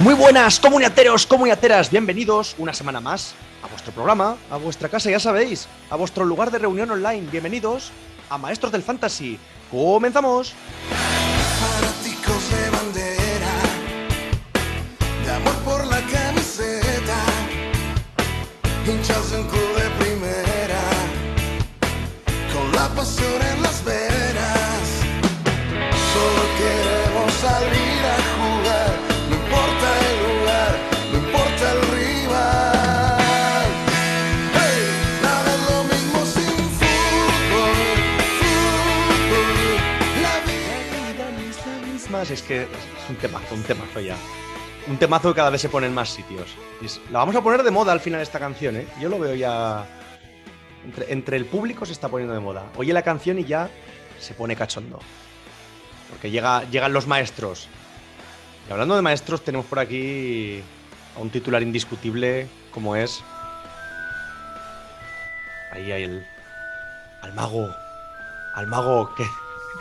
[0.00, 5.18] Muy buenas, comuniateros, comuniateras, bienvenidos una semana más a vuestro programa, a vuestra casa, ya
[5.18, 7.26] sabéis, a vuestro lugar de reunión online.
[7.32, 7.90] Bienvenidos
[8.30, 9.40] a Maestros del Fantasy.
[9.72, 10.54] ¡Comenzamos!
[42.38, 42.68] Es que es
[43.10, 44.16] un temazo, un temazo ya.
[44.86, 46.54] Un temazo que cada vez se pone en más sitios.
[47.10, 48.86] La vamos a poner de moda al final esta canción, ¿eh?
[49.00, 49.86] Yo lo veo ya.
[50.84, 52.66] Entre, entre el público se está poniendo de moda.
[52.76, 53.68] Oye la canción y ya
[54.18, 55.00] se pone cachondo.
[56.10, 57.68] Porque llega, llegan los maestros.
[58.68, 60.62] Y hablando de maestros, tenemos por aquí
[61.16, 63.22] a un titular indiscutible como es.
[65.72, 66.26] Ahí hay el.
[67.20, 67.68] Al mago.
[68.54, 69.26] Al mago que.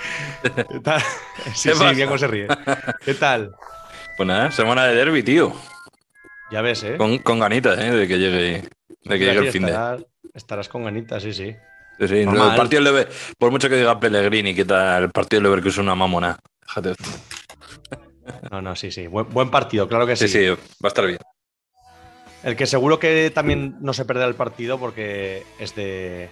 [0.69, 1.01] ¿Qué tal?
[1.53, 2.47] Sí, ¿Qué sí, bien cómo se ríe.
[3.03, 3.55] ¿Qué tal?
[4.15, 5.53] Pues nada, semana de derby, tío.
[6.51, 6.97] Ya ves, ¿eh?
[6.97, 7.91] Con, con ganitas, ¿eh?
[7.91, 8.63] De que llegue,
[9.03, 10.05] de que llegue el fin de.
[10.33, 11.55] estarás, con ganitas, sí, sí.
[11.99, 12.51] Sí, sí, no, Normal.
[12.51, 13.09] el partido Lever-
[13.39, 15.03] por mucho que diga Pellegrini, ¿qué tal?
[15.03, 16.37] El partido del Leverkusen es una mamona.
[16.61, 16.93] Déjate.
[18.51, 19.07] No, no, sí, sí.
[19.07, 20.27] Buen, buen partido, claro que sí.
[20.27, 21.17] Sí, sí, va a estar bien.
[22.43, 26.29] El que seguro que también no se perderá el partido porque es de,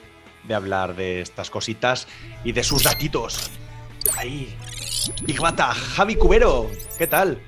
[0.48, 2.08] de hablar de estas cositas
[2.44, 3.50] y de sus datitos.
[4.18, 4.56] Ahí.
[5.24, 7.40] Big Bata, Javi Cubero, ¿qué tal?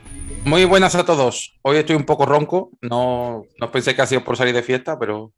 [0.44, 1.58] Muy buenas a todos.
[1.62, 2.72] Hoy estoy un poco ronco.
[2.82, 5.32] No, no pensé que ha sido por salir de fiesta, pero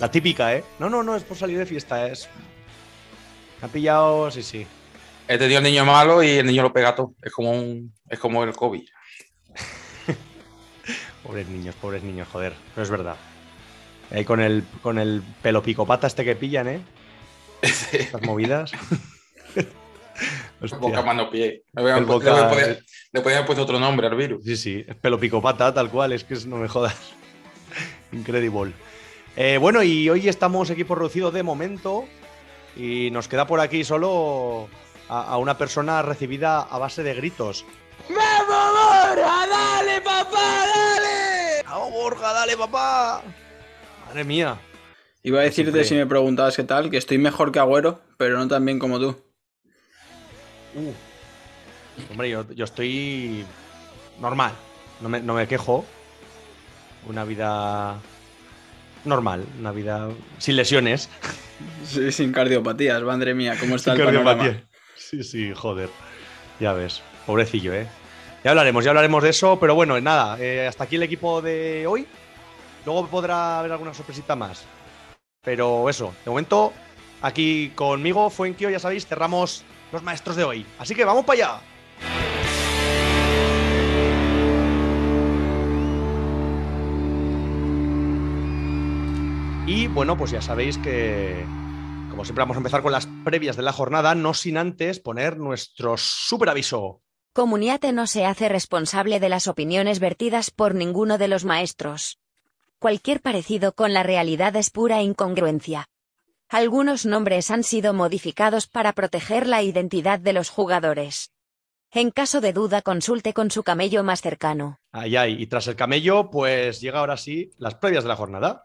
[0.00, 0.64] La típica, ¿eh?
[0.78, 2.28] No, no, no, es por salir de fiesta, es.
[3.60, 4.66] Me ha pillado, sí, sí.
[5.28, 7.14] he tenido el niño malo y el niño lo pega todo.
[7.22, 8.82] Es como un, es como el COVID.
[11.22, 12.52] Pobres niños, pobres niños, joder.
[12.76, 13.16] No es verdad.
[14.14, 16.80] Ahí con el, con el pelo picopata este que pillan, ¿eh?
[17.62, 18.70] Estas movidas.
[20.62, 20.78] Hostia.
[20.78, 21.64] Boca, mano, pie.
[21.72, 24.06] Le, voy a- El le boca- voy a poner- le podían haber puesto otro nombre
[24.06, 24.44] al virus.
[24.44, 26.96] Sí, sí, es pelo picopata, tal cual, es que es- no me jodas.
[28.12, 28.72] Incredible.
[29.36, 32.04] Eh, bueno, y hoy estamos equipo reducido de momento
[32.76, 34.68] y nos queda por aquí solo
[35.08, 37.64] a, a una persona recibida a base de gritos.
[38.08, 39.46] ¡Vamos, Borja!
[39.48, 40.66] ¡Dale, papá!
[40.66, 41.62] ¡Dale!
[41.68, 42.32] ¡Vamos, Borja!
[42.32, 43.22] ¡Dale, papá!
[44.14, 44.56] Madre mía.
[45.24, 48.38] Iba a decirte Siempre- si me preguntabas qué tal, que estoy mejor que Agüero, pero
[48.38, 49.16] no tan bien como tú.
[50.76, 50.92] Uh.
[52.12, 53.44] Hombre, yo, yo estoy
[54.20, 54.52] normal,
[55.00, 55.84] no me, no me quejo.
[57.08, 57.98] Una vida
[59.04, 60.08] normal, una vida
[60.38, 61.08] sin lesiones.
[61.84, 64.60] Sí, sin cardiopatías, madre mía, cómo está Sin el panorama.
[64.96, 65.88] Sí, sí, joder.
[66.60, 67.86] Ya ves, pobrecillo, ¿eh?
[68.42, 71.86] Ya hablaremos, ya hablaremos de eso, pero bueno, nada, eh, hasta aquí el equipo de
[71.86, 72.06] hoy.
[72.84, 74.64] Luego podrá haber alguna sorpresita más.
[75.42, 76.72] Pero eso, de momento,
[77.22, 80.66] aquí conmigo, Fuenkio, ya sabéis, cerramos los maestros de hoy.
[80.78, 81.60] Así que vamos para allá.
[89.66, 91.42] Y bueno, pues ya sabéis que,
[92.10, 95.38] como siempre, vamos a empezar con las previas de la jornada, no sin antes poner
[95.38, 97.00] nuestro super aviso.
[97.32, 102.20] Comuniate no se hace responsable de las opiniones vertidas por ninguno de los maestros.
[102.84, 105.86] Cualquier parecido con la realidad es pura incongruencia.
[106.50, 111.32] Algunos nombres han sido modificados para proteger la identidad de los jugadores.
[111.90, 114.80] En caso de duda consulte con su camello más cercano.
[114.92, 118.64] Ay, ay, y tras el camello, pues llega ahora sí las previas de la jornada.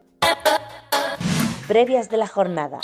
[1.69, 2.81] Previas de la jornada.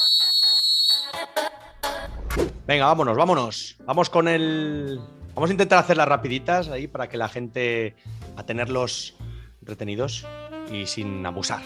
[2.65, 3.75] Venga, vámonos, vámonos.
[3.83, 5.01] Vamos con el.
[5.33, 7.97] Vamos a intentar hacerlas rapiditas ahí para que la gente
[8.37, 9.17] a tenerlos
[9.65, 10.25] retenidos
[10.71, 11.61] y sin abusar.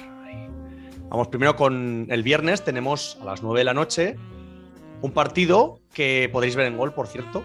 [1.09, 2.63] Vamos primero con el viernes.
[2.63, 4.15] Tenemos a las 9 de la noche
[5.01, 7.43] un partido que podréis ver en gol, por cierto,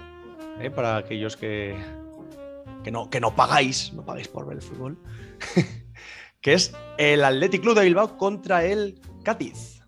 [0.60, 0.70] ¿eh?
[0.70, 1.76] para aquellos que,
[2.82, 4.98] que, no, que no pagáis, no pagáis por ver el fútbol,
[6.40, 9.80] que es el Athletic Club de Bilbao contra el Cádiz.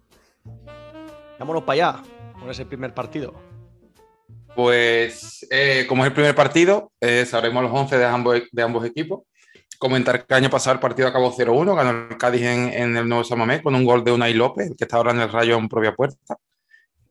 [1.39, 2.03] Vámonos para allá,
[2.39, 3.35] con ese primer partido.
[4.55, 8.87] Pues, eh, como es el primer partido, eh, sabremos los 11 de ambos, de ambos
[8.87, 9.21] equipos.
[9.79, 13.25] Comentar que año pasado el partido acabó 0-1, ganó el Cádiz en, en el Nuevo
[13.25, 15.95] Samamé con un gol de Unai López, que está ahora en el Rayo en propia
[15.95, 16.37] puerta.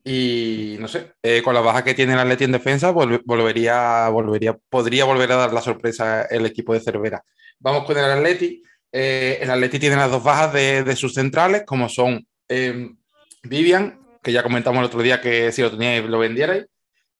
[0.04, 4.08] Y no sé, eh, con la baja que tiene el Atleti en defensa, vol- volvería,
[4.10, 7.24] volvería, podría volver a dar la sorpresa el equipo de Cervera.
[7.60, 8.62] Vamos con el Atleti.
[8.92, 12.90] Eh, el Atleti tiene las dos bajas de, de sus centrales, como son eh,
[13.44, 16.66] Vivian, que ya comentamos el otro día que si lo teníais lo vendierais,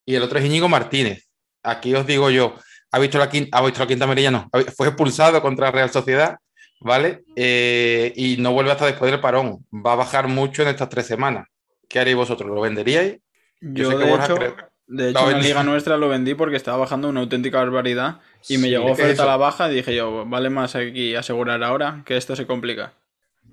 [0.06, 1.28] y el otro es Íñigo Martínez.
[1.64, 2.56] Aquí os digo yo,
[2.96, 6.38] ha visto la quinta, ha visto la quinta amarilla, no, fue expulsado contra Real Sociedad,
[6.80, 7.24] ¿vale?
[7.36, 9.66] Eh, y no vuelve hasta después del parón.
[9.74, 11.46] Va a bajar mucho en estas tres semanas.
[11.90, 12.50] ¿Qué haréis vosotros?
[12.50, 13.18] ¿Lo venderíais?
[13.60, 14.56] Yo, sé que de Borja hecho,
[14.88, 18.58] de hecho en la liga nuestra lo vendí porque estaba bajando una auténtica barbaridad y
[18.58, 22.02] me Sí, llegó oferta a la baja y dije yo, vale más aquí asegurar ahora
[22.06, 22.94] que esto se complica.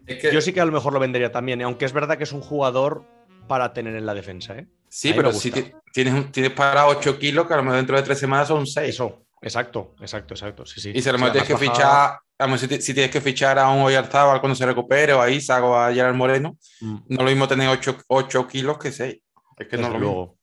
[0.07, 2.25] Es que- Yo sí que a lo mejor lo vendería también, aunque es verdad que
[2.25, 3.05] es un jugador
[3.49, 4.67] para tener en la defensa, ¿eh?
[4.89, 5.51] sí, pero si
[5.93, 8.67] tienes, un- tienes para 8 kilos, que a lo mejor dentro de tres semanas son
[8.67, 8.91] 6.
[8.91, 10.65] Eso, exacto, exacto, exacto.
[10.67, 10.93] Sí, sí.
[10.95, 13.21] Y si a lo Sí, mejor tienes que fichar, a lo si, si tienes que
[13.21, 16.97] fichar a un Oyarzábal cuando se recupere, o a Isaac o a Gerard Moreno, Mm,
[17.09, 17.69] no lo mismo tener
[18.09, 19.19] 8, kilos que 6.
[19.59, 20.15] Es que no desde lo mismo.
[20.15, 20.39] luego.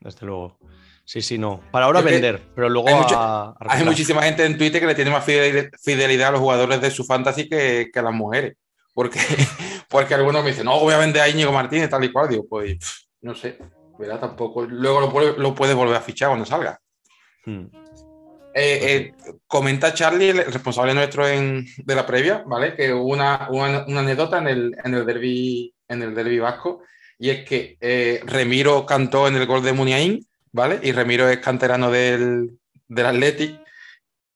[0.00, 0.58] Desde luego.
[1.04, 1.60] Sí, sí, no.
[1.70, 4.80] Para ahora Es vender, pero luego hay a- mucha- a Hay muchísima gente en Twitter
[4.80, 8.02] que le tiene más fidel- fidelidad a los jugadores de su fantasy que, que a
[8.02, 8.56] las mujeres.
[8.94, 9.18] Porque,
[9.88, 12.28] porque algunos me dicen, no, voy a vender a Íñigo Martínez, tal y cual.
[12.28, 12.92] Digo, pues, pff,
[13.22, 13.58] no sé,
[13.98, 14.20] ¿verdad?
[14.20, 14.62] Tampoco.
[14.66, 16.78] Luego lo, lo puedes volver a fichar cuando salga.
[17.46, 17.66] Mm.
[18.60, 19.14] Eh, eh,
[19.46, 22.74] comenta Charlie, el responsable nuestro en- de la previa, ¿vale?
[22.74, 26.82] Que hubo una, una- una anécdota en el, en el derby en el derbi vasco,
[27.18, 30.80] y es que eh, Remiro cantó en el gol de Muniain, ¿vale?
[30.82, 32.58] Y Remiro es canterano del,
[32.88, 33.60] del Athletic,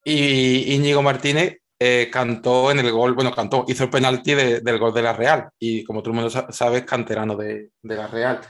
[0.04, 4.78] y Íñigo Martínez eh, cantó en el gol, bueno, cantó, hizo el penalti de- del
[4.78, 7.96] gol de la Real, y como todo el mundo sa- sabe, es canterano de, de
[7.96, 8.40] la Real.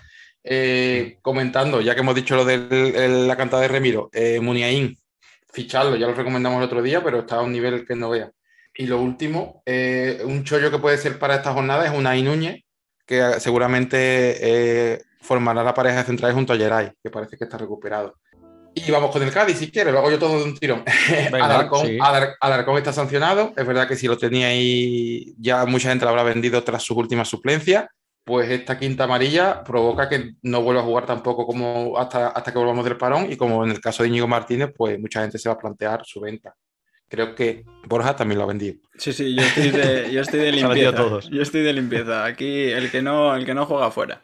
[0.45, 2.59] Eh, comentando, ya que hemos dicho lo de
[3.27, 4.97] la cantada de Remiro, eh, Muniain,
[5.53, 8.31] ficharlo, ya lo recomendamos el otro día, pero está a un nivel que no vea.
[8.75, 12.63] Y lo último, eh, un chollo que puede ser para esta jornada es Unai Núñez,
[13.07, 13.97] que seguramente
[14.41, 18.17] eh, formará la pareja de centrales junto a Geray, que parece que está recuperado.
[18.75, 20.83] Y vamos con el Cádiz, si quieres, lo hago yo todo de un tirón.
[21.31, 21.99] Venga, Alarcón, sí.
[22.01, 26.11] Alar- Alarcón está sancionado, es verdad que si lo tenía ahí, ya mucha gente lo
[26.11, 27.87] habrá vendido tras sus últimas suplencias,
[28.25, 32.59] pues esta quinta amarilla provoca que no vuelva a jugar tampoco como hasta, hasta que
[32.59, 35.49] volvamos del parón y como en el caso de Íñigo Martínez, pues mucha gente se
[35.49, 36.55] va a plantear su venta.
[37.09, 38.79] Creo que Borja también lo ha vendido.
[38.97, 40.95] Sí, sí, yo estoy de, yo estoy de limpieza.
[40.97, 41.29] todos.
[41.31, 42.25] Yo estoy de limpieza.
[42.25, 44.23] Aquí el que no, el que no juega fuera.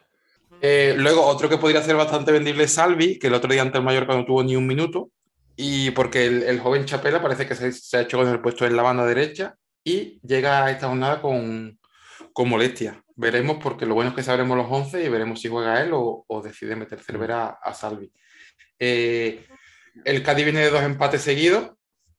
[0.61, 3.77] Eh, luego, otro que podría ser bastante vendible es Salvi, que el otro día ante
[3.77, 5.11] el Mallorca no tuvo ni un minuto,
[5.55, 8.65] y porque el, el joven Chapela parece que se, se ha hecho con el puesto
[8.65, 11.77] en la banda derecha y llega a esta jornada con,
[12.33, 13.03] con molestia.
[13.21, 16.23] Veremos, porque lo bueno es que sabremos los 11 y veremos si juega él o,
[16.25, 18.09] o decide meter Cervera a, a Salvi.
[18.79, 19.45] Eh,
[20.05, 21.71] el Cádiz viene de dos empates seguidos.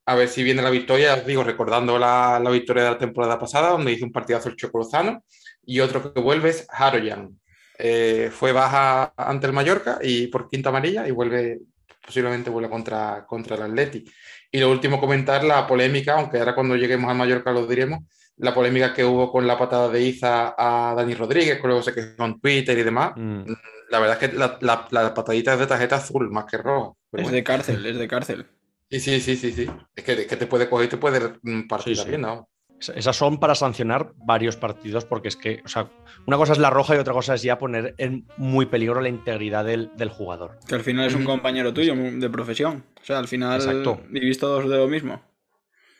[0.05, 3.38] A ver si viene la victoria, os digo, recordando la, la victoria de la temporada
[3.38, 5.25] pasada, donde hizo un partidazo el Chocolozano,
[5.64, 7.41] y otro que vuelve es Haroyan,
[7.79, 11.61] eh, fue baja ante el Mallorca y por quinta amarilla y vuelve,
[12.05, 14.05] posiblemente vuelve contra, contra el Atleti.
[14.50, 18.00] Y lo último, comentar la polémica, aunque ahora cuando lleguemos al Mallorca lo diremos,
[18.40, 21.94] la polémica que hubo con la patada de Iza a Dani Rodríguez, que luego se
[21.94, 23.12] quejó en Twitter y demás.
[23.16, 23.42] Mm.
[23.90, 26.92] La verdad es que la, la, la patadita es de tarjeta azul, más que roja.
[27.12, 27.31] Es bueno.
[27.31, 28.46] de cárcel, es de cárcel.
[28.90, 29.66] Sí, sí, sí, sí, sí.
[29.94, 31.20] Es que, es que te puede coger y te puede
[31.69, 35.90] partir Sí, Esas son para sancionar varios partidos, porque es que, o sea,
[36.26, 39.08] una cosa es la roja y otra cosa es ya poner en muy peligro la
[39.08, 40.58] integridad del, del jugador.
[40.66, 42.84] Que al final es un compañero tuyo de profesión.
[43.00, 44.00] O sea, al final Exacto.
[44.08, 45.20] vivís todos de lo mismo.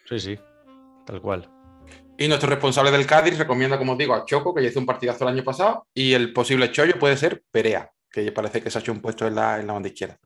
[0.08, 0.38] Sí, sí,
[1.06, 1.48] tal cual.
[2.20, 4.84] Y nuestro responsable del Cádiz recomienda, como os digo, a Choco, que ya hizo un
[4.84, 8.76] partidazo el año pasado, y el posible chollo puede ser Perea, que parece que se
[8.76, 10.19] ha hecho un puesto en la, en la banda izquierda.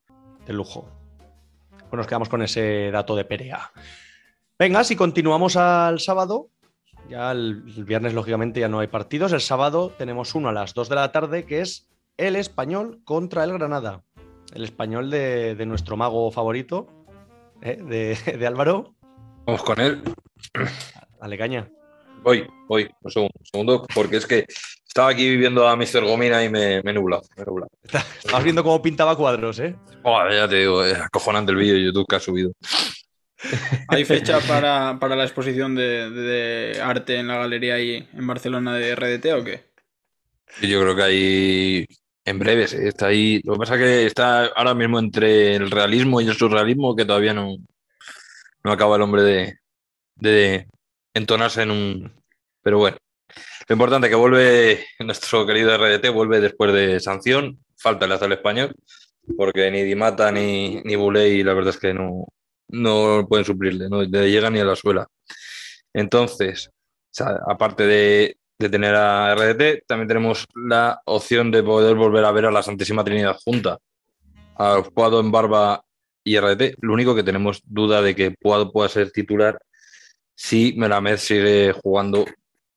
[0.44, 0.88] De lujo.
[1.70, 3.70] Pues nos quedamos con ese dato de Perea.
[4.58, 6.48] Venga, si continuamos al sábado,
[7.08, 10.88] ya el, viernes lógicamente ya no hay partidos, el sábado tenemos uno a las 2
[10.88, 14.02] de la tarde que es el español contra el Granada.
[14.52, 16.88] El español de, de nuestro mago favorito,
[17.62, 17.76] ¿eh?
[17.80, 18.96] de, de Álvaro.
[19.46, 20.02] Vamos con él.
[21.20, 21.70] Dale caña.
[22.24, 24.46] Voy, voy, un segundo, un segundo, porque es que
[24.86, 26.04] estaba aquí viviendo a Mr.
[26.04, 27.44] Gomina y me, me he nublado, me.
[28.18, 29.76] Estabas viendo cómo pintaba cuadros, ¿eh?
[30.02, 32.52] Joder, ya te digo, es acojonante el vídeo de YouTube que ha subido.
[33.88, 38.74] ¿Hay fecha para, para la exposición de, de arte en la galería ahí en Barcelona
[38.74, 39.64] de RDT o qué?
[40.62, 41.86] Yo creo que hay
[42.24, 42.88] en breves, ¿eh?
[42.88, 43.42] está ahí.
[43.44, 47.04] Lo que pasa es que está ahora mismo entre el realismo y el surrealismo que
[47.04, 47.56] todavía no,
[48.62, 49.58] no acaba el hombre de,
[50.14, 50.66] de
[51.14, 52.12] entonarse en un.
[52.62, 52.96] Pero bueno,
[53.68, 58.26] lo importante es que vuelve nuestro querido RDT, vuelve después de sanción, falta le hace
[58.26, 58.74] español,
[59.36, 62.26] porque ni Dimata ni, ni Buley, la verdad es que no,
[62.68, 65.06] no pueden suplirle, no le llega ni a la suela.
[65.92, 66.70] Entonces,
[67.46, 72.46] aparte de, de tener a RDT, también tenemos la opción de poder volver a ver
[72.46, 73.78] a la Santísima Trinidad junta,
[74.56, 75.84] a Puado en Barba
[76.24, 76.76] y RDT.
[76.80, 79.58] Lo único que tenemos duda de que Puado pueda ser titular
[80.34, 82.24] si Melamed sigue jugando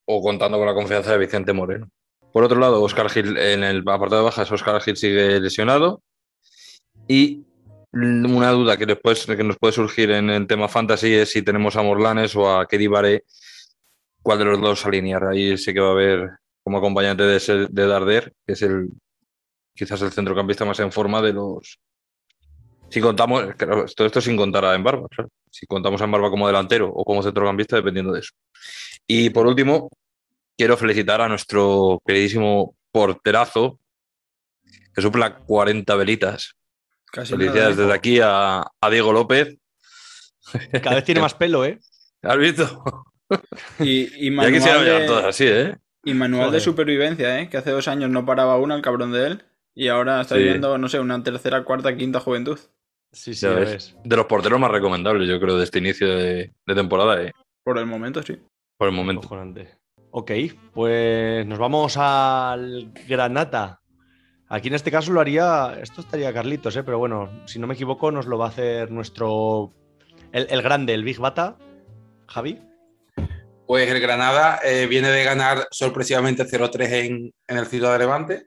[0.05, 1.89] o contando con la confianza de Vicente Moreno.
[2.31, 6.01] Por otro lado, Oscar Gil en el apartado de bajas, Oscar Gil sigue lesionado.
[7.07, 7.43] Y
[7.93, 11.75] una duda que después que nos puede surgir en el tema fantasy es si tenemos
[11.77, 13.23] a Morlanes o a Keddy Baré,
[14.21, 15.23] cuál de los dos alinear.
[15.25, 16.29] Ahí sí que va a haber
[16.63, 18.89] como acompañante de, ese- de Darder, que es el
[19.73, 21.79] quizás el centrocampista más en forma de los.
[22.89, 25.29] Si contamos, claro, todo esto sin contar a Embarba, claro.
[25.51, 28.31] Si contamos a Embarba como delantero o como centrocampista, dependiendo de eso.
[29.07, 29.89] Y por último,
[30.57, 33.79] quiero felicitar a nuestro queridísimo porterazo,
[34.93, 36.53] que supla 40 velitas.
[37.11, 37.81] Casi Felicidades ¿eh?
[37.81, 39.55] desde aquí a, a Diego López.
[40.81, 41.79] Cada vez tiene más pelo, ¿eh?
[42.21, 42.83] ¿Has visto?
[43.79, 45.75] Y, y Ya quisiera manual, llegar todas de, así, ¿eh?
[46.03, 47.49] y manual de supervivencia, ¿eh?
[47.49, 49.45] Que hace dos años no paraba una, el cabrón de él.
[49.75, 50.41] Y ahora está Sí.
[50.41, 52.57] viviendo, no sé, una tercera, cuarta, quinta juventud.
[53.11, 53.71] Sí, sí, Ya ya ves.
[53.71, 53.97] ves.
[54.03, 57.31] De los porteros más recomendables, yo creo, de este inicio de, de temporada, ¿eh?
[57.63, 58.37] Por el momento, sí.
[58.77, 59.21] por el momento.
[59.21, 59.77] Cojonante.
[60.11, 60.31] Ok,
[60.73, 63.81] pues nos vamos al Granata.
[64.49, 66.83] Aquí en este caso lo haría, esto estaría Carlitos, ¿eh?
[66.83, 69.73] pero bueno, si no me equivoco, nos lo va a hacer nuestro,
[70.31, 71.57] el, el grande, el Big Bata,
[72.27, 72.61] Javi.
[73.67, 78.45] Pues el Granada eh, viene de ganar sorpresivamente 0-3 en, en el Ciudad de Levante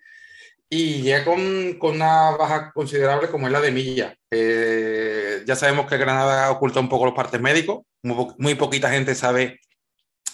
[0.72, 4.16] y llega con, con una baja considerable como es la de Milla.
[4.30, 9.58] Ya sabemos que Granada oculta un poco los partes médicos, muy, muy poquita gente sabe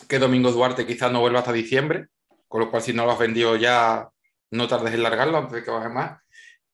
[0.08, 2.08] que Domingo Duarte quizás no vuelva hasta diciembre,
[2.48, 4.08] con lo cual si no lo has vendido ya
[4.50, 6.20] no tardes en largarlo antes de que baje más.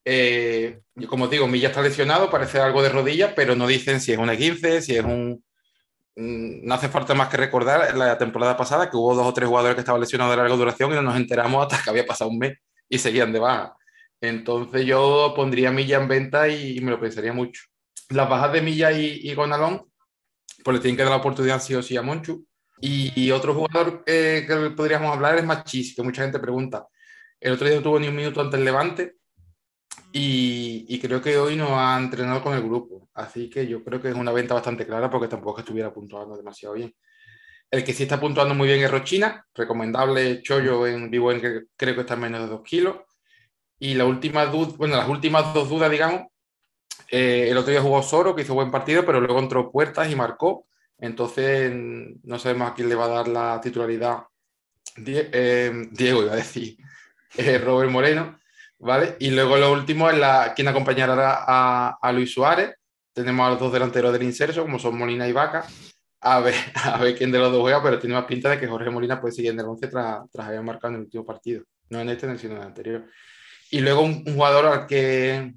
[0.04, 4.00] Eh, y como os digo, Milla está lesionado, parece algo de rodilla, pero no dicen
[4.00, 5.44] si es un E15, si es un,
[6.16, 9.76] no hace falta más que recordar la temporada pasada que hubo dos o tres jugadores
[9.76, 12.38] que estaban lesionados de larga duración y no nos enteramos hasta que había pasado un
[12.38, 12.58] mes
[12.92, 13.74] y seguían de baja.
[14.20, 17.62] Entonces yo pondría Milla en venta y, me lo pensaría mucho.
[18.10, 19.90] Las bajas de Milla y, y Gonalón,
[20.62, 22.46] pues le tienen que dar la oportunidad sí o sí a Monchu.
[22.82, 26.86] Y, otro jugador eh, que podríamos hablar es Machis, que mucha gente pregunta.
[27.40, 29.16] El otro día no tuvo ni un minuto ante el Levante
[30.12, 33.08] y, creo que hoy no ha entrenado con el grupo.
[33.14, 36.74] Así que yo creo que es una venta bastante clara porque tampoco estuviera puntuando demasiado
[36.74, 36.94] bien.
[37.72, 41.62] El que sí está puntuando muy bien es Rochina, recomendable Chollo en vivo en que
[41.76, 42.96] creo que está en menos de 2 kilos.
[43.80, 46.28] Y la última bueno, las últimas dos dudas, digamos,
[47.10, 50.14] eh, el otro día jugó Soro, que hizo buen partido, pero luego entró Puertas y
[50.16, 50.66] marcó.
[50.98, 51.72] Entonces
[52.22, 54.24] no sabemos a quién le va a dar la titularidad.
[54.96, 56.76] Die- eh, Diego iba a decir,
[57.38, 58.38] eh, Robert Moreno.
[58.78, 59.16] ¿vale?
[59.20, 62.74] Y luego lo último es la, quien acompañará a, a Luis Suárez.
[63.14, 65.66] Tenemos a los dos delanteros del inserso, como son Molina y Vaca.
[66.22, 68.66] A ver, a ver quién de los dos juega, pero tiene más pinta de que
[68.66, 71.64] Jorge Molina puede seguir en el 11 tras, tras haber marcado en el último partido.
[71.90, 73.06] No en este, sino en el anterior.
[73.70, 75.52] Y luego un, un jugador al que,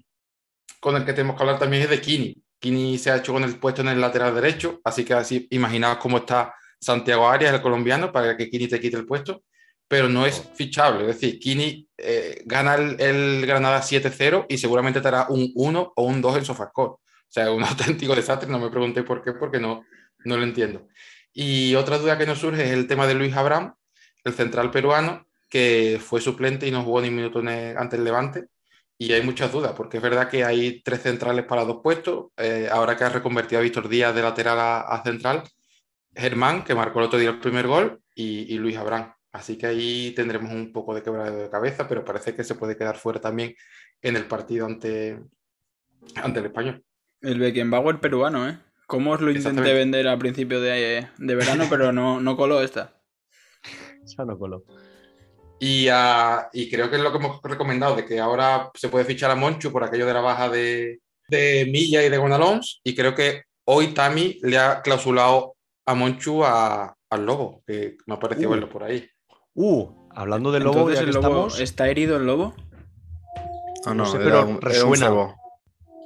[0.79, 2.35] con el que tenemos que hablar también es de Kini.
[2.59, 5.97] Kini se ha hecho con el puesto en el lateral derecho, así que así imaginaos
[5.97, 9.43] cómo está Santiago Arias, el colombiano, para que Kini te quite el puesto
[9.87, 11.01] pero no es fichable.
[11.01, 15.93] Es decir, Kini eh, gana el, el Granada 7-0 y seguramente te hará un 1
[15.95, 16.91] o un 2 en Sofascore.
[16.91, 18.49] O sea, un auténtico desastre.
[18.49, 19.85] No me pregunté por qué, porque no,
[20.25, 20.87] no lo entiendo.
[21.33, 23.75] Y otra duda que nos surge es el tema de Luis Abraham,
[24.23, 28.47] el central peruano, que fue suplente y no jugó ni un minuto ante el Levante.
[28.97, 32.27] Y hay muchas dudas, porque es verdad que hay tres centrales para dos puestos.
[32.37, 35.43] Eh, ahora que ha reconvertido a Víctor Díaz de lateral a, a central,
[36.15, 39.13] Germán, que marcó el otro día el primer gol, y, y Luis Abraham.
[39.33, 42.77] Así que ahí tendremos un poco de quebrado de cabeza, pero parece que se puede
[42.77, 43.53] quedar fuera también
[44.01, 45.19] en el partido ante,
[46.15, 46.81] ante el español.
[47.19, 48.57] El Beckenbauer peruano, ¿eh?
[48.87, 52.93] ¿Cómo os lo intenté vender a principio de, de verano, pero no, no coló esta?
[54.03, 54.63] Esa no coló.
[55.59, 59.05] Y, ah, y creo que es lo que hemos recomendado, de que ahora se puede
[59.05, 60.99] fichar a Monchu por aquello de la baja de,
[61.29, 62.81] de Milla y de Gonalons.
[62.83, 68.15] Y creo que hoy Tami le ha clausulado a Monchu a- al Lobo, que me
[68.15, 68.53] ha parecido Uh.
[68.53, 69.07] verlo por ahí.
[69.53, 72.53] Uh, hablando de lobo, Entonces ya que el lobo estamos, está herido el lobo.
[73.85, 75.35] Ah, No no, sé, pero un- era un resuena.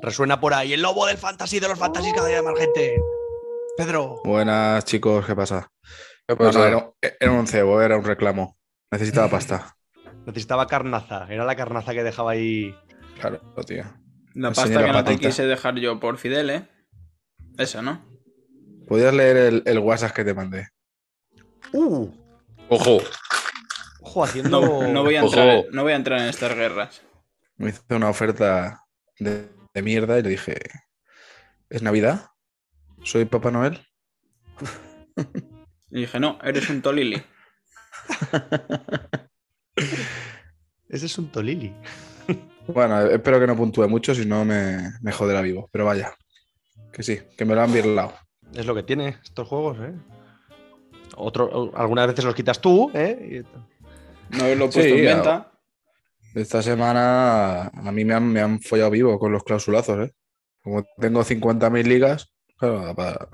[0.01, 2.95] Resuena por ahí el lobo del fantasy de los fantasy cada día más gente.
[3.77, 4.21] Pedro.
[4.23, 5.69] Buenas, chicos, ¿qué pasa?
[6.27, 6.67] ¿Qué No, no, pasa?
[6.67, 8.57] era, un- era un cebo, era un reclamo.
[8.91, 9.75] Necesitaba pasta.
[10.25, 11.27] Necesitaba carnaza.
[11.29, 12.75] Era la carnaza que dejaba ahí.
[13.19, 13.83] Claro, tío.
[14.35, 16.67] La pasta la que no te quise dejar yo por Fidel, ¿eh?
[17.57, 18.05] Esa, ¿no?
[18.87, 20.69] ¿Podías leer el, el WhatsApp que te mandé?
[21.73, 22.09] Uh,
[22.69, 22.99] Ojo,
[24.01, 24.61] ojo, haciendo.
[24.61, 25.35] No, no voy a Ojo.
[25.35, 27.01] entrar, no voy a entrar en estas guerras.
[27.57, 28.85] Me hizo una oferta
[29.19, 30.55] de, de mierda y le dije,
[31.69, 32.27] ¿es Navidad?
[33.03, 33.79] ¿Soy Papá Noel?
[35.91, 37.19] Y dije, no, eres un Tolili.
[40.87, 41.73] Ese es un Tolili.
[42.67, 45.67] Bueno, espero que no puntúe mucho, si no me, me joderá vivo.
[45.71, 46.13] Pero vaya,
[46.93, 48.13] que sí, que me lo han birlado.
[48.53, 49.95] Es lo que tiene estos juegos, ¿eh?
[51.17, 53.43] Otro, algunas veces los quitas tú, ¿eh?
[54.31, 55.51] Y- No haberlo Sí, puesto en venta.
[56.35, 60.13] Esta semana a mí me han, me han follado vivo con los clausulazos, ¿eh?
[60.61, 63.29] como tengo 50.000 ligas, claro, para-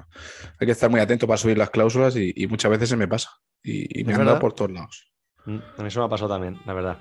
[0.59, 3.07] hay que estar muy atento para subir las cláusulas y, y muchas veces se me
[3.07, 3.29] pasa.
[3.63, 5.11] Y, y me han dado por todos lados.
[5.45, 6.97] Mm, A mí eso me ha pasado también, la verdad.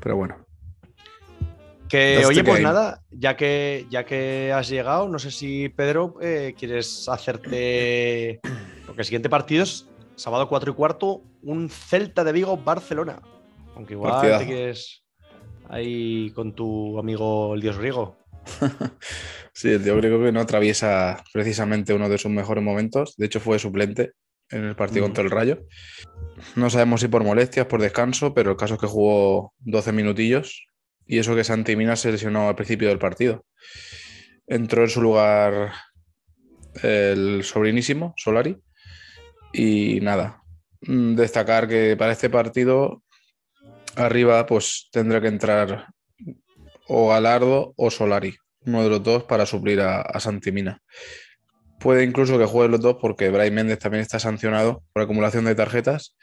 [0.00, 0.44] Pero bueno,
[1.88, 6.54] Que, oye, pues nada, ya que, ya que has llegado, no sé si Pedro eh,
[6.58, 8.40] quieres hacerte.
[8.86, 9.86] Porque el siguiente partido es
[10.16, 13.20] sábado 4 y cuarto, un Celta de Vigo, Barcelona.
[13.76, 15.01] Aunque igual te quieres
[15.72, 18.16] ahí con tu amigo el dios griego.
[19.52, 23.16] sí, yo creo que no atraviesa precisamente uno de sus mejores momentos.
[23.16, 24.12] De hecho, fue suplente
[24.50, 25.08] en el partido Mm.
[25.08, 25.64] contra el Rayo.
[26.56, 30.66] No sabemos si por molestias, por descanso, pero el caso es que jugó 12 minutillos
[31.06, 33.44] y eso que Santi Mina se lesionó al principio del partido.
[34.46, 35.72] Entró en su lugar
[36.82, 38.58] el sobrinísimo, Solari,
[39.52, 40.42] y nada,
[40.82, 43.02] mm, destacar que para este partido
[43.96, 45.86] arriba pues tendrá que entrar
[46.88, 50.80] o Galardo o Solari, uno de los dos para suplir a, a Santi Mina.
[51.80, 55.54] Puede incluso que jueguen los dos porque Bray Méndez también está sancionado por acumulación de
[55.54, 56.16] tarjetas.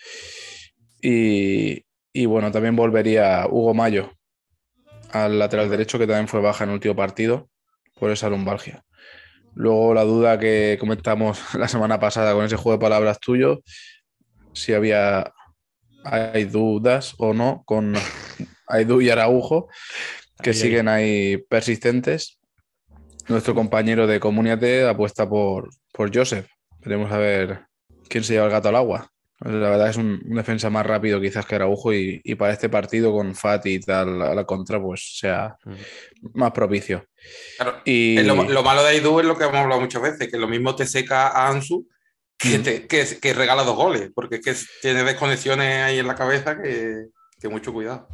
[1.02, 4.12] Y, y bueno, también volvería Hugo Mayo
[5.12, 7.50] al lateral derecho, que también fue baja en el último partido
[8.00, 8.84] por esa lumbalgia.
[9.56, 13.62] Luego la duda que comentamos la semana pasada con ese juego de palabras tuyo,
[14.54, 15.34] si había
[16.04, 17.94] hay dudas o no con
[18.68, 19.68] Aidú y Araujo,
[20.42, 22.40] que Ahí, siguen ahí persistentes.
[23.28, 26.48] Nuestro compañero de Comuniate apuesta por, por Joseph.
[26.80, 27.66] Veremos a ver
[28.08, 29.12] quién se lleva el gato al agua.
[29.42, 32.68] La verdad es un, un defensa más rápido quizás que Araujo y, y para este
[32.68, 35.56] partido con Fati y tal a la contra pues sea
[36.34, 37.06] más propicio.
[37.56, 40.38] Claro, Y Lo, lo malo de Aidu es lo que hemos hablado muchas veces, que
[40.38, 41.88] lo mismo te seca a Ansu
[42.40, 42.64] que, Mm.
[42.64, 46.60] te- que, que regala dos goles, porque es que tiene desconexiones ahí en la cabeza
[46.60, 47.08] que,
[47.40, 48.08] que mucho cuidado.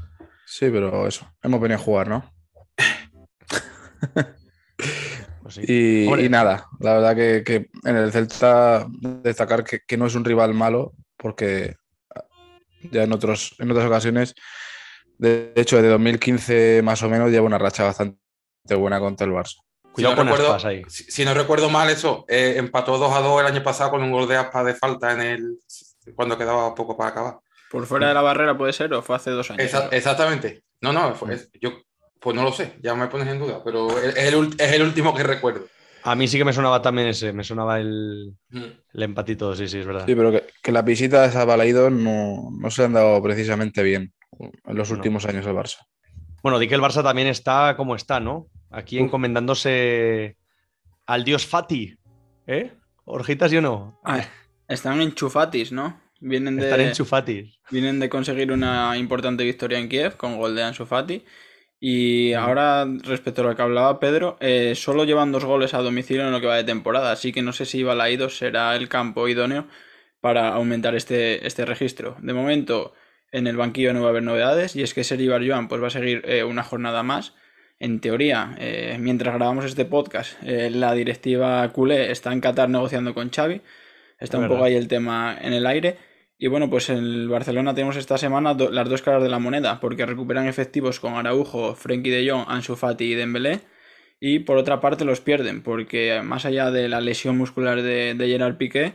[0.46, 2.34] sí, pero eso, hemos venido a jugar, ¿no?
[5.42, 5.62] Pues sí.
[5.68, 10.26] Y, nada, la verdad que, que en el Celta destacar que, que no es un
[10.26, 11.76] rival malo, porque
[12.92, 14.34] ya en, otros, en otras ocasiones,
[15.20, 18.18] de hecho, desde 2015 más o menos, lleva una racha bastante
[18.76, 19.58] buena contra el Barça.
[19.96, 20.82] Cuidado si no con recuerdo, Aspas ahí.
[20.88, 24.04] Si, si no recuerdo mal, eso, eh, empató 2 a 2 el año pasado con
[24.04, 25.58] un gol de Aspas de falta en el
[26.16, 27.40] cuando quedaba poco para acabar.
[27.72, 29.64] ¿Por fuera de la barrera puede ser o fue hace dos años?
[29.66, 30.64] Esa- exactamente.
[30.82, 31.72] No, no, fue- es- yo
[32.20, 34.82] pues no lo sé, ya me pones en duda, pero es el, ul- es el
[34.82, 35.66] último que recuerdo.
[36.04, 39.80] A mí sí que me sonaba también ese, me sonaba el, el empatito, sí, sí,
[39.80, 40.06] es verdad.
[40.06, 44.14] Sí, pero que, que las visitas a Balaído no, no se han dado precisamente bien
[44.40, 44.98] en los No.
[44.98, 45.78] últimos años al Barça.
[46.44, 48.48] Bueno, di que el Barça también está como está, ¿no?
[48.76, 49.06] Aquí Uf.
[49.06, 50.36] encomendándose
[51.06, 51.96] al dios Fati,
[52.46, 52.74] ¿eh?
[53.06, 54.00] ¿Orjitas yo no?
[54.04, 54.26] Ah,
[54.68, 56.02] están enchufatis, ¿no?
[56.20, 57.60] Vienen Están de, enchufatis.
[57.72, 61.24] vienen de conseguir una importante victoria en Kiev con gol de Ansu Fati.
[61.80, 66.24] Y ahora, respecto a lo que hablaba Pedro, eh, solo llevan dos goles a domicilio
[66.26, 69.28] en lo que va de temporada, así que no sé si Balaídos será el campo
[69.28, 69.68] idóneo
[70.20, 72.16] para aumentar este, este registro.
[72.22, 72.94] De momento,
[73.32, 75.88] en el banquillo no va a haber novedades, y es que Sergi Barjoan pues, va
[75.88, 77.36] a seguir eh, una jornada más.
[77.80, 83.14] En teoría, eh, mientras grabamos este podcast, eh, la directiva culé está en Qatar negociando
[83.14, 83.62] con Xavi.
[84.20, 85.98] Está Es un poco ahí el tema en el aire.
[86.38, 89.40] Y bueno, pues en el Barcelona tenemos esta semana do- las dos caras de la
[89.40, 93.60] moneda, porque recuperan efectivos con Araujo, Frenkie de Jong, Ansu Fati y Dembélé.
[94.20, 98.28] Y por otra parte los pierden, porque más allá de la lesión muscular de, de
[98.28, 98.94] Gerard Piqué,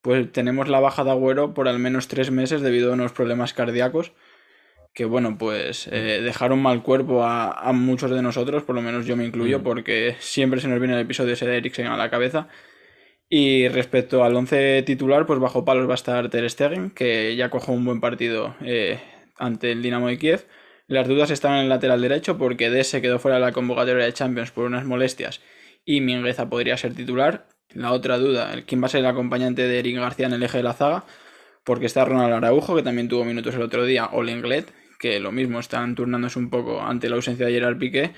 [0.00, 3.52] pues tenemos la baja de Agüero por al menos tres meses debido a unos problemas
[3.52, 4.12] cardíacos
[4.94, 9.06] que bueno, pues eh, dejaron mal cuerpo a, a muchos de nosotros, por lo menos
[9.06, 9.62] yo me incluyo, Mm.
[9.62, 12.48] porque siempre se nos viene el episodio ese de Eriksen a la cabeza.
[13.28, 17.48] Y respecto al 11 titular, pues bajo palos va a estar Ter Stegen, que ya
[17.50, 19.00] cojo un buen partido eh,
[19.38, 20.46] ante el Dinamo de Kiev.
[20.86, 24.12] Las dudas están en el lateral derecho porque Dese quedó fuera de la convocatoria de
[24.12, 25.40] Champions por unas molestias
[25.86, 27.46] y Mingueza podría ser titular.
[27.72, 30.42] La otra duda, el quién va a ser el acompañante de Eric García en el
[30.42, 31.04] eje de la zaga,
[31.64, 34.66] porque está Ronald Araujo, que también tuvo minutos el otro día, o Lenglet,
[35.02, 38.12] que lo mismo están turnándose un poco ante la ausencia de Gerard Piqué.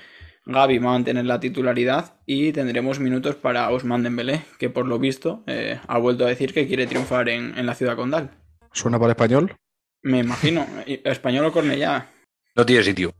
[0.45, 4.99] Gaby va a mantener la titularidad y tendremos minutos para Ousmane Dembélé, que por lo
[4.99, 8.29] visto eh, ha vuelto a decir que quiere triunfar en, en la ciudad condal.
[8.71, 9.55] ¿Suena para español?
[10.03, 10.67] Me imagino.
[10.85, 12.07] ¿Español o Cornellá?
[12.55, 13.11] No tiene sitio.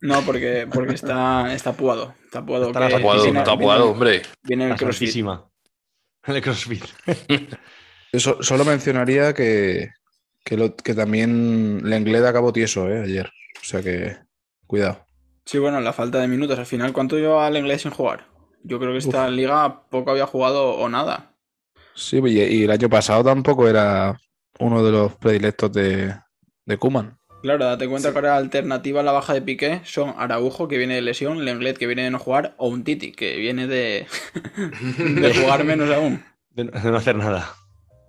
[0.00, 2.14] No, porque, porque está, está apuado.
[2.24, 2.68] Está apuado.
[2.68, 3.44] Está que.
[3.44, 4.22] Tapuado, viene- hombre.
[4.42, 5.08] Viene el La crossfit.
[5.08, 5.50] santísima.
[6.24, 6.84] El crossfit.
[8.12, 9.90] Eso, solo mencionaría que,
[10.44, 13.02] que, lo- que también Lenglet acabó tieso ¿eh?
[13.02, 13.26] ayer.
[13.60, 14.16] O sea que,
[14.66, 15.04] cuidado.
[15.44, 16.58] Sí, bueno, la falta de minutos.
[16.58, 18.26] Al final, ¿cuánto lleva el inglés sin jugar?
[18.62, 21.34] Yo creo que esta liga poco había jugado o nada.
[21.94, 24.18] Sí, y, y el año pasado tampoco era
[24.58, 26.14] uno de los predilectos de,
[26.66, 27.16] de Kuman.
[27.42, 30.76] Claro, date cuenta que ahora la alternativa a la baja de Piqué son Araujo, que
[30.76, 34.06] viene de lesión, Lenglet, que viene de no jugar, o un Titi, que viene de,
[34.98, 36.22] de jugar menos aún.
[36.50, 37.54] De no, de no hacer nada.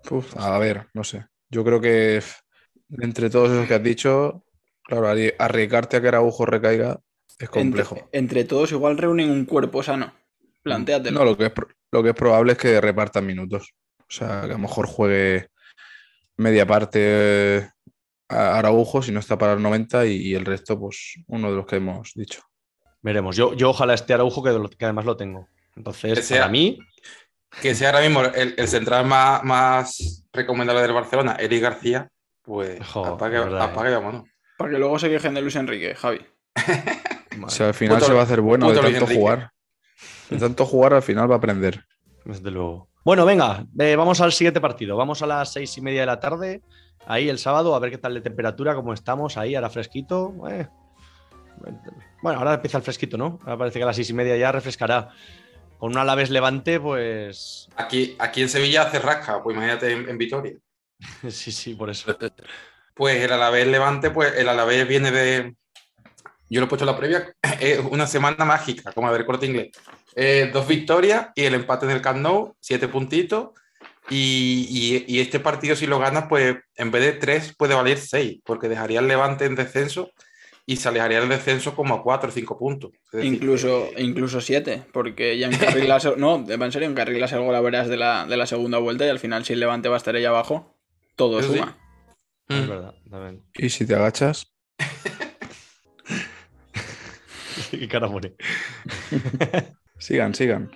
[0.10, 1.26] Uf, a ver, no sé.
[1.52, 2.22] Yo creo que
[3.02, 4.44] entre todos esos que has dicho,
[4.84, 7.00] claro, arri- arriesgarte a que Araujo recaiga
[7.38, 7.96] es complejo.
[7.96, 10.14] Entre, entre todos igual reúnen un cuerpo sano.
[10.64, 11.20] Plantéatelo.
[11.20, 11.52] No, lo que, es,
[11.92, 13.74] lo que es probable es que repartan minutos.
[14.00, 15.50] O sea, que a lo mejor juegue
[16.38, 17.00] media parte
[17.58, 17.70] eh,
[18.30, 21.58] a Araujo si no está para el 90 y, y el resto, pues uno de
[21.58, 22.42] los que hemos dicho.
[23.02, 23.36] Veremos.
[23.36, 24.50] Yo, yo ojalá esté Araujo, que,
[24.86, 25.48] además lo tengo.
[25.76, 26.78] Entonces, para mí,
[27.62, 32.08] Que sea ahora mismo el, el central más, más recomendable del Barcelona, Eric García,
[32.44, 34.24] pues Jo, apague, verdad, apague y vámonos.
[34.58, 36.26] Para que luego se quejen de Luis Enrique, Javi.
[37.44, 39.16] O sea, al final Puto- se va a hacer bueno de tanto Enrique.
[39.16, 39.52] jugar.
[40.30, 41.86] De tanto jugar, al final va a aprender.
[42.26, 42.90] desde luego.
[43.06, 44.96] Bueno, venga, eh, vamos al siguiente partido.
[44.98, 46.62] Vamos a las seis y media de la tarde,
[47.08, 50.34] ahí el sábado, a ver qué tal de temperatura, cómo estamos, ahí, ahora fresquito.
[50.50, 50.68] eh.
[52.22, 53.40] Bueno, ahora empieza el fresquito, ¿no?
[53.44, 55.10] Ahora parece que a las seis y media ya refrescará.
[55.82, 57.67] Con un Alavés Levante, pues.
[57.76, 60.54] Aquí, aquí en Sevilla hace rasca, pues imagínate en, en Vitoria.
[61.32, 62.15] Sí, sí, por eso.
[62.94, 65.56] Pues el Alavés Levante, pues el Alavés viene de.
[66.52, 69.48] Yo lo he puesto en la previa, es una semana mágica, como a ver corte
[69.48, 69.70] inglés.
[70.15, 73.50] Eh, dos victorias y el empate en el Camp Nou, siete puntitos.
[74.08, 77.98] Y, y- y este partido, si lo ganas, pues en vez de tres, puede valer
[77.98, 80.12] seis, porque dejaría el Levante en descenso
[80.72, 82.92] y se alejaría el descenso como a cuatro o cinco puntos.
[83.06, 86.06] Es decir, Incluso, incluso siete, porque ya encarrilas.
[86.18, 89.20] no, en serio, encarrilas algo la verás de la, de la segunda vuelta y al
[89.20, 90.78] final, si el Levante va a estar ahí abajo,
[91.18, 91.60] todo Eso sí.
[91.60, 91.78] suma.
[92.48, 93.44] Es mm, verdad, también.
[93.56, 94.48] Y si te agachas,
[97.72, 98.34] Qué cara pone.
[100.00, 100.72] sigan, sigan.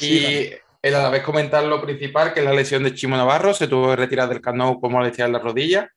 [0.00, 0.50] Y
[0.82, 3.66] el a la vez comentar lo principal, que es la lesión de Chimo Navarro, se
[3.66, 5.90] tuvo que retirar del Camp Nou como lesión en la rodilla,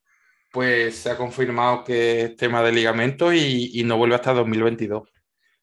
[0.51, 5.09] pues se ha confirmado que es tema de ligamento y, y no vuelve hasta 2022.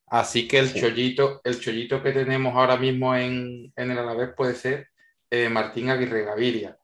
[0.07, 4.55] Así que el chollito, el chollito que tenemos ahora mismo en, en el Alavés puede
[4.55, 4.89] ser
[5.31, 6.79] eh, Martín Aguirre Gaviria.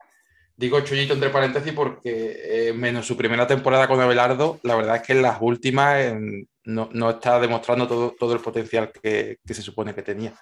[0.56, 5.02] Digo chollito entre paréntesis porque eh, menos su primera temporada con Abelardo, la verdad es
[5.02, 9.54] que en las últimas eh, no, no está demostrando todo, todo el potencial que, que
[9.54, 10.34] se supone que tenía.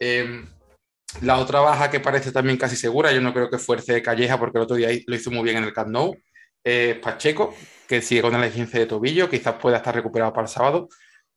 [0.00, 0.44] Eh,
[1.20, 4.58] la otra baja que parece también casi segura, yo no creo que fuerce Calleja porque
[4.58, 6.16] el otro día lo hizo muy bien en el Camp Nou,
[6.66, 7.54] es Pacheco,
[7.86, 10.88] que sigue con el 15 de tobillo, quizás pueda estar recuperado para el sábado,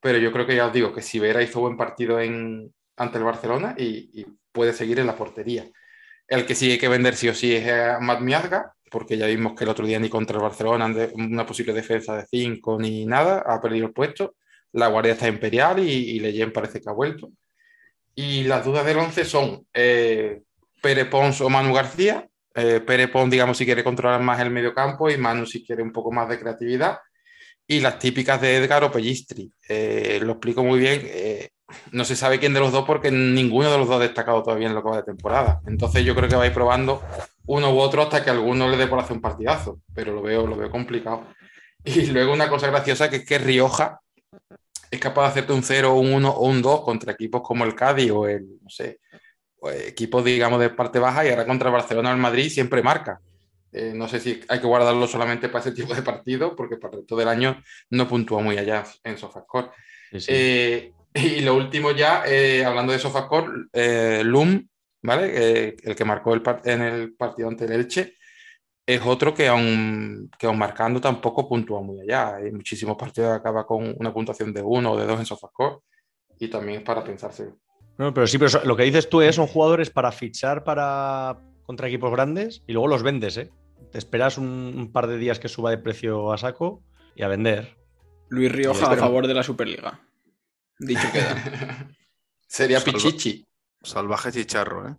[0.01, 3.23] pero yo creo que ya os digo que si Vera hizo buen partido ante el
[3.23, 5.69] Barcelona y, puede seguir en la portería.
[6.27, 9.53] El que sí que vender sí o sí es a Matt Miazga, porque ya vimos
[9.53, 13.43] que el otro día ni contra el Barcelona, una posible defensa de 5 ni nada,
[13.45, 14.35] ha perdido el puesto.
[14.71, 17.29] La guardia está imperial y, y Leyen parece que ha vuelto.
[18.15, 20.41] Y las dudas del 11 son eh,
[20.81, 22.28] Pere Pons o Manu García.
[22.59, 25.91] Eh, Pons, digamos, si quiere controlar más el medio campo y Manu si quiere un
[25.91, 26.99] poco más de creatividad.
[27.67, 29.51] Y las típicas de Edgar o Pellistri.
[29.67, 31.01] Eh, lo explico muy bien.
[31.03, 31.49] eh,
[31.91, 34.67] no se sabe quién de los dos porque ninguno de los dos ha destacado todavía
[34.67, 35.61] en lo que va de temporada.
[35.67, 37.03] Entonces yo creo que vais probando
[37.45, 39.81] uno u otro hasta que alguno le dé por hacer un partidazo.
[39.93, 41.27] Pero lo veo, lo veo complicado.
[41.85, 44.01] Y luego una cosa graciosa que es que Rioja
[44.91, 47.73] es capaz de hacerte un 0, un 1 o un 2 contra equipos como el
[47.73, 48.99] Cádiz o el, no sé,
[49.85, 53.21] equipos, digamos, de parte baja y ahora contra el Barcelona o el Madrid siempre marca.
[53.71, 56.93] Eh, no sé si hay que guardarlo solamente para ese tipo de partido porque para
[56.93, 59.69] el resto del año no puntúa muy allá en Sofascore.
[60.11, 60.31] Sí, sí.
[60.33, 64.67] Eh, y lo último ya, eh, hablando de Sofascore, eh, Lum,
[65.01, 65.31] ¿vale?
[65.33, 68.13] Eh, el que marcó el en el partido ante el Elche,
[68.85, 72.35] es otro que aún, que aún marcando tampoco puntúa muy allá.
[72.35, 75.79] Hay muchísimos partidos que acaba con una puntuación de uno o de dos en Sofascore
[76.39, 77.53] y también es para pensarse.
[77.99, 81.37] No, pero sí, pero eso- lo que dices tú es, son jugadores para fichar para
[81.63, 83.51] contra equipos grandes y luego los vendes, ¿eh?
[83.91, 86.81] Te esperas un, un par de días que suba de precio a saco
[87.15, 87.75] y a vender.
[88.29, 89.99] Luis Rioja a favor de la Superliga.
[90.79, 91.89] Dicho queda.
[92.47, 93.45] Sería Salva- Pichichi.
[93.83, 94.95] Salvaje chicharro, ¿eh?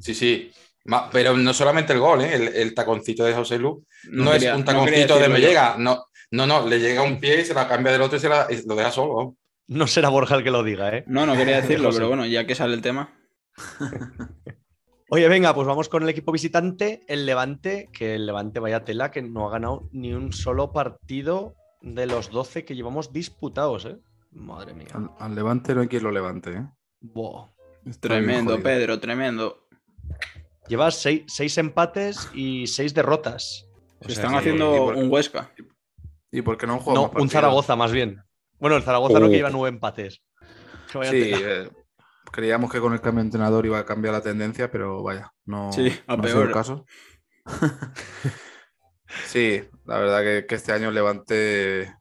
[0.00, 0.50] Sí, sí.
[0.84, 2.34] Ma- Pero no solamente el gol, ¿eh?
[2.34, 5.48] el, el taconcito de José Lu no, quería- es un no taconcito de me yo.
[5.48, 8.20] llega, no, no, no, le llega un pie y se la cambia del otro y
[8.20, 9.36] se la, y lo deja solo.
[9.68, 11.04] No será Borja el que lo diga, ¿eh?
[11.06, 13.14] No, no quería decirlo, pero bueno, ya que sale el tema.
[15.10, 19.10] Oye, venga, pues vamos con el equipo visitante, el Levante, que el Levante vaya tela,
[19.10, 23.96] que no ha ganado ni un solo partido de los 12 que llevamos disputados, ¿eh?
[24.32, 24.88] Madre mía.
[24.92, 26.66] Al, al Levante no hay quien lo levante, ¿eh?
[27.00, 28.62] Bien Tremendo.
[28.62, 29.66] Pedro, tremendo.
[30.68, 33.66] Llevas seis, seis empates y seis derrotas.
[34.00, 35.52] O Se sea están que- haciendo por- un Huesca.
[36.30, 37.30] ¿Y por qué no han jugado No, más un?
[37.30, 38.22] Zaragoza más bien.
[38.60, 40.22] Bueno, el Zaragoza no que lleva nueve empates.
[40.90, 41.70] Que vaya Sí, eh,
[42.32, 45.72] creíamos que con el cambio de entrenador iba a cambiar la tendencia, pero vaya, no,
[45.72, 46.28] Sí, a no ha peor.
[46.30, 46.86] sido el caso.
[49.26, 51.94] Sí, la verdad que, que este año el Levante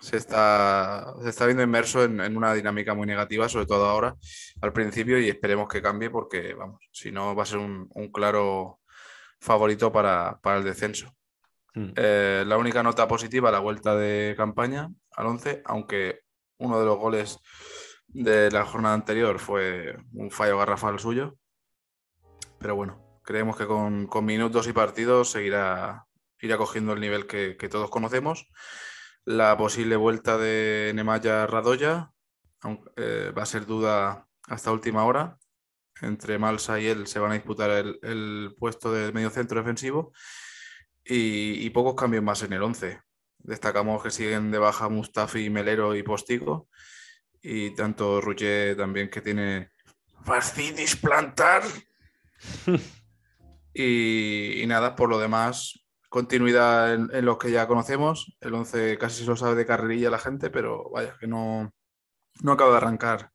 [0.00, 4.14] se está, se está viendo inmerso en, en una dinámica muy negativa, sobre todo ahora,
[4.60, 8.12] al principio, y esperemos que cambie porque, vamos, si no va a ser un, un
[8.12, 8.78] claro
[9.40, 11.12] favorito para, para el descenso.
[11.74, 11.90] Mm.
[11.96, 16.20] Eh, la única nota positiva, la vuelta de campaña al 11, aunque
[16.58, 17.38] uno de los goles
[18.08, 21.36] de la jornada anterior fue un fallo garrafal suyo.
[22.58, 26.06] Pero bueno, creemos que con, con minutos y partidos seguirá
[26.40, 28.48] irá cogiendo el nivel que, que todos conocemos.
[29.24, 32.12] La posible vuelta de Nemanja Radoya
[32.96, 35.38] eh, va a ser duda hasta última hora.
[36.02, 40.12] Entre Malsa y él se van a disputar el, el puesto de medio centro defensivo
[41.04, 43.00] y, y pocos cambios más en el 11.
[43.46, 46.68] Destacamos que siguen de baja Mustafi, Melero y Postigo.
[47.40, 49.70] Y tanto Ruger también que tiene
[50.24, 51.62] fascitis plantar.
[53.72, 58.36] y, y nada, por lo demás, continuidad en, en los que ya conocemos.
[58.40, 61.72] El 11 casi se lo sabe de carrerilla la gente, pero vaya, que no,
[62.42, 63.30] no acaba de arrancar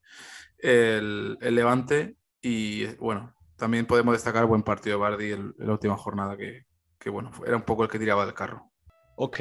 [0.58, 2.18] el, el Levante.
[2.42, 6.36] Y bueno, también podemos destacar el buen partido de Bardi en, en la última jornada,
[6.36, 6.66] que,
[7.00, 8.71] que bueno, era un poco el que tiraba del carro.
[9.24, 9.40] Ok,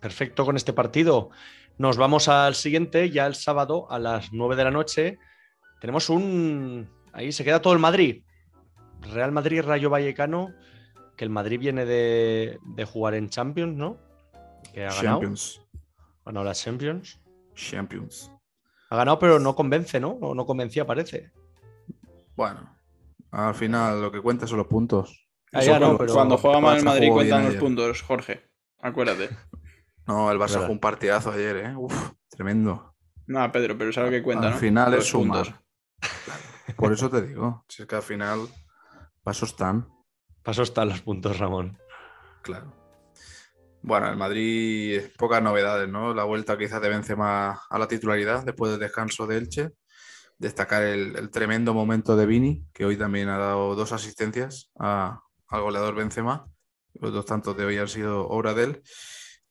[0.00, 1.28] perfecto con este partido.
[1.76, 5.18] Nos vamos al siguiente, ya el sábado a las 9 de la noche.
[5.82, 6.88] Tenemos un...
[7.12, 8.24] Ahí se queda todo el Madrid.
[9.12, 10.54] Real Madrid, Rayo Vallecano,
[11.14, 13.98] que el Madrid viene de, de jugar en Champions, ¿no?
[14.72, 15.02] Que ha ganado.
[15.20, 15.60] Champions.
[16.24, 17.20] Ha ganado las Champions.
[17.54, 18.32] Champions.
[18.88, 20.16] Ha ganado, pero no convence, ¿no?
[20.18, 21.32] No, no convencía, parece.
[22.34, 22.74] Bueno,
[23.30, 25.28] al final lo que cuenta son los puntos.
[25.52, 27.60] Ah, Eso ya no, cuando- pero Cuando juega mal el Madrid cuentan los ayer.
[27.60, 28.47] puntos, Jorge.
[28.80, 29.30] Acuérdate.
[30.06, 31.74] No, el Barça jugó un partidazo ayer, ¿eh?
[31.76, 32.94] Uf, tremendo.
[33.26, 34.58] No, Pedro, pero es algo que cuenta, al ¿no?
[34.58, 35.44] final Los es sumar.
[35.44, 36.74] puntos.
[36.76, 38.40] Por eso te digo, si es que al final
[39.22, 39.88] pasos están,
[40.42, 41.76] Paso están los puntos, Ramón.
[42.42, 42.72] claro.
[43.82, 46.12] Bueno, el Madrid, pocas novedades, ¿no?
[46.14, 49.70] La vuelta quizás de Benzema a la titularidad después del descanso de Elche.
[50.38, 55.20] Destacar el, el tremendo momento de Vini, que hoy también ha dado dos asistencias a-
[55.48, 56.46] al goleador Benzema.
[56.94, 58.82] Los dos tantos de hoy han sido obra de él.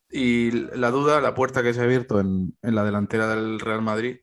[0.09, 3.81] Y la duda, la puerta que se ha abierto en, en la delantera del Real
[3.81, 4.17] Madrid,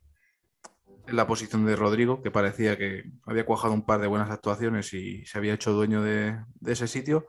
[1.07, 4.92] en la posición de Rodrigo, que parecía que había cuajado un par de buenas actuaciones
[4.94, 7.27] y se había hecho dueño de, ese sitio.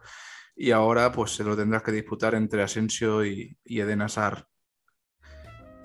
[0.56, 4.48] Y ahora pues se lo tendrás que disputar entre Asensio y, y Eden Hazard.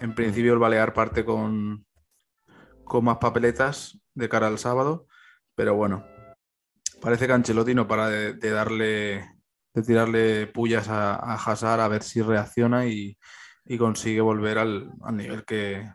[0.01, 1.85] En principio el Balear parte con,
[2.85, 5.07] con más papeletas de cara al sábado,
[5.55, 6.07] pero bueno,
[7.03, 9.40] parece que Ancelotti no para de darle,
[9.75, 13.17] de tirarle pullas a, a Hazard a ver si reacciona y,
[13.65, 15.89] y consigue volver al, al nivel que,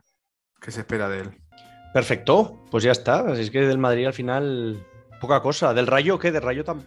[0.61, 1.29] que se espera de él.
[1.93, 3.19] Perfecto, pues ya está.
[3.19, 4.85] Así es que del Madrid al final
[5.21, 5.73] poca cosa.
[5.73, 6.31] Del Rayo, ¿qué?
[6.31, 6.83] Del Rayo tam-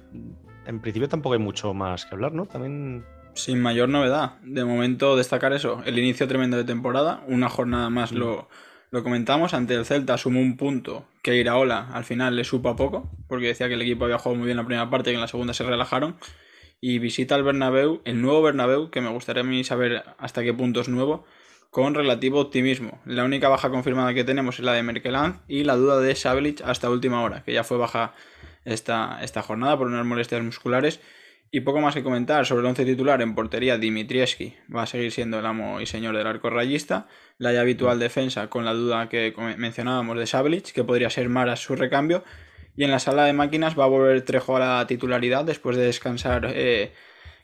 [0.66, 2.44] en principio tampoco hay mucho más que hablar, ¿no?
[2.46, 4.38] También Sin mayor novedad.
[4.42, 5.82] De momento destacar eso.
[5.86, 7.22] El inicio tremendo de temporada.
[7.26, 8.48] Una jornada más lo,
[8.90, 9.54] lo comentamos.
[9.54, 13.10] Ante el Celta sumó un punto que Iraola al final le supo a poco.
[13.28, 15.22] Porque decía que el equipo había jugado muy bien la primera parte y que en
[15.22, 16.16] la segunda se relajaron.
[16.80, 20.54] Y visita el Bernabéu, el nuevo Bernabéu, que me gustaría a mí saber hasta qué
[20.54, 21.24] punto es nuevo,
[21.70, 23.00] con relativo optimismo.
[23.04, 26.60] La única baja confirmada que tenemos es la de Merkeland y la duda de Sabelic
[26.62, 28.14] hasta última hora, que ya fue baja
[28.64, 31.00] esta, esta jornada por unas molestias musculares.
[31.50, 35.10] Y poco más que comentar sobre el once titular en portería, Dimitrievski va a seguir
[35.12, 37.08] siendo el amo y señor del arco rayista.
[37.38, 41.60] La ya habitual defensa con la duda que mencionábamos de Sabelic, que podría ser Maras
[41.60, 42.22] su recambio.
[42.78, 45.82] Y en la sala de máquinas va a volver Trejo a la titularidad después de
[45.82, 46.92] descansar eh,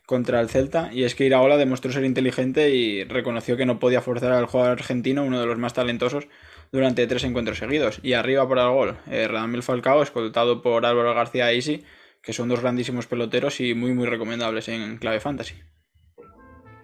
[0.05, 0.89] contra el Celta.
[0.93, 4.79] Y es que Iraola demostró ser inteligente y reconoció que no podía forzar al jugador
[4.79, 6.29] argentino, uno de los más talentosos,
[6.71, 7.99] durante tres encuentros seguidos.
[8.01, 11.83] Y arriba por el gol, eh, Radamel Falcao, escoltado por Álvaro García Easy,
[12.21, 15.55] que son dos grandísimos peloteros y muy muy recomendables en clave fantasy.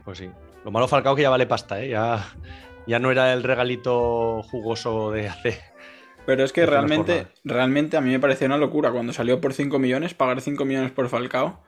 [0.04, 0.30] Pues sí.
[0.66, 1.88] Lo malo Falcao que ya vale pasta, ¿eh?
[1.88, 2.34] Ya,
[2.86, 5.71] ya no era el regalito jugoso de hace.
[6.26, 8.92] Pero es que realmente, realmente a mí me pareció una locura.
[8.92, 11.64] Cuando salió por 5 millones, pagar 5 millones por Falcao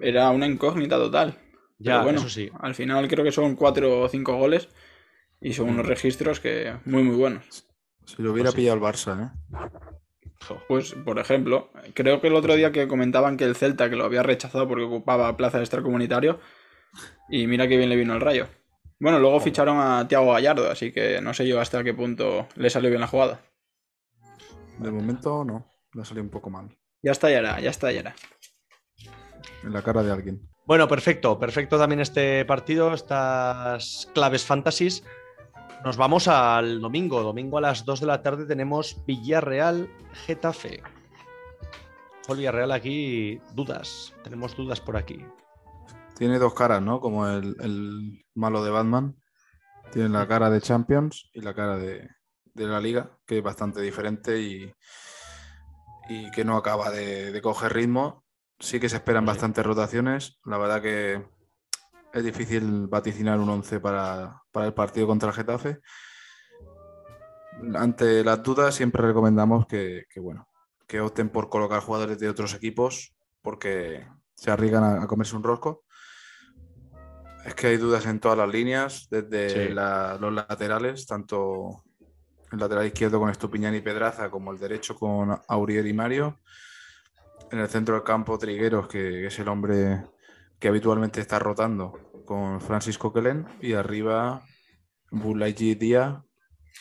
[0.00, 1.36] era una incógnita total.
[1.78, 2.50] Ya, Pero bueno, eso sí.
[2.60, 4.68] al final creo que son 4 o 5 goles
[5.40, 7.66] y son unos registros que muy muy buenos.
[8.06, 8.60] Si lo hubiera Pues sí.
[8.60, 9.30] pillado el Barça, ¿eh?
[10.68, 14.04] Pues, por ejemplo, creo que el otro día que comentaban que el Celta, que lo
[14.04, 16.40] había rechazado porque ocupaba plaza de extracomunitario,
[17.28, 18.48] y mira que bien le vino el rayo.
[18.98, 22.70] Bueno, luego ficharon a Tiago Gallardo, así que no sé yo hasta qué punto le
[22.70, 23.40] salió bien la jugada.
[24.78, 26.76] De momento no, le ha salido un poco mal.
[27.02, 28.14] Ya estallará, ya estallará.
[29.64, 30.48] En la cara de alguien.
[30.66, 35.04] Bueno, perfecto, perfecto también este partido, estas claves fantasies.
[35.84, 37.22] Nos vamos al domingo.
[37.22, 39.90] Domingo a las 2 de la tarde tenemos Villarreal
[40.26, 40.82] Getafe.
[42.28, 44.14] El Villarreal aquí, dudas.
[44.22, 45.24] Tenemos dudas por aquí.
[46.16, 47.00] tiene dos caras, ¿no?
[47.00, 49.16] Como el, el malo de Batman.
[49.92, 52.08] Tiene la cara de Champions y la cara de,
[52.54, 54.72] de la liga, que es bastante diferente y,
[56.08, 58.24] y que no acaba de, de coger ritmo.
[58.58, 59.28] Sí que se esperan Sí.
[59.28, 60.38] bastantes rotaciones.
[60.44, 61.24] La verdad que
[62.12, 65.80] es difícil vaticinar un 11 para, para el partido contra el Getafe.
[67.74, 70.48] Ante las dudas siempre recomendamos que, que, bueno,
[70.86, 75.42] que opten por colocar jugadores de otros equipos porque se arriesgan a, a comerse un
[75.42, 75.84] rosco.
[77.44, 79.74] Es que hay dudas en todas las líneas, desde Sí.
[79.74, 81.82] la- los laterales, tanto
[82.52, 86.40] el lateral izquierdo con Estupiñán y Pedraza, como el derecho con Aurier y Mario.
[87.50, 90.04] En el centro del campo, Trigueros, que, es el hombre
[90.58, 93.46] que habitualmente está rotando con Francisco Quelen.
[93.60, 94.42] Y arriba,
[95.10, 96.22] Bulaiji Díaz,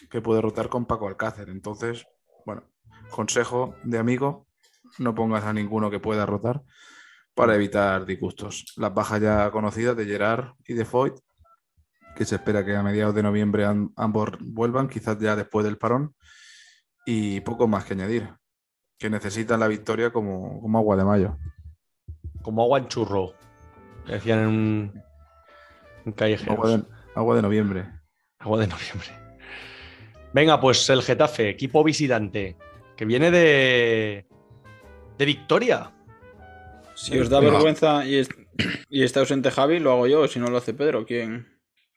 [0.10, 1.50] que puede rotar con Paco Alcácer.
[1.50, 2.06] Entonces,
[2.46, 2.64] bueno,
[3.10, 4.48] consejo de amigo,
[5.00, 6.64] no pongas a ninguno que pueda rotar
[7.34, 8.74] para evitar disgustos.
[8.76, 11.16] Las bajas ya conocidas de Gerard y de Foyt,
[12.22, 15.80] que se espera que a mediados de noviembre am- ambos vuelvan, quizás ya después del
[15.80, 16.14] parón,
[17.04, 18.30] y poco más que añadir,
[19.00, 21.38] que necesitan la victoria como, como agua de mayo.
[22.44, 23.34] Como agua en churro.
[24.06, 25.04] que decían en un.
[26.48, 26.84] Agua de,
[27.16, 27.90] agua de noviembre.
[28.38, 29.08] Agua de noviembre.
[30.32, 32.56] Venga, pues el Getafe, equipo visitante,
[32.96, 34.28] que viene de.
[35.18, 35.92] de victoria.
[36.94, 37.54] Si os da Venga.
[37.54, 38.30] vergüenza y, es-
[38.90, 41.04] y está ausente Javi, lo hago yo, si no lo hace Pedro.
[41.04, 41.48] Quien,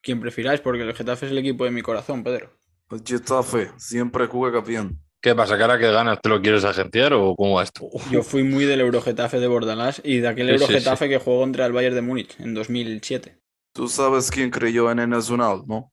[0.05, 2.51] quien prefiráis, porque el Getafe es el equipo de mi corazón, Pedro.
[2.91, 5.01] El Getafe, siempre juega campeón.
[5.21, 5.57] ¿Qué pasa?
[5.57, 7.89] ¿Cara que ganas te lo quieres agenciar o cómo va esto?
[8.11, 11.41] Yo fui muy del Eurogetafe de Bordalás y de aquel Sí, sí, Eurogetafe que jugó
[11.41, 13.41] contra el Bayern de Múnich en 2007.
[13.73, 15.91] Tú sabes quién creyó en el Nacional, ¿no?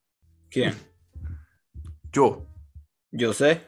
[0.49, 0.75] ¿Quién?
[2.11, 2.45] Yo.
[3.11, 3.61] Yo sé.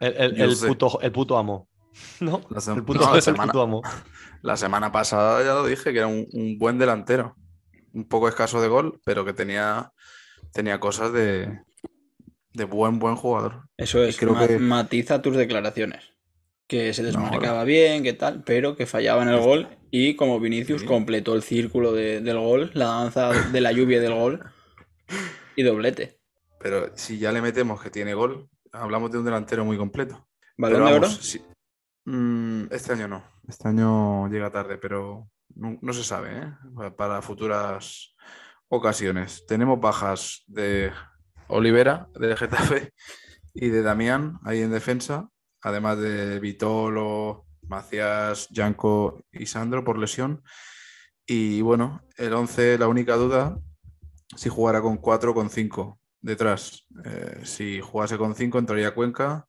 [0.00, 0.66] El, el- Yo el sé.
[0.66, 1.68] puto, el puto amo.
[2.20, 2.40] ¿No?
[2.50, 3.82] La sem- El puto, no, la el puto amo.
[4.42, 7.34] La semana pasada ya lo dije, que era un, un buen delantero.
[7.98, 9.92] Un poco escaso de gol, pero que tenía,
[10.52, 11.62] tenía cosas de,
[12.52, 13.68] de buen, buen jugador.
[13.76, 14.16] Eso es.
[14.16, 16.04] creo ma- que- Matiza tus declaraciones.
[16.68, 19.68] Que se No, desmarcaba bien, que tal, pero que fallaba en el gol.
[19.90, 20.86] Y como Vinicius Sí.
[20.86, 24.44] completó el círculo de- del gol, la danza de la lluvia del gol
[25.56, 26.20] y doblete.
[26.60, 30.28] Pero si ya le metemos que tiene gol, hablamos de un delantero muy completo.
[30.56, 31.08] ¿Balón de oro?
[32.04, 33.24] Mm, este año no.
[33.48, 36.52] Este año llega tarde, pero no, se sabe, ¿eh?
[36.74, 38.14] Pa- Para futuras
[38.68, 39.44] ocasiones.
[39.46, 40.92] Tenemos bajas de
[41.48, 42.92] Olivera, de Getafe,
[43.54, 45.28] y de Damián ahí en defensa,
[45.62, 50.42] además de Vitolo, Macías, Yanco y Sandro por lesión.
[51.26, 53.58] Y bueno, el 11, la única duda,
[54.36, 56.86] si jugara con 4 o con 5 detrás.
[57.04, 59.46] Eh, si jugase con 5 entraría Cuenca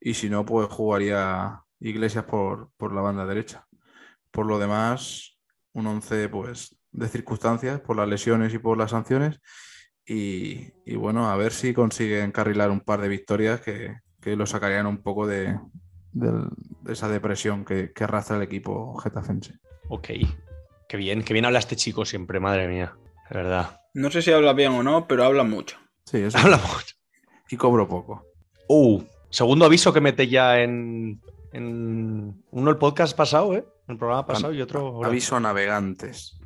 [0.00, 3.66] y si no, pues jugaría Iglesias por, por la banda derecha.
[4.30, 5.38] Por lo demás,
[5.72, 9.40] un 11 pues, de circunstancias, por las lesiones y por las sanciones.
[10.06, 14.46] Y, y bueno, a ver si consigue encarrilar un par de victorias que, que lo
[14.46, 15.58] sacarían un poco de,
[16.12, 16.48] de
[16.88, 19.58] esa depresión que, que arrastra el equipo getafense.
[19.88, 20.08] Ok.
[20.88, 22.96] Qué bien, qué bien habla este chico siempre, madre mía.
[23.28, 23.80] De verdad.
[23.94, 25.76] No sé si habla bien o no, pero habla mucho.
[26.04, 26.38] Sí, eso.
[26.38, 26.96] Habla mucho.
[27.48, 28.26] Y cobro poco.
[28.68, 31.20] Uh, segundo aviso que mete ya en,
[31.52, 33.64] en uno el podcast pasado, ¿eh?
[33.90, 34.80] El programa pasado y otro.
[34.80, 35.08] ahora.
[35.08, 36.38] Aviso a navegantes.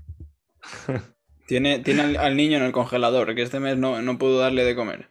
[1.46, 4.64] Tiene, tiene al, al niño en el congelador, que este mes no, no puedo darle
[4.64, 5.10] de comer.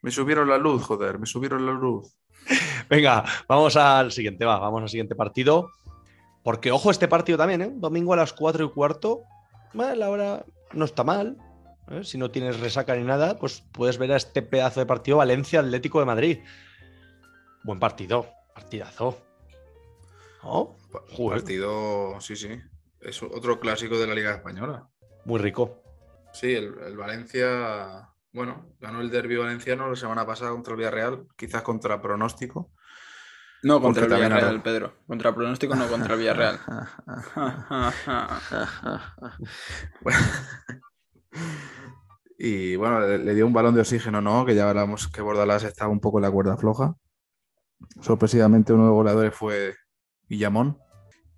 [0.00, 2.16] Me subieron la luz, joder, me subieron la luz.
[2.88, 5.70] Venga, vamos al siguiente, va, vamos al siguiente partido.
[6.42, 7.70] Porque, ojo, este partido también, ¿eh?
[7.74, 9.24] Domingo a las 4 y cuarto.
[9.74, 11.36] Bueno, la hora no está mal.
[11.90, 12.02] ¿eh?
[12.02, 15.60] Si no tienes resaca ni nada, pues puedes ver a este pedazo de partido Valencia
[15.60, 16.38] Atlético de Madrid.
[17.62, 19.18] Buen partido, partidazo.
[20.42, 21.40] Pa- Joder.
[21.40, 22.60] Partido, sí, sí.
[23.00, 24.88] Es otro clásico de la Liga Española.
[25.24, 25.82] Muy rico.
[26.32, 31.26] Sí, el, el Valencia, bueno, ganó el derbi valenciano la semana pasada contra el Villarreal,
[31.36, 32.72] quizás contra pronóstico.
[33.64, 34.94] No contra el Porque Villarreal, ahora- Pedro.
[35.06, 36.58] Contra pronóstico, no contra el Villarreal.
[42.38, 44.44] y bueno, le, le dio un balón de oxígeno, ¿no?
[44.44, 46.94] Que ya hablamos que Bordalás estaba un poco en la cuerda floja.
[48.00, 49.74] Sorpresivamente uno de los goleadores fue
[50.32, 50.78] Guillamón.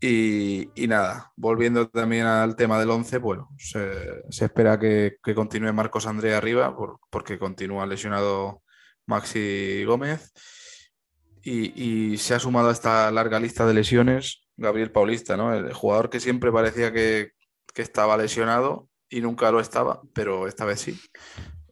[0.01, 6.07] Y, y nada, volviendo también al tema del 11, bueno, se, espera que, continúe Marcos
[6.07, 8.62] André arriba por- porque continúa lesionado
[9.07, 10.32] Maxi Gómez.
[11.42, 15.53] Y, se ha sumado a esta larga lista de lesiones Gabriel Paulista, ¿no?
[15.53, 17.32] El jugador que siempre parecía que,
[17.74, 20.99] que estaba lesionado y nunca lo estaba, pero esta vez sí.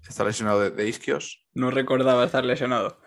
[0.07, 1.47] Está lesionado de, de isquios.
[1.55, 2.99] No recordaba estar lesionado.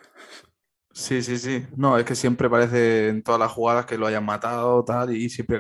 [0.98, 1.66] Sí, sí, sí.
[1.76, 5.30] No, es que siempre parece en todas las jugadas que lo hayan matado, tal, y
[5.30, 5.58] siempre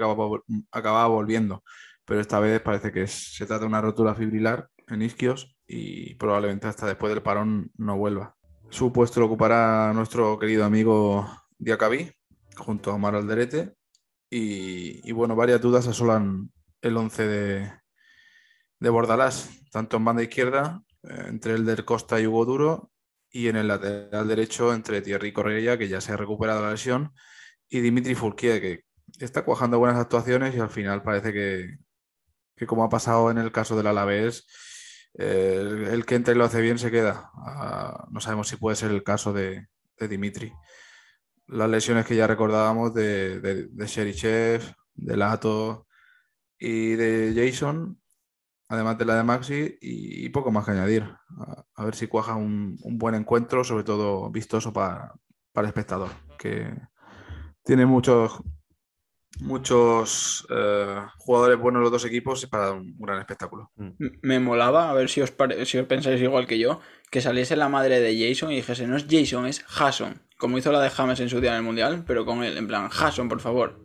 [0.71, 1.63] acababa volviendo.
[2.05, 6.67] pero esta vez parece que se trata de una rotura fibrilar en isquios y probablemente
[6.67, 8.35] hasta después del parón no vuelva.
[8.69, 11.27] Su puesto lo ocupará nuestro querido amigo
[11.57, 12.11] Diacabí,
[12.57, 13.73] junto a Omar Alderete.
[14.29, 17.71] Y, y bueno, varias dudas asolan el 11 de,
[18.79, 22.91] de Bordalás, tanto en banda izquierda, eh, entre el del Costa y Hugo Duro,
[23.35, 27.11] y en el lateral derecho entre Thierry Correia, que ya se ha recuperado la lesión,
[27.67, 28.85] y Dimitri Fourquier, que
[29.19, 31.79] está cuajando buenas actuaciones y al final parece que,
[32.55, 34.47] que como ha pasado en el caso del Alavés,
[35.15, 37.29] eh, el, que entra y lo hace bien se queda.
[37.35, 39.67] Ah, no sabemos si puede ser el caso de,
[39.99, 40.53] de Dimitri.
[41.47, 44.61] Las lesiones que ya recordábamos de, de, de
[44.93, 45.87] de Lato
[46.57, 47.99] y de Jason,
[48.67, 51.03] además de la de Maxi, y, y poco más que añadir.
[51.37, 55.13] A, a ver si cuaja un, un buen encuentro, sobre todo vistoso para,
[55.53, 56.73] para el espectador, que
[57.63, 58.41] tiene muchos,
[59.39, 63.71] muchos eh, jugadores buenos los dos equipos para un gran espectáculo.
[63.77, 66.79] M- Me molaba, a ver si os, pare- si os pensáis igual que yo,
[67.11, 70.71] que saliese la madre de Jason y dijese, no es Jason, es Jason, como hizo
[70.71, 73.29] la de James en su día en el Mundial, pero con él, en plan, Jason,
[73.29, 73.81] por favor.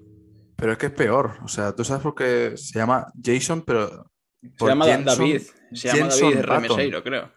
[0.57, 1.39] Pero es que es peor.
[1.43, 4.10] O sea, tú sabes por qué se llama Jason, pero.
[4.59, 6.45] Se llama Jenson- David, se llama Jenson David.
[6.45, 7.33] Remeseiro, creo.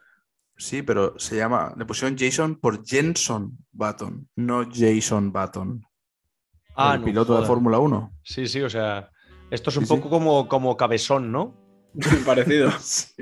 [0.57, 1.73] Sí, pero se llama.
[1.77, 5.83] Le pusieron Jason por Jenson Button, no Jason Button.
[6.75, 7.45] Ah, el no, piloto de.
[7.47, 8.13] Fórmula 1.
[8.23, 9.09] Sí, sí, o sea,
[9.51, 9.95] esto es un Sí, sí.
[9.95, 11.55] poco como, como cabezón, ¿no?
[12.25, 12.71] Parecido.
[12.79, 13.13] Sí.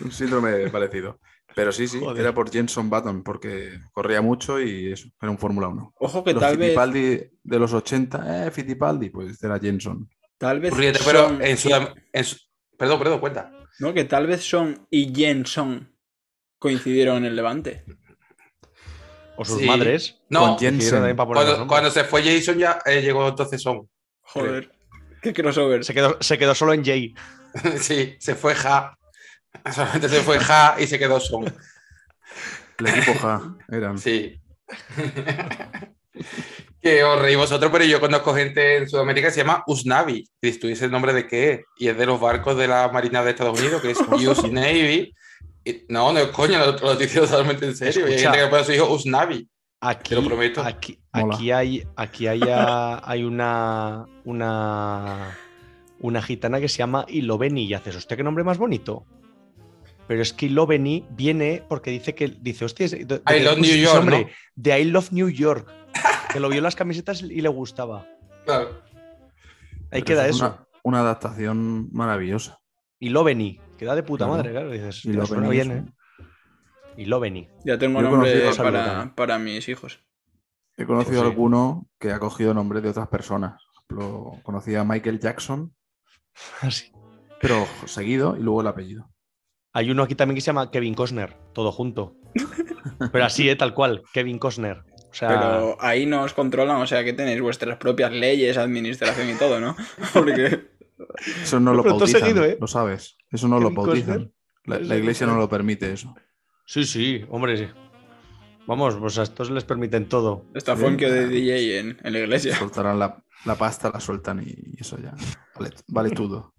[0.00, 1.20] Un síndrome parecido.
[1.54, 2.20] Pero sí, sí, Joder.
[2.22, 5.94] era por Jenson Button, porque corría mucho y eso, era un Fórmula 1.
[6.00, 10.08] Ojo que Los tal vez, Fittipaldi de los 80, eh, Fittipaldi, pues era Jenson.
[10.36, 12.36] tal vez Ríete, pero son- en Sudam- en Su-
[12.78, 13.52] Perdón, perdón, cuenta.
[13.78, 15.94] No, que tal vez Son y Jenson
[16.58, 17.84] coincidieron en el Levante.
[19.36, 19.66] O sus Sí.
[19.66, 20.20] madres.
[20.28, 23.88] No, Con cuando, cuando se fue Jason ya eh, llegó entonces Son.
[24.22, 24.72] Joder.
[25.22, 25.84] Qué crossover.
[25.84, 27.14] Se quedó, se quedó solo en Jay.
[27.80, 28.98] sí, se fue Ja.
[29.72, 31.44] Solamente se fue Ja y se quedó Son.
[32.78, 33.98] El equipo Ja, eran.
[33.98, 34.40] Sí.
[36.84, 40.28] que os reí vosotros, pero yo conozco gente en Sudamérica que se llama Usnavi.
[40.42, 41.60] Y estuviese el nombre de qué es.
[41.78, 45.14] Y es de los barcos de la Marina de Estados Unidos, que es US Navy.
[45.64, 48.06] Y- no, no es coño, lo, lo estoy diciendo totalmente en serio.
[48.08, 49.48] Y hay gente que pone a su hijo Usnavi.
[49.80, 50.62] Aquí, Te lo prometo.
[50.62, 50.98] Aquí,
[51.50, 55.36] hay, aquí hay, a- hay una, una,
[56.00, 59.04] una gitana que se llama Iloveni y haces, hostia, qué nombre más bonito.
[60.06, 63.60] Pero es que Iloveni viene porque dice que, dice, hostia, ¿de- de qué love pusiste
[63.60, 64.20] New ese York, nombre?
[64.24, 64.30] ¿no?
[64.56, 65.70] De I Love New York.
[66.32, 68.06] Que lo vio en las camisetas y le gustaba.
[68.44, 68.82] Claro.
[69.90, 70.46] Ahí Pero queda es eso.
[70.46, 72.58] Una, una adaptación maravillosa.
[72.98, 73.60] Iloveni.
[73.78, 74.38] Queda de puta Claro.
[74.38, 74.70] madre, claro.
[74.70, 75.92] Dices, Iloveni suena es bien, un- ¿eh?
[76.96, 77.48] Iloveni.
[77.64, 80.00] Ya tengo Yo nombre para, para mis hijos.
[80.76, 81.30] He conocido Pues sí.
[81.30, 83.62] alguno que ha cogido nombres de otras personas.
[83.86, 85.74] Por ejemplo, conocí a Michael Jackson,
[86.62, 86.90] Así.
[87.40, 89.08] pero seguido y luego el apellido.
[89.72, 92.16] Hay uno aquí también que se llama Kevin Costner, todo junto.
[93.12, 93.56] Pero así, ¿eh?
[93.56, 94.84] tal cual, Kevin Costner.
[95.14, 99.30] O sea, Pero ahí no os controlan, o sea que tenéis vuestras propias leyes, administración
[99.30, 99.76] y todo, ¿no?
[100.12, 100.70] Porque
[101.40, 102.58] Eso no lo bautizan, seguido, ¿eh?
[102.60, 103.16] lo sabes.
[103.30, 104.32] Eso no lo bautizan.
[104.64, 106.16] La, iglesia no lo permite eso.
[106.66, 107.68] sí, sí, hombre, sí.
[108.66, 110.46] Vamos, pues a estos les permiten todo.
[110.52, 111.28] está Sí, Funkio de.
[111.28, 112.56] DJ en, en la iglesia.
[112.56, 115.14] Soltarán la, la pasta, la sueltan y eso ya.
[115.54, 116.53] Vale, vale todo.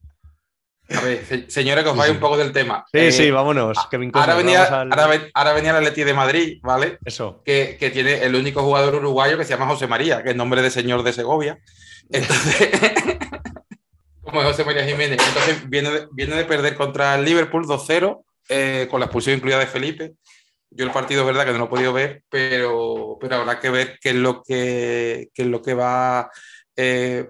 [0.89, 2.85] A ver, se- señores, que os vais un poco del tema.
[2.91, 3.77] Sí, Eh, sí, vámonos.
[3.89, 4.31] Kevin Costner.
[4.31, 6.99] Ahora venía, al- ahora, ven- ahora venía el Atleti de Madrid, ¿vale?
[7.03, 7.41] Eso.
[7.43, 10.61] que, que tiene el único jugador uruguayo que se llama José María, que es nombre
[10.61, 11.57] de señor de Segovia.
[12.11, 12.69] Entonces,
[14.21, 18.23] como es José María Jiménez, entonces viene de, viene de perder contra el Liverpool 2-0,
[18.49, 20.13] eh, con la expulsión incluida de Felipe.
[20.71, 23.69] Yo el partido es verdad que no lo he podido ver, pero, pero habrá que
[23.69, 26.29] ver qué es lo que, qué es lo que va,
[26.75, 27.29] eh,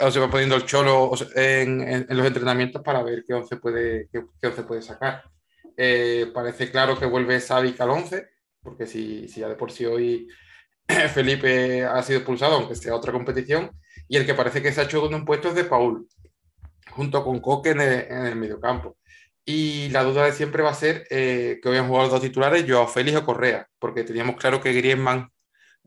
[0.00, 3.56] o se va poniendo el cholo en, en- en los entrenamientos para ver qué once
[3.56, 5.22] puede, qué, qué once puede sacar.
[5.76, 8.28] Eh, parece claro que vuelve Savic al 11,
[8.62, 10.28] porque si, si ya de por sí hoy
[11.14, 13.70] Felipe ha sido expulsado, aunque sea otra competición,
[14.08, 16.06] y el que parece que se ha hecho con un puesto es de Paul,
[16.90, 18.98] junto con Coque en el, en el mediocampo.
[19.44, 22.22] Y la duda de siempre va a ser eh, que hoy han jugado los dos
[22.22, 25.31] titulares, Joao Félix o Correa, porque teníamos claro que Griezmann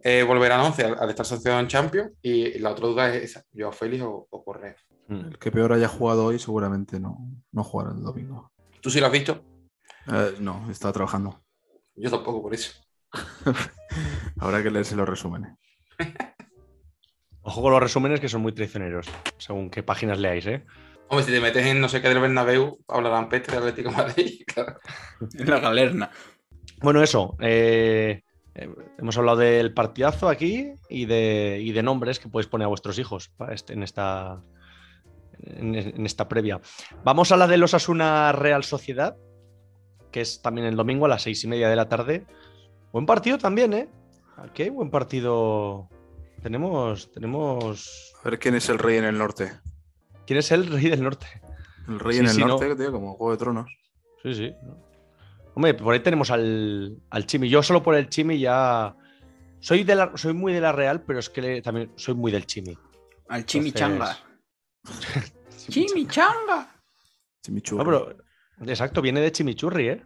[0.08, 3.24] eh, volverá al 11 al, al estar sancionado en Champions, y la otra duda es
[3.24, 4.76] esa, Joao Félix o, o Correa.
[5.10, 7.18] El que peor haya jugado hoy seguramente no,
[7.51, 8.51] no jugará el domingo.
[8.82, 9.43] ¿Tú sí lo has visto?
[10.08, 11.43] Eh, no, estaba trabajando.
[11.95, 12.72] Yo tampoco, por eso.
[14.39, 15.56] Habrá que leerse los resúmenes.
[17.41, 20.66] Ojo con los resúmenes que son muy traicioneros, según qué páginas leáis, ¿eh?
[21.08, 23.95] Hombre, si te metes en no sé qué del Bernabéu, hablarán peste de Atlético de
[23.97, 24.80] Madrid, claro.
[25.34, 26.10] En la galerna.
[26.82, 27.36] Bueno, eso.
[27.39, 28.24] eh,
[28.56, 32.70] eh, hemos hablado del partidazo aquí y de, y de nombres que podéis poner a
[32.70, 34.41] vuestros hijos para este- en, esta,
[35.39, 36.62] en, en esta previa.
[37.03, 39.16] Vamos a la de los Asuna Real Sociedad,
[40.12, 42.26] que es también el domingo a las seis y media de la tarde.
[42.93, 43.89] Buen partido también, ¿eh?
[44.38, 45.89] Aquí hay buen partido.
[46.41, 48.14] Tenemos, tenemos.
[48.24, 49.51] A ver quién es el rey en el norte.
[50.26, 51.26] ¿Quién es el rey del norte?
[51.88, 52.47] El rey Sí, en el sí, ¿no?
[52.47, 53.78] norte, tío, como Juego de Tronos.
[54.24, 54.53] Sí, sí.
[55.56, 57.49] Hombre, por ahí tenemos al, al Chimi.
[57.49, 58.95] Yo solo por el Chimi ya.
[59.60, 62.32] Soy, de la, soy muy de la Real, pero es que le- también soy muy
[62.32, 62.78] del Chimi.
[63.30, 64.18] Al chimichanga.
[65.70, 66.70] Chimichanga.
[67.43, 67.84] Chimichurri.
[67.84, 68.18] No, pero,
[68.72, 70.03] exacto, viene de Chimichurri, ¿eh?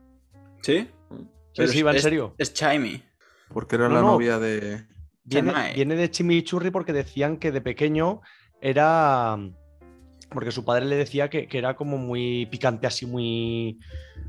[0.62, 0.88] ¿Sí?
[1.10, 1.26] Sí,
[1.56, 2.36] Pero sí, va en es- serio.
[2.38, 3.04] Es Chimey.
[3.50, 4.08] Porque era No, la no.
[4.12, 4.86] novia de.
[5.24, 8.22] Viene, viene de Chimichurri porque decían que de pequeño
[8.62, 9.38] era.
[10.30, 13.80] Porque su padre le decía que, que era como muy picante, así muy,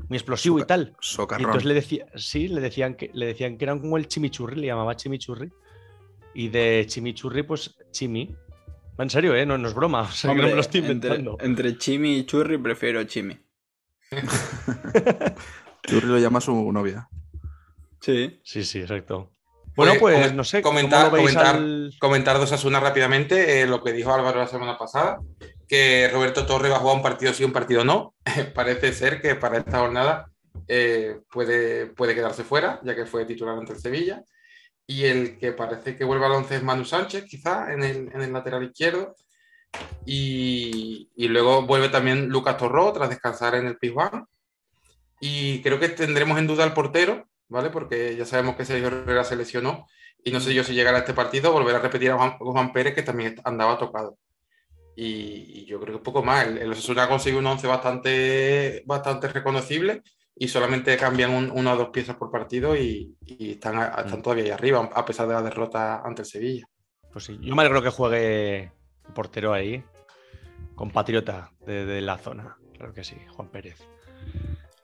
[0.09, 0.93] muy explosivo y tal.
[0.93, 1.45] Y Socarrón.
[1.45, 4.67] entonces le decía, sí, le decían que le decían que eran como el chimichurri, le
[4.67, 5.51] llamaba chimichurri.
[6.33, 8.35] Y de chimichurri, pues chimi.
[8.97, 9.45] En serio, ¿eh?
[9.45, 10.01] No, no es broma.
[10.01, 11.37] O sea, que no me lo estoy entre, inventando.
[11.39, 13.37] entre chimi y churri prefiero chimi.
[15.87, 17.07] Churri lo llama su novia.
[18.01, 18.39] Sí.
[18.43, 19.31] Sí, sí, exacto.
[19.75, 23.61] Bueno, Oye, pues no sé, comentar- ¿cómo lo veis comentar- al- Comentar dos Asuna rápidamente,
[23.61, 25.19] eh, lo que dijo Álvaro la semana pasada,
[25.71, 28.13] que Roberto Torre va a jugar un partido sí, un partido no.
[28.53, 30.29] Parece ser que para esta jornada
[30.67, 34.21] eh, puede, puede quedarse fuera, ya que fue titular ante el Sevilla.
[34.85, 38.21] Y el que parece que vuelve al once es Manu Sánchez, quizá, en el, en
[38.21, 39.15] el lateral izquierdo.
[40.05, 44.25] Y, y luego vuelve también Lucas Torró, tras descansar en el Pizjuán.
[45.21, 47.69] Y creo que tendremos en duda al portero, ¿vale?
[47.69, 49.87] Porque ya sabemos que Sergio Herrera se lesionó.
[50.21, 52.93] Y no sé yo si llegará a este partido, volver a repetir a Juan Pérez,
[52.93, 54.17] que también andaba tocado.
[54.95, 56.45] Y, y yo creo que un poco más.
[56.47, 60.01] El, el Osasuna consigue un 11 bastante, bastante reconocible
[60.35, 64.21] y solamente cambian un- una o dos piezas por partido y, y están, a- están
[64.21, 66.65] todavía ahí arriba, a pesar de la derrota ante el Sevilla.
[67.11, 69.83] Pues sí, yo me alegro que juegue el portero ahí,
[70.75, 72.57] compatriota de, de la zona.
[72.77, 73.77] Claro que sí, Juan Pérez.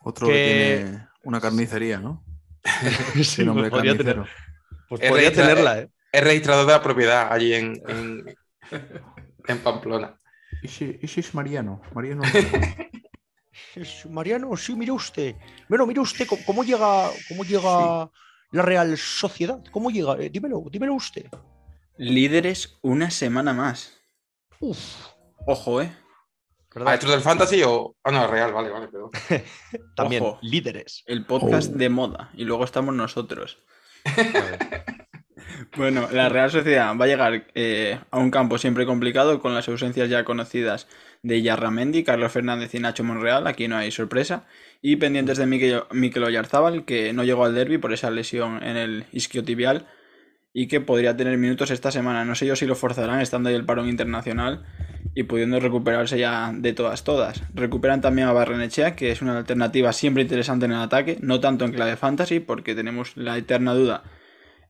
[0.02, 2.24] Otro Que- que, tiene una carnicería, ¿no?
[3.14, 4.26] Sí, Ese nombre pues podría, tener-
[4.90, 5.90] pues Es podría registra- tenerla, ¿eh?
[6.12, 8.36] Es registrador de la propiedad allí en, en,
[9.54, 10.20] en Pamplona.
[10.64, 11.82] Ese, ese es Mariano.
[11.94, 12.22] Mariano.
[13.76, 15.36] Es- Mariano, sí, mire usted.
[15.68, 18.10] Bueno, mire usted cómo, cómo llega, cómo llega
[18.52, 19.64] la Real Sociedad.
[19.72, 20.14] ¿Cómo llega?
[20.20, 21.26] Eh, dímelo, dímelo usted.
[21.98, 24.00] Líderes una semana más.
[24.60, 24.80] Uf,
[25.48, 25.96] Ojo, ¿eh?
[26.74, 26.94] ¿verdad?
[26.94, 27.96] ¿A esto del Fantasy o.?
[28.04, 29.10] Ah, no, Real, vale, vale, perdón.
[29.96, 30.40] También, ojo.
[30.44, 31.04] líderes.
[31.08, 31.78] El podcast Oh.
[31.78, 32.32] de moda.
[32.36, 33.58] Y luego estamos nosotros.
[35.76, 39.68] Bueno, la Real Sociedad va a llegar eh, a un campo siempre complicado con las
[39.68, 40.88] ausencias ya conocidas
[41.24, 44.46] de Yarramendi, Carlos Fernández y Nacho Monreal, aquí no hay sorpresa,
[44.82, 48.78] y pendientes de Mikel, Mikel Oyarzábal, que no llegó al derby por esa lesión en
[48.78, 49.88] el isquiotibial
[50.54, 52.26] y que podría tener minutos esta semana.
[52.26, 54.66] No sé yo si lo forzarán estando ahí el parón internacional
[55.14, 57.44] y pudiendo recuperarse ya de todas todas.
[57.54, 61.66] Recuperan también a Barrenechea, que es una alternativa siempre interesante en el ataque, no tanto
[61.66, 64.04] en clave fantasy, porque tenemos la eterna duda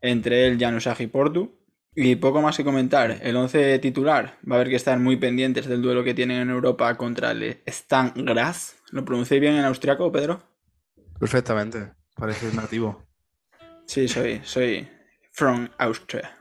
[0.01, 1.57] entre él, Janus y Portu.
[1.95, 3.19] Y poco más que comentar.
[3.23, 6.49] El 11 titular va a haber que estar muy pendientes del duelo que tienen en
[6.51, 8.75] Europa contra el Stan Graz.
[8.91, 10.43] ¿Lo pronuncié bien en austriaco, Pedro?
[11.19, 11.93] Perfectamente.
[12.15, 13.03] Parece nativo.
[13.87, 14.85] Sí, soy, soy
[15.31, 16.37] from Austria.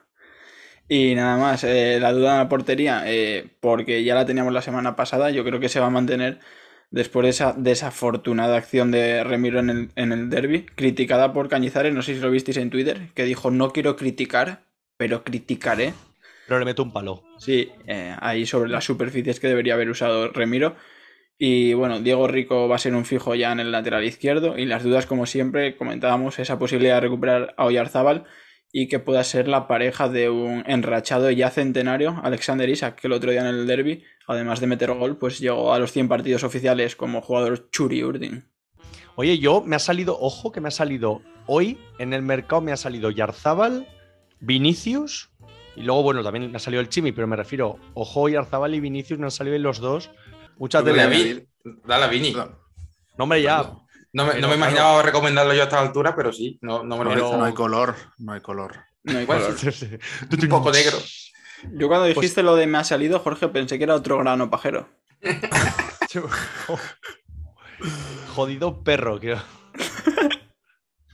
[0.89, 4.63] Y nada más, eh, la duda en la portería, eh, porque ya la teníamos la
[4.63, 6.41] semana pasada, yo creo que se va a mantener
[6.91, 11.95] después de esa desafortunada acción de Remiro en el, en el derby, criticada por Cañizares,
[11.95, 14.65] no sé si lo visteis en Twitter, que dijo no quiero criticar,
[14.97, 15.95] pero criticaré.
[16.47, 17.25] Pero le meto un palo.
[17.39, 20.77] Sí, eh, ahí sobre las superficies que debería haber usado Remiro.
[21.39, 24.57] Y bueno, Diego Rico va a ser un fijo ya en el lateral izquierdo.
[24.57, 28.25] Y las dudas, como siempre, comentábamos esa posibilidad de recuperar a Oyarzábal
[28.79, 33.07] y que pueda ser la pareja de un enrachado y ya centenario, Alexander Isak, que
[33.07, 36.09] el otro día en el derby, además de meter gol, pues llegó a los 100
[36.09, 38.45] partidos oficiales como jugador Churi Urdin.
[39.15, 42.71] Oye, yo me ha salido, ojo, que me ha salido hoy en el mercado, me
[42.71, 43.89] ha salido Yarzábal,
[44.41, 45.31] Vinicius,
[45.75, 48.81] y luego, bueno, también me ha salido el Chimi, pero me refiero, ojo, Yarzábal y
[48.81, 50.11] Vinicius me han salido los dos.
[50.59, 52.09] Muchas de Dale a.
[52.09, 52.35] Vini.
[53.17, 53.73] No, hombre, ya.
[54.17, 54.55] No me, no me claro.
[54.57, 57.53] imaginaba recomendarlo yo a esta altura, pero sí, no, no me lo Pero- no hay
[57.53, 57.95] color.
[58.17, 58.77] No hay color.
[59.05, 59.55] No hay color.
[60.43, 60.97] Un poco negro.
[61.73, 64.49] Yo cuando Pues- dijiste lo de me ha salido, Jorge, pensé que era otro grano
[64.49, 64.89] pajero.
[68.35, 69.37] Jodido perro, que.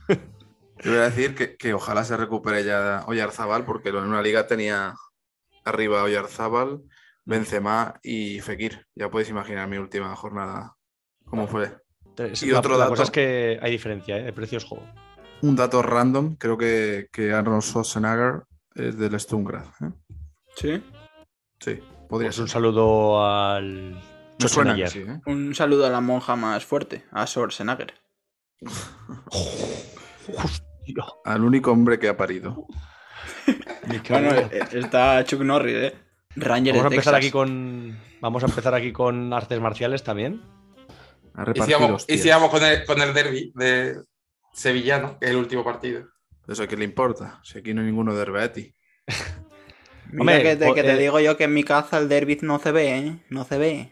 [0.07, 4.47] Yo voy a decir que, que ojalá se recupere ya Oyarzábal, porque en una liga
[4.47, 4.95] tenía
[5.65, 6.81] arriba Oyarzábal,
[7.25, 8.87] Benzema y Fekir.
[8.95, 10.75] Ya podéis imaginar mi última jornada
[11.25, 11.82] cómo fue.
[12.41, 12.89] Y la, otro la dato.
[12.91, 14.23] cosa es que hay diferencia ¿eh?
[14.23, 14.85] de precios juego.
[15.41, 18.43] Un dato random, creo que, que Arnold Schwarzenegger
[18.75, 19.67] es del Sturm Graz.
[19.81, 19.91] ¿eh?
[20.55, 20.83] Sí.
[21.59, 22.43] Sí, Podría Pues ser.
[22.43, 23.93] un saludo al
[24.41, 24.89] Me suena que Schwarzenegger.
[24.89, 24.99] sí,
[25.29, 25.31] ¿eh?
[25.31, 27.93] Un saludo a la monja más fuerte, a Schwarzenegger.
[30.27, 32.65] Hostia, Al único hombre que ha parido.
[34.09, 35.93] Bueno, en- eh, está Chuck Norris, ¿eh?
[36.35, 37.15] Ranger Vamos a de empezar Texas.
[37.15, 37.99] aquí con.
[38.21, 40.41] Vamos a empezar aquí con artes marciales también.
[41.35, 44.01] Ha Y repartido sigamos, y sigamos con el, con el derby de
[44.53, 46.07] Sevillano, que es el último partido.
[46.47, 47.39] ¿Eso qué le importa?
[47.43, 48.75] Si aquí no hay ninguno de Herbeti.
[50.11, 52.59] Mira Hombre, que, te, te eh, digo yo que en mi casa el derby no
[52.59, 53.19] se ve, ¿eh?
[53.29, 53.91] No se ve.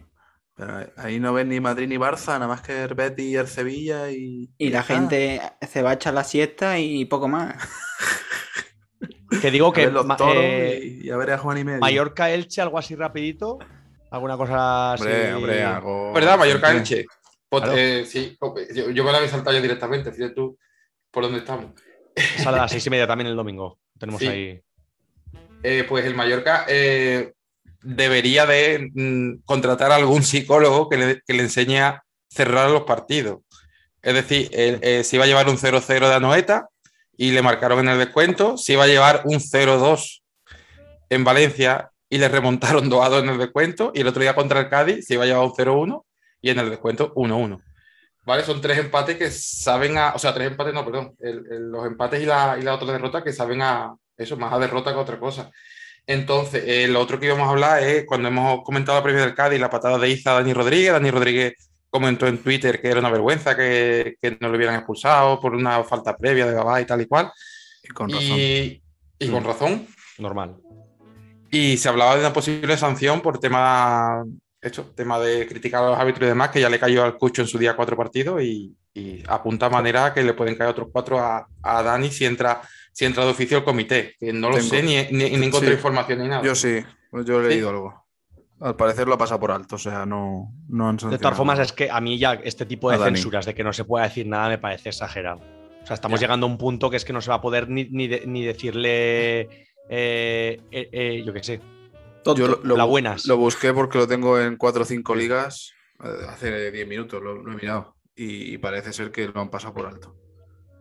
[0.55, 4.09] Pero ahí no ven ni Madrid ni Barça, nada más que Herbeti y el Sevilla
[4.11, 4.49] y.
[4.57, 4.83] Y la está.
[4.83, 7.55] gente se va a echar la siesta y poco más.
[9.39, 11.57] Que digo A que ver los ma- toros eh, y, y a ver a Juan
[11.57, 11.81] y medio.
[11.81, 13.57] Mallorca-Elche, algo así rapidito.
[14.09, 15.05] ¿Alguna cosa así?
[15.05, 16.13] Hombre, hombre, algo.
[16.13, 16.37] ¿Verdad?
[16.37, 17.05] Mallorca Hombre, Elche.
[17.51, 17.77] Pues, Claro.
[17.77, 18.37] eh, sí,
[18.73, 20.57] yo, yo me la había saltado ya directamente, fíjate tú
[21.11, 21.73] por dónde estamos.
[22.37, 23.77] Sale a las seis y media también el domingo.
[23.99, 24.27] Tenemos Sí.
[24.27, 24.61] ahí.
[25.61, 27.33] Eh, pues el Mallorca eh,
[27.81, 32.83] debería de mm, contratar a algún psicólogo que le, que le enseñe a cerrar los
[32.83, 33.39] partidos.
[34.01, 36.69] Es decir, eh, se iba a llevar un 0-0 de Anoeta
[37.17, 40.23] y le marcaron en el descuento, se iba a llevar un 0-2
[41.09, 44.35] en Valencia y le remontaron 2 a 2 en el descuento y el otro día
[44.35, 46.05] contra el Cádiz se iba a llevar un 0-1
[46.41, 47.61] y en el descuento 1-1.
[48.25, 48.43] ¿Vale?
[48.43, 50.13] Son tres empates que saben a.
[50.13, 51.15] O sea, tres empates, no, perdón.
[51.19, 53.95] el- el- los empates y la, y la otra derrota que saben a.
[54.17, 55.49] Eso, más a derrota que a otra cosa.
[56.05, 59.33] Entonces, eh, lo otro que íbamos a hablar es cuando hemos comentado la previa del
[59.35, 60.91] Cádiz, la patada de Iza a Dani Rodríguez.
[60.91, 61.53] Dani Rodríguez
[61.89, 65.83] comentó en Twitter que era una vergüenza que, que no lo hubieran expulsado por una
[65.83, 67.31] falta previa de Babá y tal y cual.
[67.83, 68.23] Y con razón.
[68.37, 68.81] Y,
[69.19, 69.45] y con Mm.
[69.47, 69.87] razón.
[70.19, 70.57] Normal.
[71.49, 74.23] Y se hablaba de una posible sanción por tema,
[74.61, 77.41] esto, tema de criticar a los árbitros y demás, que ya le cayó al Cucho
[77.41, 80.89] en su día cuatro partidos y, y apunta a manera que le pueden caer otros
[80.91, 84.57] cuatro a, a Dani si entra, si entra de oficio el comité, que no lo
[84.57, 85.75] Tengo- sé ni, ni, ni encontré Sí.
[85.75, 86.43] información ni nada.
[86.43, 86.79] Yo sí,
[87.25, 87.49] yo he ¿Sí?
[87.49, 88.01] leído algo.
[88.59, 91.57] Al parecer lo ha pasado por alto, o sea, no, no han De todas formas,
[91.57, 93.15] es que a mí ya este tipo de A Dani.
[93.15, 95.41] censuras de que no se pueda decir nada me parece exagerado.
[95.81, 96.27] O sea, estamos Ya.
[96.27, 98.27] llegando a un punto que es que no se va a poder ni, ni, de-
[98.27, 99.41] ni decirle,
[99.89, 101.59] eh, eh, eh, yo qué sé,
[102.25, 103.25] Yo lo, lo- la buenas.
[103.25, 107.35] lo busqué porque lo tengo en 4 o 5 ligas eh, hace 10 minutos, lo,
[107.41, 107.95] lo he mirado.
[108.15, 110.15] Y, y parece ser que lo han pasado por alto.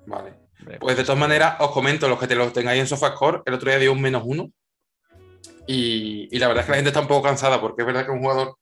[0.07, 0.35] Vale.
[0.79, 3.71] Pues de todas maneras, os comento, los que te lo tengáis en SofaScore, el otro
[3.71, 4.51] día dio un menos uno.
[5.67, 8.05] Y, y la verdad es que la gente está un poco cansada porque es verdad
[8.05, 8.57] que un jugador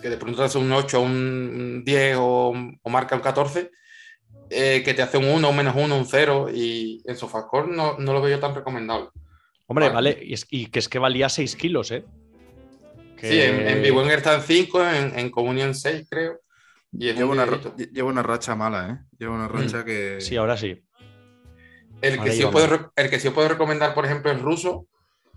[0.00, 3.70] que de pronto hace un 8, un 10 o, o marca un 14,
[4.50, 7.98] eh, que te hace un 1, un menos 1, un 0 y en SofaScore no,
[7.98, 9.08] no lo veo yo tan recomendable.
[9.66, 9.94] Hombre, vale.
[10.12, 12.04] vale, y, es- y que es que valía 6 kilos, ¿eh?
[13.16, 16.40] Que- Sí, en, en Big Wenger está en 5, en, en Communion 6, creo.
[16.92, 17.46] Y Lleva un una,
[17.92, 19.06] lleva racha mala, ¿eh?
[19.18, 20.20] Lleva una racha que.
[20.20, 20.82] Sí, ahora sí.
[22.00, 22.78] El que, sí os puedo, mal.
[22.78, 24.86] re- el que sí os puedo recomendar, por ejemplo, es Russo,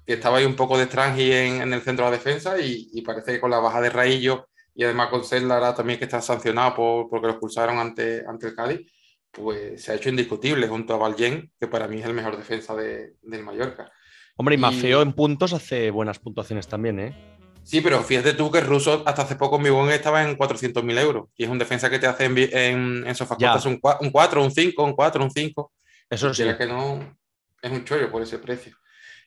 [0.06, 2.90] que estaba ahí un poco de Strangi en, en el centro de la defensa y,
[2.94, 6.22] y parece que con la baja de Raillo y además con Sellara también que está
[6.22, 8.92] sancionado por, porque lo expulsaron ante, ante el Cádiz,
[9.32, 12.76] pues se ha hecho indiscutible junto a Valjen, que para mí es el mejor defensa
[12.76, 13.92] de- del Mallorca.
[14.40, 17.14] Hombre, y Y- Mafeo en puntos hace buenas puntuaciones también, ¿eh?
[17.62, 21.28] Sí, pero fíjate tú que Russo hasta hace poco en Bigón estaba en 400.000 euros
[21.36, 24.50] y es un defensa que te hace en, en, en un, cua- un 4, un
[24.50, 25.72] 5, un 4, un 5.
[26.10, 26.46] Eso sí.
[26.58, 27.18] Que no,
[27.62, 28.78] es un chollo por ese precio.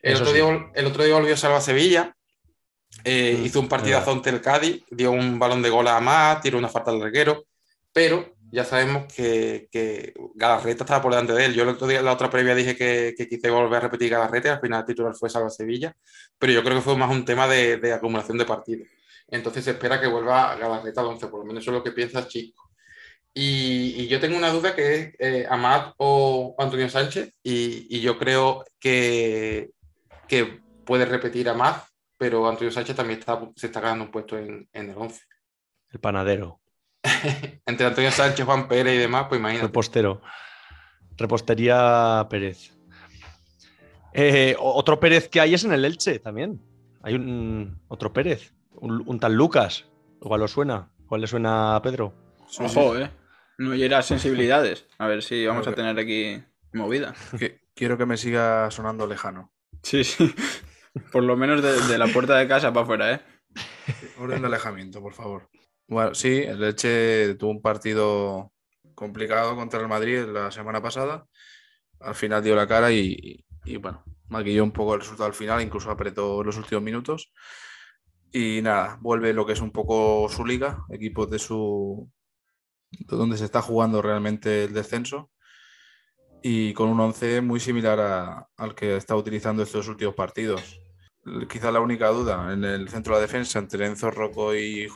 [0.00, 0.40] El, Eso otro, sí.
[0.40, 2.16] día, el otro día volvió Salva Sevilla,
[3.04, 4.16] eh, Mm, hizo un partidazo verdad.
[4.16, 7.44] ante el Cádiz, dio un balón de gol a Amat, tiró una falta al larguero,
[7.92, 11.54] pero ya sabemos que, que Galarreta estaba por delante de él.
[11.54, 14.48] Yo el otro día, la otra previa, dije que, que quise volver a repetir Galarreta
[14.48, 15.96] y al final el titular fue Salva Sevilla,
[16.38, 18.88] pero yo creo que fue más un tema de, acumulación de partidos.
[19.26, 21.92] Entonces se espera que vuelva Galarreta al 11, por lo menos eso es lo que
[21.92, 22.70] piensa Chico.
[23.32, 25.48] Y, yo tengo una duda que es eh,
[25.96, 29.70] o Antonio Sánchez, y, yo creo que,
[30.28, 31.86] que puede repetir Amat,
[32.18, 33.20] pero Antonio Sánchez también
[33.56, 35.22] se está ganando un puesto en, en el 11.
[35.88, 36.61] El panadero,
[37.66, 39.66] Entre Antonio Sánchez, Juan Pérez y demás, pues imagínate.
[39.66, 40.22] repostero.
[41.16, 42.72] Repostería Pérez.
[44.14, 46.60] Eh, otro Pérez que hay es en el Elche también.
[47.02, 49.86] Hay un otro Pérez, un, un tal Lucas.
[50.20, 50.90] Igual lo suena.
[51.06, 52.14] ¿Cuál le suena a Pedro?
[52.48, 52.78] Sí, sí.
[52.78, 53.10] Ojo, eh.
[53.58, 54.86] No hiera sensibilidades.
[54.98, 56.42] A ver si vamos a que- tener aquí
[56.72, 57.14] movida.
[57.38, 59.52] Que- quiero que me siga sonando lejano.
[59.82, 60.32] Sí, sí.
[61.10, 63.20] Por lo menos de, de la puerta de casa para afuera, ¿eh?
[64.18, 65.48] Orden de alejamiento, por favor.
[66.14, 68.52] Sí, el Leche tuvo un partido
[68.94, 71.26] complicado contra el Madrid la semana pasada.
[72.00, 73.44] Al final dio la cara y,
[73.80, 77.32] bueno, maquilló un poco el resultado al final, incluso apretó los últimos minutos.
[78.32, 82.10] Y nada, vuelve lo que es un poco su liga, equipos de su.
[82.90, 85.30] de donde se está jugando realmente el descenso.
[86.42, 90.80] Y con un 11 muy similar al que está utilizando estos últimos partidos.
[91.48, 94.88] Quizá la única duda en el centro de la defensa entre Enzo Rocco y,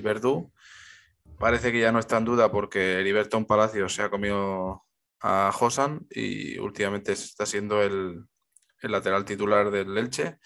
[0.00, 0.52] Verdú.
[1.38, 4.84] Parece que ya no está en duda porque Heriberton Palacio se ha comido
[5.20, 8.24] a Josan y últimamente está siendo el,
[8.82, 10.38] lateral titular del Elche.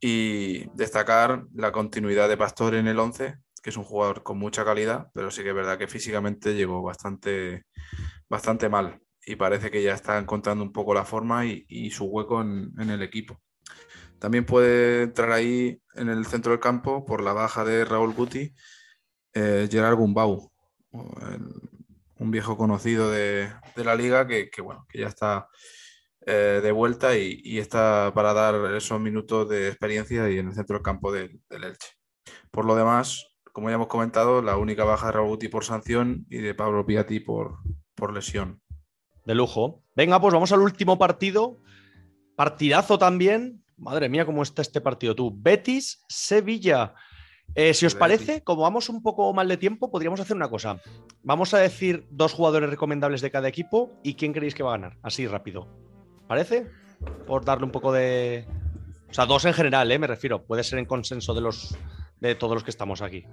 [0.00, 4.64] Y destacar la continuidad de Pastor en el 11, que es un jugador con mucha
[4.64, 7.66] calidad, pero sí que es verdad que físicamente llegó bastante,
[8.28, 12.40] bastante mal y parece que ya está encontrando un poco la forma y, su hueco
[12.40, 13.40] en, el equipo.
[14.22, 18.54] También puede entrar ahí en el centro del campo por la baja de Raúl Guti,
[19.34, 20.52] eh, Gerard Gumbau,
[20.92, 25.48] un viejo conocido de, la liga que, bueno, que ya está
[26.24, 30.76] eh, de vuelta y, está para dar esos minutos de experiencia y en el centro
[30.76, 31.88] del campo del, del Elche.
[32.52, 36.26] Por lo demás, como ya hemos comentado, la única baja de Raúl Guti por sanción
[36.30, 37.56] y de Pablo Piatti por,
[37.96, 38.62] por lesión.
[39.26, 39.82] De lujo.
[39.96, 41.58] Venga, pues vamos al último partido.
[42.36, 43.61] Partidazo también.
[43.76, 45.32] Madre mía, cómo está este partido tú.
[45.34, 46.94] Betis, Sevilla.
[47.54, 50.80] Eh, si os parece, como vamos un poco mal de tiempo, podríamos hacer una cosa.
[51.22, 54.78] Vamos a decir dos jugadores recomendables de cada equipo y quién creéis que va a
[54.78, 54.98] ganar.
[55.02, 55.68] Así rápido.
[56.26, 56.70] ¿Parece?
[57.26, 58.46] Por darle un poco de.
[59.10, 59.98] O sea, dos en general, ¿eh?
[59.98, 60.44] me refiero.
[60.44, 61.76] Puede ser en consenso de los
[62.20, 63.26] de todos los que estamos aquí.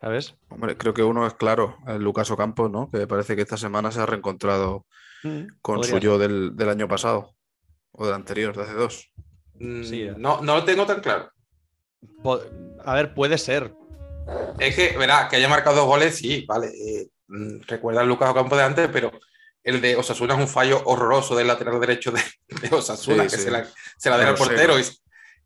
[0.00, 0.36] ¿Sabes?
[0.50, 2.88] Hombre, creo que uno es claro, el Lucas Ocampo, ¿no?
[2.90, 4.86] Que parece que esta semana se ha reencontrado
[5.24, 7.34] mm, con su yo del, del, año pasado
[7.90, 9.10] o del anterior, de hace dos.
[9.58, 11.30] Mm, sí, no, no lo tengo tan claro.
[12.84, 13.72] A ver, puede ser.
[14.58, 16.68] Es que, verá, que haya marcado dos goles, sí, vale.
[16.68, 17.08] Eh,
[17.66, 19.10] recuerda el Lucas Ocampo de antes, pero
[19.62, 22.22] el de Osasuna es un fallo horroroso del lateral derecho de,
[22.62, 23.44] de Osasuna, sí, que sí.
[23.44, 24.82] se la, se la deja al portero y,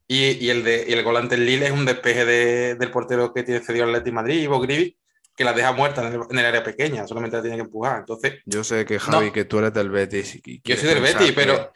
[0.07, 2.91] y, y, el de, y el gol ante el Lille es un despeje de, del
[2.91, 4.97] portero que tiene cedido el Atleti Madrid, Ivo Grivi,
[5.35, 8.01] que la deja muerta en el, en el, área pequeña, solamente la tiene que empujar.
[8.01, 10.41] Entonces, yo sé que Javi, no, que tú eres del Betis.
[10.45, 11.73] Y yo soy del Betis, pero.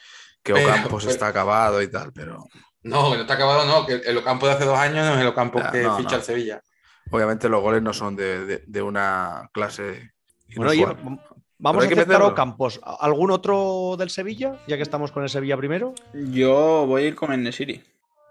[0.47, 2.44] Que, Ocampos pero, está acabado y tal, pero.
[2.84, 5.20] No, que no está acabado, no, que el Ocampo de hace dos años no es
[5.20, 6.16] el Ocampo ya, que no, ficha no.
[6.16, 6.62] el Sevilla.
[7.11, 10.12] Obviamente los goles no son de, de, de una clase.
[10.55, 10.84] Bueno, y
[11.59, 12.80] vamos a aceptar a Ocampos.
[13.01, 14.61] ¿Algún otro del Sevilla?
[14.68, 15.94] Ya que estamos con el Sevilla primero.
[16.14, 17.82] Yo voy a ir con Enesiri.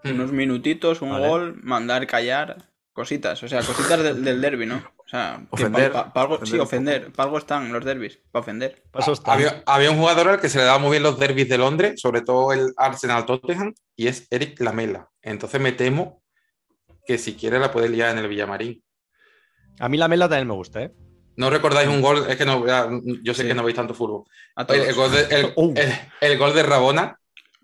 [0.04, 1.28] Unos minutitos, un vale.
[1.28, 4.82] gol, mandar callar, cositas, o sea, cositas del, del derby, ¿no?
[5.06, 8.18] O sea, ofender, pa, pa, pa algo, ofender sí, ofender, para algo están los derbis,
[8.32, 8.82] para ofender.
[9.24, 12.00] Había, había, un jugador al que se le daba muy bien los derbis de Londres,
[12.00, 15.08] sobre todo el Arsenal Tottenham, y es Eric Lamela.
[15.22, 16.24] Entonces me temo
[17.06, 18.82] que si quiere la puede liar en el Villamarín.
[19.78, 20.92] A mí Lamela también me gusta, ¿eh?
[21.36, 22.66] No recordáis un gol, es que no,
[23.22, 23.48] yo sé sí.
[23.48, 24.24] que no veis tanto fútbol.
[24.56, 25.74] El, el, gol de, el, uh.
[26.20, 27.20] el, gol de Rabona,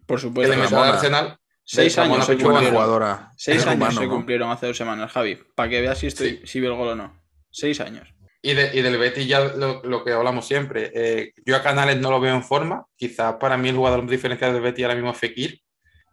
[0.07, 3.32] por supuesto, metió al Arsenal, Seis años, se cumplieron, jugadora.
[3.36, 6.47] Seis años humano, se cumplieron hace dos semanas, Javi, para que veas si, estoy, sí.
[6.47, 7.22] si veo el gol o no.
[7.53, 8.09] Seis años.
[8.40, 10.90] Y, de, y del Betis ya lo, lo, que hablamos siempre.
[10.94, 12.84] Eh, yo a Canales no lo veo en forma.
[12.96, 15.61] Quizás para mí el jugador diferencial del Betis ahora mismo es Fekir,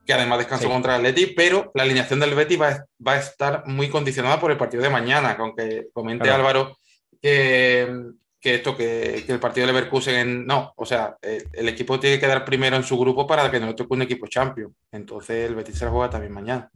[0.05, 0.71] que además descansó sí.
[0.71, 4.51] contra el Atleti, pero la alineación del Betis va, va, a estar muy condicionada por
[4.51, 6.47] el partido de mañana, aunque comente claro.
[6.47, 6.77] Álvaro
[7.19, 11.67] que, que esto, que, que, el partido de Leverkusen, en, no, o sea, el, el,
[11.67, 14.75] equipo tiene que quedar primero en su grupo para que no toque un equipo champion.
[14.91, 16.69] Entonces el Betis se la juega también mañana.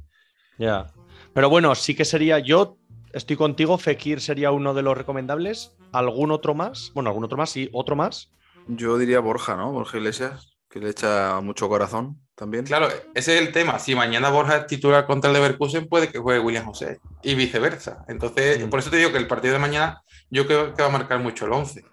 [0.58, 0.66] Ya.
[0.66, 0.94] Yeah.
[1.34, 2.78] Pero bueno, sí que sería, yo
[3.14, 5.72] estoy contigo, Fekir sería uno de los recomendables.
[5.92, 6.92] ¿Algún otro más?
[6.94, 8.32] Bueno, algún otro más, sí, otro más.
[8.68, 9.72] Yo diría Borja, ¿no?
[9.72, 12.66] Borja Iglesias, que le echa mucho corazón también.
[12.66, 13.80] Claro, ese es el tema.
[13.80, 18.04] Si mañana Borja es titular contra el Leverkusen, puede que juegue William José y viceversa.
[18.08, 18.70] Entonces, mm.
[18.70, 21.20] por eso te digo que el partido de mañana yo creo que va a marcar
[21.20, 21.86] mucho el 11.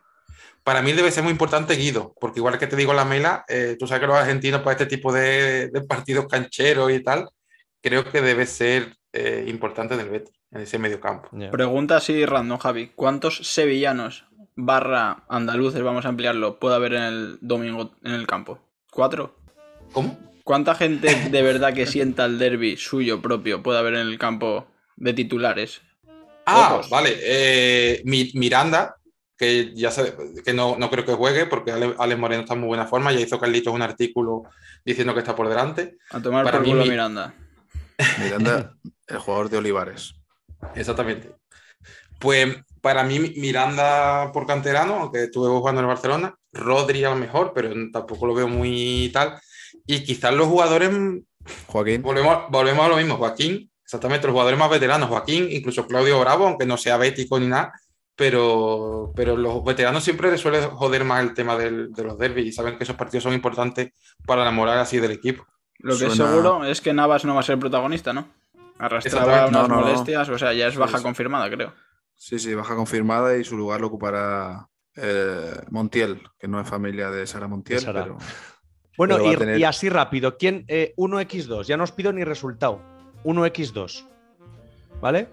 [0.62, 3.76] Para mí debe ser muy importante Guido, porque igual que te digo la mela, eh,
[3.78, 7.30] tú sabes que los argentinos para este tipo de, de, partidos cancheros y tal,
[7.80, 11.28] creo que debe ser eh, importante en el Betis, en ese medio campo.
[11.36, 11.50] Yeah.
[11.50, 12.92] Pregunta así random, Javi.
[12.94, 14.24] ¿Cuántos sevillanos
[14.56, 18.58] barra andaluces, vamos a ampliarlo, puede haber en el domingo en el campo?
[18.90, 19.36] ¿Cuatro?
[19.92, 20.18] ¿Cómo?
[20.44, 24.66] ¿Cuánta gente de verdad que sienta el derby suyo propio puede haber en el campo
[24.96, 25.80] de titulares?
[26.46, 26.90] Ah, Ojos.
[26.90, 27.16] vale.
[27.20, 28.96] Eh, Miranda,
[29.36, 32.60] que ya sabe, que no, no, creo que juegue porque Ale, Ale, Moreno está en
[32.60, 33.12] muy buena forma.
[33.12, 34.44] Ya hizo Carlitos un artículo
[34.84, 35.98] diciendo que está por delante.
[36.10, 37.34] A tomar Para por mí, culo Miranda.
[38.18, 38.74] Miranda,
[39.10, 40.14] el jugador de Olivares.
[40.74, 41.32] Exactamente.
[42.18, 47.16] Pues para mí, Miranda por canterano, aunque estuve jugando en el Barcelona, Rodri a lo
[47.16, 49.40] mejor, pero tampoco lo veo muy tal.
[49.86, 50.90] Y quizás los jugadores.
[51.66, 52.02] Joaquín.
[52.02, 53.16] Volvemos, volvemos a lo mismo.
[53.16, 55.08] Joaquín, exactamente, los jugadores más veteranos.
[55.08, 57.72] Joaquín, incluso Claudio Bravo, aunque no sea bético ni nada.
[58.16, 62.46] Pero, pero los veteranos siempre les suele joder más el tema del, de los derbis
[62.46, 63.92] y saben que esos partidos son importantes
[64.26, 65.46] para la moral así del equipo.
[65.78, 66.12] Lo que Suena...
[66.12, 68.28] es seguro es que Navas no va a ser protagonista, ¿no?
[68.80, 71.72] Arrastraba unas no, no, molestias, o sea, ya es baja sí, confirmada, creo.
[72.14, 77.10] Sí, sí, baja confirmada y su lugar lo ocupará eh, Montiel, que no es familia
[77.10, 78.02] de Sara Montiel, Sara.
[78.04, 78.18] pero
[78.96, 80.64] Bueno, Pero y, a tener- y así rápido, ¿quién?
[80.68, 82.80] Eh, 1x2, ya no os pido ni resultado.
[83.24, 84.06] 1x2.
[85.00, 85.28] ¿Vale?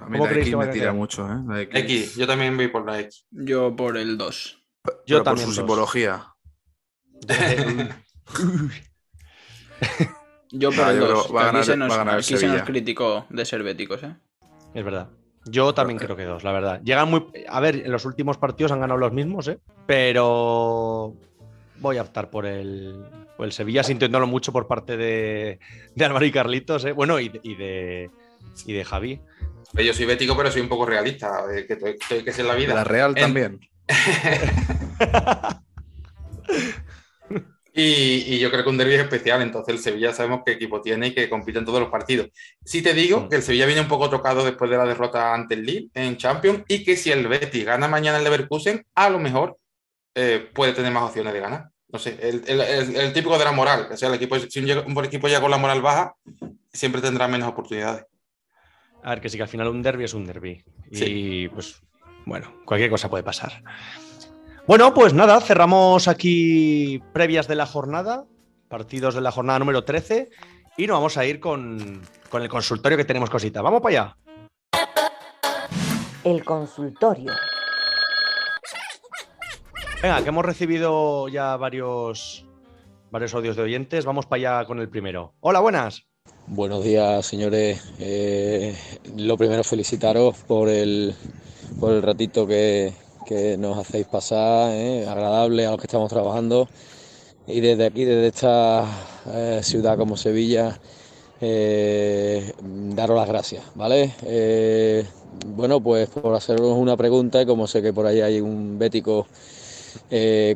[0.00, 1.36] A mí ¿Cómo la X me tira mucho, ¿eh?
[1.46, 1.80] La X.
[1.80, 3.26] X, yo también voy por la X.
[3.30, 4.62] Yo por el 2.
[4.84, 5.66] Yo Pero también Por su dos.
[5.66, 6.34] simbología.
[10.50, 11.24] Yo por el yo 2.
[11.24, 13.26] creo va a Aquí, ganar- se nos, va a ganar el aquí se nos criticó
[13.30, 14.14] de ser béticos, ¿eh?
[14.74, 15.08] Es verdad.
[15.48, 16.80] Yo también creo que dos, la verdad.
[16.82, 17.26] Llegan muy.
[17.48, 19.58] A ver, en los últimos partidos han ganado los mismos, ¿eh?
[19.86, 21.14] Pero
[21.78, 23.04] voy a optar por el,
[23.36, 25.60] por el Sevilla, sintiéndolo mucho por parte de,
[25.94, 26.92] de Álvaro y Carlitos, ¿eh?
[26.92, 28.10] Bueno, y de, y de,
[28.66, 29.20] y de Javi.
[29.74, 32.54] Yo soy bético, pero soy un poco realista, eh, que, que, que es en la
[32.54, 32.74] vida.
[32.74, 33.60] La Real En- también.
[37.78, 40.80] Y, y yo creo que un derbi es especial, entonces el Sevilla sabemos qué equipo
[40.80, 42.28] tiene y que compite en todos los partidos.
[42.64, 45.54] Sí te digo que el Sevilla viene un poco tocado después de la derrota ante
[45.56, 49.18] el Lille en Champions y que si el Betis gana mañana el Leverkusen, a lo
[49.18, 49.58] mejor
[50.14, 51.68] eh, puede tener más opciones de ganar.
[51.88, 54.58] No sé, el, el- el- el típico de la moral, o sea, el equipo, si
[54.60, 56.14] un, un equipo llega con la moral baja,
[56.72, 58.06] siempre tendrá menos oportunidades.
[59.02, 60.64] A ver, que sí que al final un derby es un derby.
[60.90, 61.48] Y Sí.
[61.52, 61.80] pues,
[62.24, 63.62] bueno, cualquier cosa puede pasar.
[64.66, 68.24] Bueno, pues nada, cerramos aquí previas de la jornada,
[68.68, 70.28] partidos de la jornada número 13,
[70.76, 73.62] y nos vamos a ir con, con el consultorio que tenemos cositas.
[73.62, 74.16] Vamos para allá.
[76.24, 77.32] El consultorio.
[80.02, 82.44] Venga, que hemos recibido ya varios,
[83.12, 84.04] varios audios de oyentes.
[84.04, 85.34] Vamos para allá con el primero.
[85.38, 86.02] Hola, buenas.
[86.48, 87.92] Buenos días, señores.
[88.00, 88.76] Eh,
[89.16, 91.14] lo primero, felicitaros por el,
[91.78, 92.92] por el ratito que,
[93.26, 96.68] que nos hacéis pasar, eh, agradable a los que estamos trabajando.
[97.46, 98.84] Y desde aquí, desde esta
[99.34, 100.78] eh, ciudad como Sevilla,
[101.40, 104.12] eh, daros las gracias, ¿vale?
[105.46, 109.26] Bueno, pues por haceros una pregunta, y como sé que por ahí hay un bético,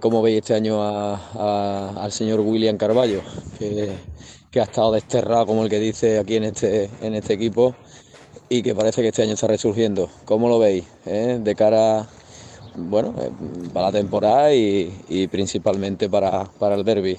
[0.00, 3.20] ¿cómo veis este año al señor William Carballo?
[3.58, 3.92] Que,
[4.58, 7.74] ha estado desterrado, como el que dice aquí en este, en este equipo,
[8.48, 10.08] y que parece que este año está resurgiendo.
[10.24, 10.84] ¿Cómo lo veis?
[11.04, 12.08] De cara,
[12.76, 13.30] bueno, eh,
[13.72, 17.18] para la temporada y, y principalmente para, para el derby.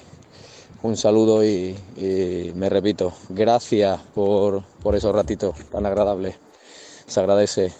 [0.83, 6.35] Un saludo y, y me repito, gracias por, por esos ratitos tan agradables.
[7.05, 7.71] Se agradece.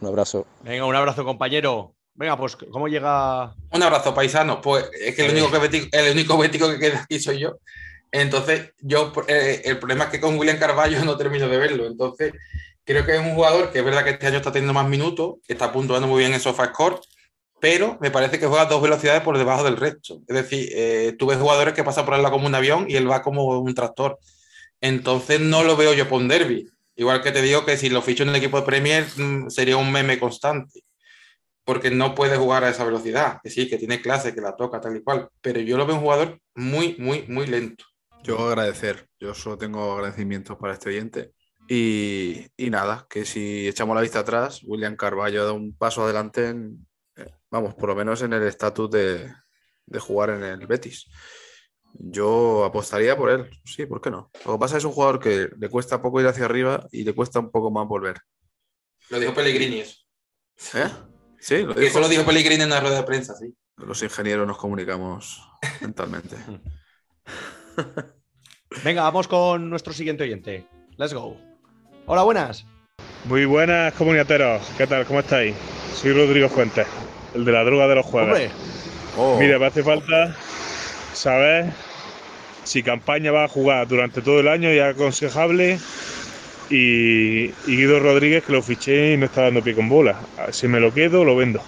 [0.00, 0.46] Un abrazo.
[0.64, 1.94] Venga, un abrazo, compañero.
[2.14, 3.54] Venga, pues, ¿cómo llega?
[3.70, 4.60] Un abrazo, paisano.
[4.60, 7.58] Pues es que el único, que el único bético que queda aquí soy yo.
[8.10, 11.86] Entonces, yo eh, el problema es que con William Carballo no termino de verlo.
[11.86, 12.32] Entonces,
[12.90, 15.36] creo que es un jugador que es verdad que este año está teniendo más minutos,
[15.46, 16.96] está puntuando muy bien en SofaScore,
[17.60, 20.22] pero me parece que juega a dos velocidades por debajo del resto.
[20.26, 23.08] Es decir, eh, tú ves jugadores que pasan por él como un avión y él
[23.08, 24.18] va como un tractor.
[24.80, 26.68] Entonces, no lo veo yo por un derby.
[26.96, 29.76] Igual que te digo que si lo ficho en un equipo de Premier mm, sería
[29.76, 30.82] un meme constante
[31.64, 33.38] porque no puede jugar a esa velocidad.
[33.42, 35.28] Que sí, que tiene clase, que la toca, tal y cual.
[35.40, 37.84] Pero yo lo veo un jugador muy, muy, muy lento.
[38.24, 41.32] Yo agradecer, yo solo tengo agradecimientos para este oyente.
[41.72, 46.02] Y, y nada, que si echamos la vista atrás, William Carballo ha dado un paso
[46.02, 49.32] adelante, en, eh, vamos, por lo menos en el estatus de,
[49.86, 51.06] de jugar en el Betis.
[51.94, 54.32] Yo apostaría por él, sí, ¿por qué no?
[54.44, 57.14] Lo que pasa es un jugador que le cuesta poco ir hacia arriba y le
[57.14, 58.16] cuesta un poco más volver.
[59.08, 59.96] Lo dijo Pellegrini eso.
[60.74, 60.90] ¿Eh?
[61.38, 61.86] Sí, lo dijo.
[61.86, 63.54] eso lo dijo Pellegrini en una rueda de prensa, sí.
[63.76, 65.40] Los ingenieros nos comunicamos
[65.80, 66.34] mentalmente.
[68.84, 70.66] Venga, vamos con nuestro siguiente oyente.
[70.96, 71.49] Let's go.
[72.12, 72.66] Hola, buenas.
[73.26, 75.06] Muy buenas comunitateros, ¿qué tal?
[75.06, 75.54] ¿Cómo estáis?
[75.94, 76.84] Soy Rodrigo Fuentes,
[77.36, 78.50] el de la droga de los jueves.
[79.16, 80.34] Oh, Mira, me hace falta
[81.12, 81.66] saber
[82.64, 85.78] si campaña va a jugar durante todo el año y es aconsejable.
[86.68, 90.16] Y, y Guido Rodríguez, que lo fiché y no está dando pie con bola.
[90.50, 91.60] Si me lo quedo, lo vendo.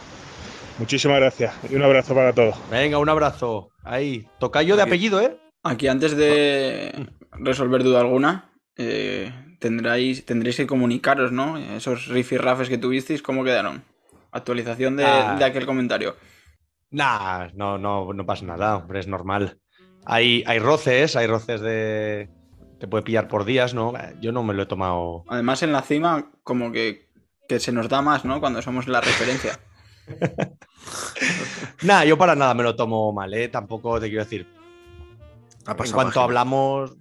[0.80, 2.56] Muchísimas gracias y un abrazo para todos.
[2.68, 3.70] venga, un abrazo.
[3.84, 5.36] Ahí, tocayo de apellido, ¿eh?
[5.62, 9.32] Aquí antes de resolver duda alguna, eh,
[9.62, 11.56] tendréis, tendréis que comunicaros, ¿no?
[11.56, 13.82] Esos rifirrafes que tuvisteis, ¿cómo quedaron?
[14.32, 15.36] Actualización de, Ah.
[15.38, 16.16] de aquel comentario.
[16.90, 19.58] Nah, no, no, no pasa nada, hombre, es normal.
[20.04, 22.28] Hay, hay roces, hay roces de.
[22.80, 23.92] Te puede pillar por días, ¿no?
[24.20, 25.24] Yo no me lo he tomado.
[25.28, 27.08] Además, en la cima, como que,
[27.48, 28.40] que se nos da más, ¿no?
[28.40, 29.58] Cuando somos la referencia.
[31.82, 33.48] Nah, yo para nada me lo tomo mal, ¿eh?
[33.48, 34.46] Tampoco te quiero decir.
[35.66, 36.24] ha En cuanto página.
[36.24, 36.96] hablamos.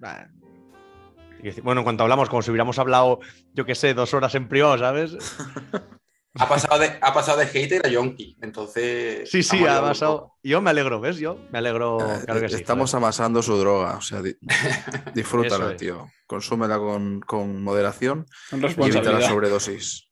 [1.64, 3.20] Bueno, en cuanto hablamos, como si hubiéramos hablado,
[3.54, 5.18] yo qué sé, dos horas en privado, ¿sabes?
[6.36, 8.38] Ha pasado de, ha pasado de hater a yonki.
[8.42, 9.30] Entonces.
[9.30, 10.36] Sí, sí, ha pasado.
[10.42, 11.18] Yo me alegro, ¿ves?
[11.18, 12.56] Yo me alegro, claro que sí.
[12.56, 14.38] Estamos amasando su droga, o sea, di-
[15.14, 15.78] disfrútala, es.
[15.78, 16.10] tío.
[16.26, 20.10] Consúmela con, con moderación Con y evita la sobredosis.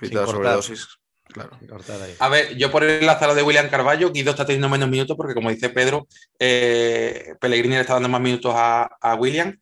[0.00, 0.86] Evita la sobredosis.
[1.24, 1.58] Claro.
[2.20, 5.34] A ver, yo por enlazar lo de William Carballo, Guido está teniendo menos minutos porque,
[5.34, 6.06] como dice Pedro,
[6.38, 9.58] eh, Pellegrini le está dando más minutos a, a William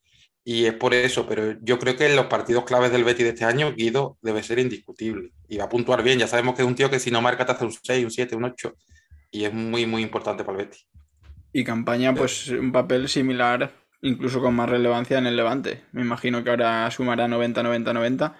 [0.48, 1.26] y es por eso.
[1.26, 4.44] Pero yo creo que en los partidos claves del Betis de este año, Guido debe
[4.44, 6.20] ser indiscutible y va a puntuar bien.
[6.20, 8.10] Ya sabemos que es un tío que si no marca te hace un 6, un
[8.12, 8.72] 7, un 8
[9.32, 10.86] y es muy, muy importante para el Betis.
[11.52, 13.72] Y campaña, pues un papel similar,
[14.02, 15.82] incluso con más relevancia en el Levante.
[15.90, 18.36] Me imagino que ahora sumará 90, 90, 90,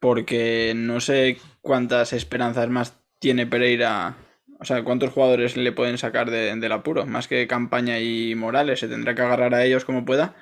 [0.00, 4.16] porque no sé cuántas esperanzas más tiene Pereira.
[4.58, 8.80] O sea, cuántos jugadores le pueden sacar de- del apuro, más que campaña y Morales.
[8.80, 10.34] Se tendrá que agarrar a ellos como pueda.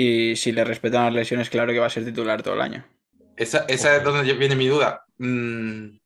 [0.00, 2.86] Y si le respetan las lesiones, claro que va a ser titular todo el año.
[3.36, 5.04] Esa, esa es donde viene mi duda.
[5.18, 5.98] Mm,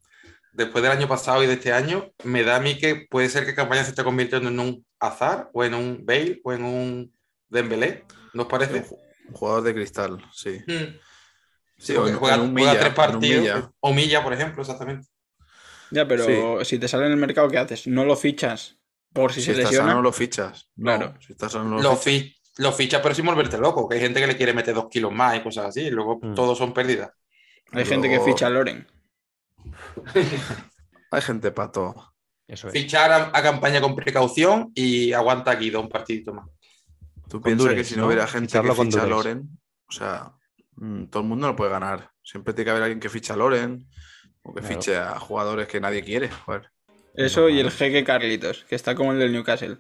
[0.53, 3.45] después del año pasado y de este año, me da a mí que puede ser
[3.45, 7.15] que campaña se esté convirtiendo en un Azar o en un Bale o en un
[7.49, 8.05] Dembélé.
[8.33, 8.85] ¿No os parece?
[9.29, 10.61] Un jugador de cristal, sí.
[10.67, 10.97] Mm.
[11.79, 13.41] Sí, Porque o en- juega, en un juega Milla, tres en partidos.
[13.43, 13.73] Milla.
[13.81, 15.09] O Milla, por ejemplo, exactamente.
[15.91, 17.87] Ya, pero si te sale en el mercado, ¿qué haces?
[17.87, 18.79] ¿No lo fichas
[19.13, 19.91] por si, Si se estás lesiona?
[19.91, 20.71] sano, lo fichas.
[20.77, 21.15] No, Claro.
[21.21, 22.41] Si estás sano, no lo Lo, fichas.
[22.59, 25.13] Lo fichas, pero sin volverte loco, que hay gente que le quiere meter dos kilos
[25.13, 26.35] más y cosas así, y luego Mm.
[26.35, 27.11] todos son pérdidas.
[27.73, 28.87] Hay gente que ficha a Loren.
[31.11, 32.15] Hay gente pato.
[32.49, 32.73] Eso es.
[32.73, 36.47] Fichar a, a campaña con precaución y aguanta Guido un partidito más.
[37.29, 38.07] Tú Con piensas que si no ¿no?
[38.09, 39.07] hubiera gente Ficharlo que ficha a.
[39.07, 39.49] Loren,
[39.89, 40.33] o sea,
[40.77, 42.11] mm, todo el mundo no puede ganar.
[42.23, 43.87] Siempre tiene que haber alguien que ficha a Loren
[44.43, 44.75] o que Claro.
[44.75, 46.29] fiche a jugadores que nadie quiere.
[46.31, 46.71] Joder.
[47.15, 49.79] Eso y el jeque Carlitos, que está como el del Newcastle.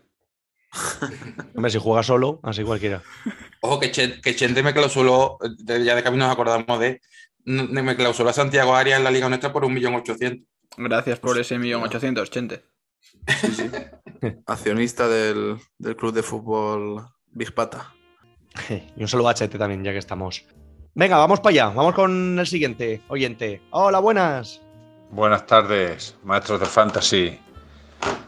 [1.54, 3.02] Hombre, si juega solo, así cualquiera.
[3.60, 7.00] Ojo, que, que Chente me clausuló, ya de camino nos acordamos de,
[7.44, 10.48] me clausuló a Santiago Arias en la Liga Nuestra por un millón ochocientos.
[10.76, 11.58] Gracias por ese Hostia.
[11.58, 12.64] millón ochocientos, Chente.
[13.40, 13.70] Sí, sí.
[14.46, 17.92] Accionista del, del club de fútbol Big Pata.
[18.96, 20.44] Y un saludo a Chete también, ya que estamos.
[20.94, 21.68] Venga, vamos para allá.
[21.68, 23.62] Vamos con el siguiente oyente.
[23.70, 24.60] Hola, buenas.
[25.10, 27.38] Buenas tardes, maestros de Fantasy.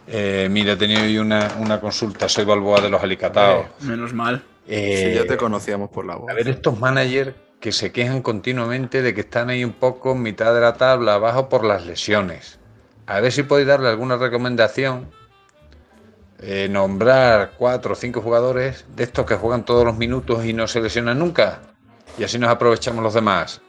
[0.07, 2.29] Eh, mira, he tenido hoy una, una consulta.
[2.29, 3.67] Soy Balboa de los Alicataos.
[3.81, 4.43] Menos mal.
[4.67, 6.31] Eh, ya te conocíamos por la voz.
[6.31, 10.23] a ver, estos managers que se quejan continuamente de que están ahí un poco en
[10.23, 12.59] mitad de la tabla, abajo por las lesiones.
[13.07, 15.11] A ver si podéis darle alguna recomendación.
[16.41, 20.67] Eh, nombrar cuatro o cinco jugadores de estos que juegan todos los minutos y no
[20.67, 21.61] se lesionan nunca.
[22.19, 23.63] Y así nos aprovechamos los demás.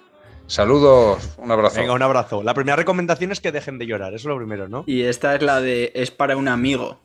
[0.47, 1.79] Saludos, un abrazo.
[1.79, 2.43] Venga, un abrazo.
[2.43, 4.13] La primera recomendación es que dejen de llorar.
[4.13, 4.83] Eso es lo primero, ¿no?
[4.85, 7.01] Y esta es la de es para un amigo.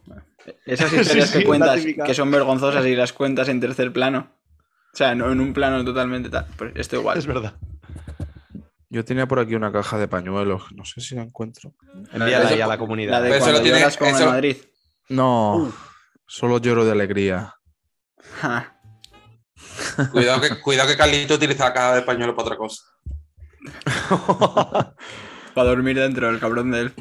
[0.66, 4.32] Esas historias sí, que cuentas que son vergonzosas y las cuentas en tercer plano.
[4.93, 6.47] O sea, no en un plano totalmente tal.
[6.59, 7.16] Pues esto igual.
[7.16, 7.55] Es verdad.
[8.91, 10.64] Yo tenía por aquí una caja de pañuelos.
[10.74, 11.72] No sé si la encuentro.
[12.12, 13.12] Envíala ahí Eso- a la comunidad.
[13.12, 14.57] La de Pero cuando lo tiene- lloras con eso- el Madrid.
[15.09, 15.72] No,
[16.26, 17.55] solo lloro de alegría.
[18.41, 18.76] Ja.
[20.12, 22.82] Cuidado que, cuidado que Carlito utiliza la caja de pañuelo para otra cosa.
[25.54, 26.94] Para dormir dentro, el cabrón de él.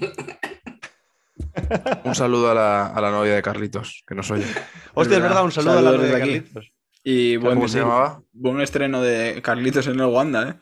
[2.03, 4.45] Un saludo a la, a la novia de Carlitos, que nos oye.
[4.93, 5.43] Hostia, es verdad.
[5.43, 6.31] Un saludo a la novia de desde aquí.
[6.41, 6.71] Carlitos.
[7.03, 8.21] Y buen, ¿Cómo se llamaba?
[8.33, 10.55] buen estreno de Carlitos en el Wanda, ¿eh?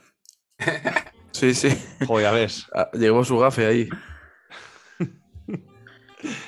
[1.31, 1.69] Sí, sí.
[2.05, 2.67] Joder, ves.
[2.73, 3.89] Ah, Llegó su gafe ahí.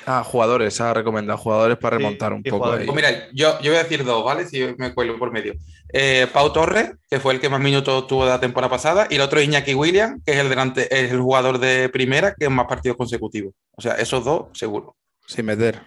[0.04, 2.86] Ah, jugadores, ha recomendado jugadores para Sí, remontar un poco ahí.
[2.86, 4.46] Pues mira, yo, yo voy a decir dos, ¿vale?
[4.46, 5.54] Si me cuelo por medio.
[5.92, 9.20] Eh, Pau Torres, que fue el que más minutos tuvo la temporada pasada, y el
[9.20, 12.96] otro Iñaki William, que es el, delante, es el jugador de primera que más partidos
[12.96, 13.54] consecutivos.
[13.76, 14.96] O sea, esos dos, seguro.
[15.26, 15.80] Sin meter.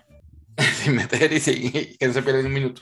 [0.83, 2.81] sin meter y, sin, y que no se pierden un minuto.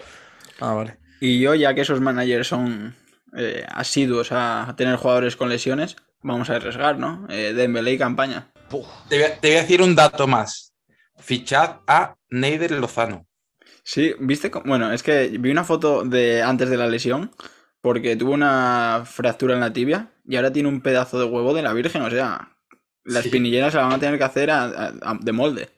[0.60, 0.98] Ah, vale.
[1.20, 2.96] Y yo, ya que esos managers son
[3.36, 7.26] eh, asiduos a tener jugadores con lesiones, vamos a arriesgar, ¿no?
[7.30, 8.52] Eh, Dembélé y campaña.
[9.10, 10.71] Te voy, a, te voy a decir un dato más.
[11.22, 13.28] Fichad a Neider Lozano.
[13.84, 17.32] Sí, viste, bueno, es que vi una foto de antes de la lesión
[17.82, 21.64] porque tuvo una fractura en la tibia y ahora tiene un pedazo de huevo de
[21.64, 22.50] la Virgen, o sea,
[23.04, 23.28] la Sí.
[23.30, 25.70] espinillera se la van a tener que hacer a- a- a- de molde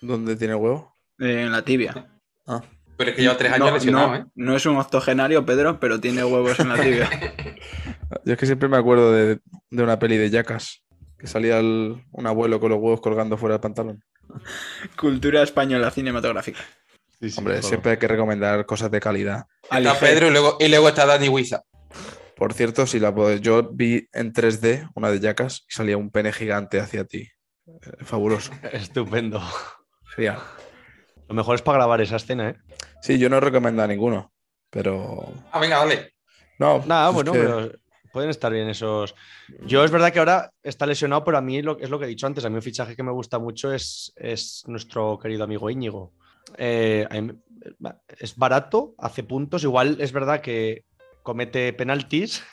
[0.00, 0.96] ¿Dónde tiene huevo?
[1.20, 2.08] eh, en la tibia.
[2.46, 2.60] Ah.
[2.96, 4.24] Pero es que lleva tres años no, lesionado, no, ¿eh?
[4.34, 7.08] no es un octogenario, Pedro, pero tiene huevos en la tibia.
[8.24, 9.40] Yo es que siempre me acuerdo de,
[9.70, 10.84] de una peli de Jackass,
[11.18, 14.04] que salía el- un abuelo con los huevos colgando fuera del pantalón.
[14.98, 16.60] Cultura española cinematográfica.
[17.38, 19.46] Hombre, siempre hay que recomendar cosas de calidad.
[19.70, 19.98] Está.
[19.98, 21.62] Pedro y luego, y luego está Dani Huiza.
[22.36, 26.10] Por cierto, si la puedo- yo vi en 3D una de Jackass y salía un
[26.10, 27.28] pene gigante hacia ti.
[27.66, 28.52] Eh, Fabuloso.
[28.72, 29.40] Estupendo.
[30.16, 30.38] Genial.
[31.28, 32.56] Lo mejor es para grabar esa escena, ¿eh?
[33.00, 34.32] Sí, yo no recomiendo a ninguno,
[34.68, 36.14] pero Ah, venga, dale.
[36.58, 36.82] no.
[36.86, 37.70] Nada, bueno, que- pero
[38.14, 39.14] pueden estar bien esos.
[39.66, 42.08] Yo es verdad que ahora está lesionado, pero a mí lo, es lo que he
[42.08, 42.44] dicho antes.
[42.44, 46.12] A mí un fichaje que me gusta mucho es, es nuestro querido amigo Íñigo.
[46.56, 47.06] Eh,
[48.18, 49.62] es barato, hace puntos.
[49.64, 50.84] Igual es verdad que
[51.22, 52.42] comete penaltis,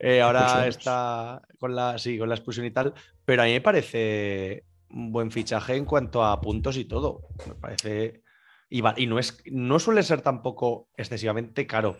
[0.00, 2.92] Eh, ahora está con la, sí, con la expulsión y tal,
[3.24, 7.20] pero a mí me parece un buen fichaje en cuanto a puntos y todo.
[7.46, 8.22] Me parece.
[8.68, 11.96] Y, va- y no, es, no suele ser tampoco excesivamente caro.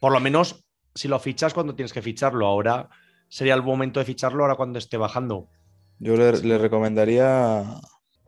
[0.00, 0.65] Por lo menos
[0.96, 2.46] si lo fichas cuando tienes que ficharlo.
[2.46, 2.88] Ahora
[3.28, 5.48] sería el momento de ficharlo ahora cuando esté bajando.
[5.98, 7.80] Yo le, le recomendaría a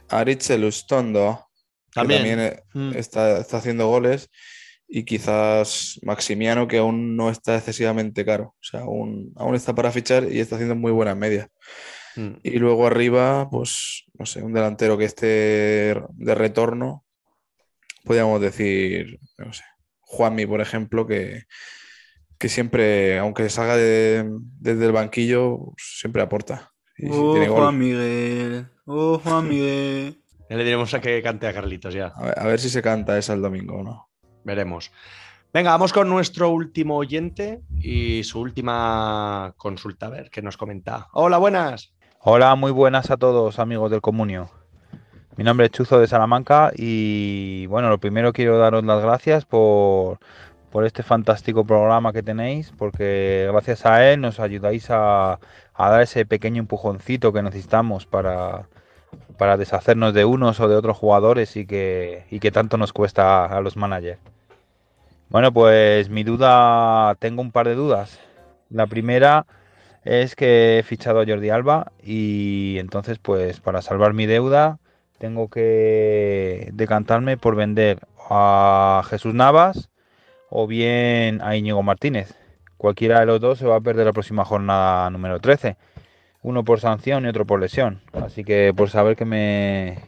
[0.09, 1.49] Aritz Elustondo,
[1.91, 2.21] que También.
[2.21, 2.93] también eh, Mm.
[2.97, 4.31] está, está haciendo goles,
[4.87, 8.55] y quizás Maximiano, que aún no está excesivamente caro.
[8.61, 11.49] O sea, aún, aún está para fichar y está haciendo muy buenas medias.
[12.17, 12.37] Mm.
[12.43, 15.27] Y luego arriba, pues, no sé, un delantero que esté
[16.15, 17.05] de retorno,
[18.05, 19.65] podríamos decir, no sé,
[20.01, 21.43] Juanmi, por ejemplo, que,
[22.39, 24.29] que siempre, aunque salga de-
[24.61, 26.73] desde el banquillo, siempre aporta.
[26.97, 28.67] Y Oh, tiene gol, Juan Miguel.
[28.87, 30.21] Oh, Juan Miguel.
[30.51, 32.07] Ya le diremos a que cante a Carlitos ya.
[32.09, 34.09] a ver, a ver si se canta esa el domingo o no.
[34.45, 34.91] Veremos.
[35.53, 41.09] Venga, vamos con nuestro último oyente y su última consulta, a ver qué nos comenta.
[41.13, 41.93] Hola, buenas.
[42.21, 44.51] Hola, muy buenas a todos amigos del Comunio.
[45.37, 50.19] Mi nombre es Chuzo de Salamanca y bueno, lo primero quiero daros las gracias por,
[50.71, 55.39] por este fantástico programa que tenéis, porque gracias a él nos ayudáis a,
[55.75, 58.69] a dar ese pequeño empujoncito que necesitamos para,
[59.39, 63.47] para deshacernos de unos o de otros jugadores y que, y que tanto nos cuesta
[63.47, 64.21] a los managers.
[65.31, 68.19] Bueno, pues mi duda, tengo un par de dudas.
[68.71, 69.47] La primera
[70.05, 74.79] es que he fichado a Jordi Alba y entonces pues para salvar mi deuda
[75.19, 78.01] tengo que decantarme por vender
[78.31, 79.91] a Jesús Navas
[80.51, 82.35] o bien a Íñigo Martínez.
[82.77, 85.77] Cualquiera de los dos se va a perder la próxima jornada número 13.
[86.43, 88.01] Uno por sanción y otro por lesión.
[88.13, 89.99] Así que por saber qué me,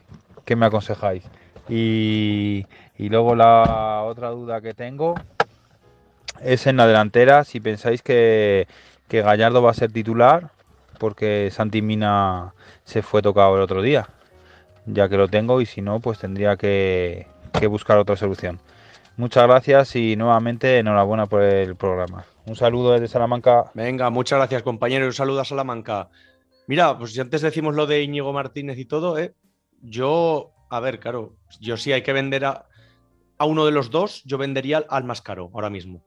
[0.44, 1.24] qué me aconsejáis.
[1.68, 2.66] Y,
[2.96, 5.14] y luego la otra duda que tengo
[6.42, 7.44] es en la delantera.
[7.44, 8.68] Si pensáis que,
[9.08, 10.50] que Gallardo va a ser titular,
[10.98, 14.08] porque Santi Mina se fue tocado el otro día,
[14.86, 17.26] ya que lo tengo, y si no, pues tendría que,
[17.58, 18.60] que buscar otra solución.
[19.20, 22.24] Muchas gracias y nuevamente enhorabuena por el programa.
[22.46, 23.70] Un saludo desde Salamanca.
[23.74, 25.04] Venga, muchas gracias, compañero.
[25.04, 26.08] y Un saludo a Salamanca.
[26.66, 29.34] Mira, pues si antes decimos lo de Íñigo Martínez y todo, ¿eh?
[29.82, 32.64] yo, a ver, claro, yo sí hay que vender a,
[33.36, 36.02] a uno de los dos, yo vendería al, al más caro ahora mismo.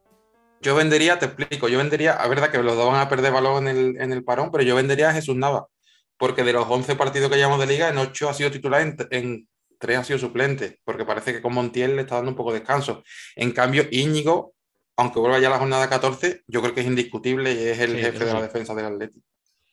[0.64, 3.62] Yo vendería, te explico, yo vendería, a verdad que los dos van a perder valor
[3.62, 5.68] en el, en el parón, pero yo vendería a Jesús Nava,
[6.18, 8.98] porque de los 11 partidos que llevamos de liga, en 8 ha sido titular, en,
[9.12, 9.48] en
[9.84, 12.60] 3 ha sido suplente, porque parece que con Montiel le está dando un poco de
[12.60, 13.04] descanso.
[13.36, 14.54] En cambio, Íñigo,
[14.98, 17.92] aunque vuelva ya a la jornada 14, yo creo que es indiscutible y es el
[17.92, 19.26] Sí, jefe de la defensa del Atlético.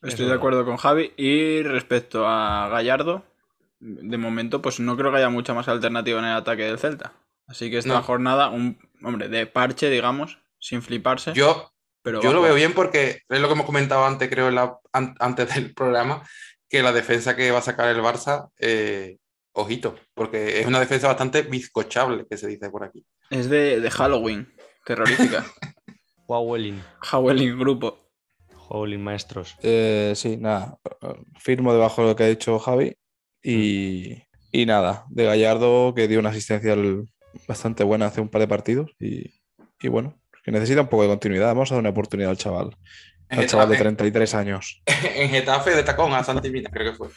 [0.03, 1.13] Estoy de acuerdo con Javi.
[1.17, 3.23] Y respecto a Gallardo,
[3.81, 7.13] de momento, pues no creo que haya mucha más alternativa en el ataque del Celta.
[7.47, 8.03] Así que esta No.
[8.03, 11.33] jornada, un hombre de parche, digamos, sin fliparse.
[11.35, 14.55] Yo, pero yo lo veo bien porque es lo que hemos comentado antes, creo, en
[14.55, 16.23] la- an- antes del programa,
[16.69, 19.19] que la defensa que va a sacar el Barça, eh,
[19.53, 23.05] ojito, porque es una defensa bastante bizcochable, que se dice por aquí.
[23.31, 24.53] Es de, de Halloween,
[24.85, 25.45] terrorífica.
[26.27, 27.99] Huawelin, Halloween grupo.
[28.69, 29.57] Huawelin maestros.
[29.63, 30.79] Eh, sí, nada.
[31.39, 32.97] Firmo debajo de lo que ha dicho Javi.
[33.43, 34.23] Y,
[34.53, 36.77] y nada, de Gallardo, que dio una asistencia
[37.49, 38.93] bastante buena hace un par de partidos.
[39.01, 39.41] Y,
[39.81, 41.49] y bueno, que necesita un poco de continuidad.
[41.49, 42.77] Vamos a dar una oportunidad al chaval.
[43.29, 44.83] Al chaval de 33 años.
[45.17, 47.09] en Getafe de tacón a Santi Mina, creo que fue.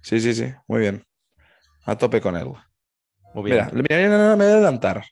[0.00, 1.04] Sí, sí, sí, muy bien.
[1.88, 2.48] A tope con él.
[3.34, 3.66] Muy bien.
[3.72, 5.04] Mira, mira, no, no, me voy a adelantar.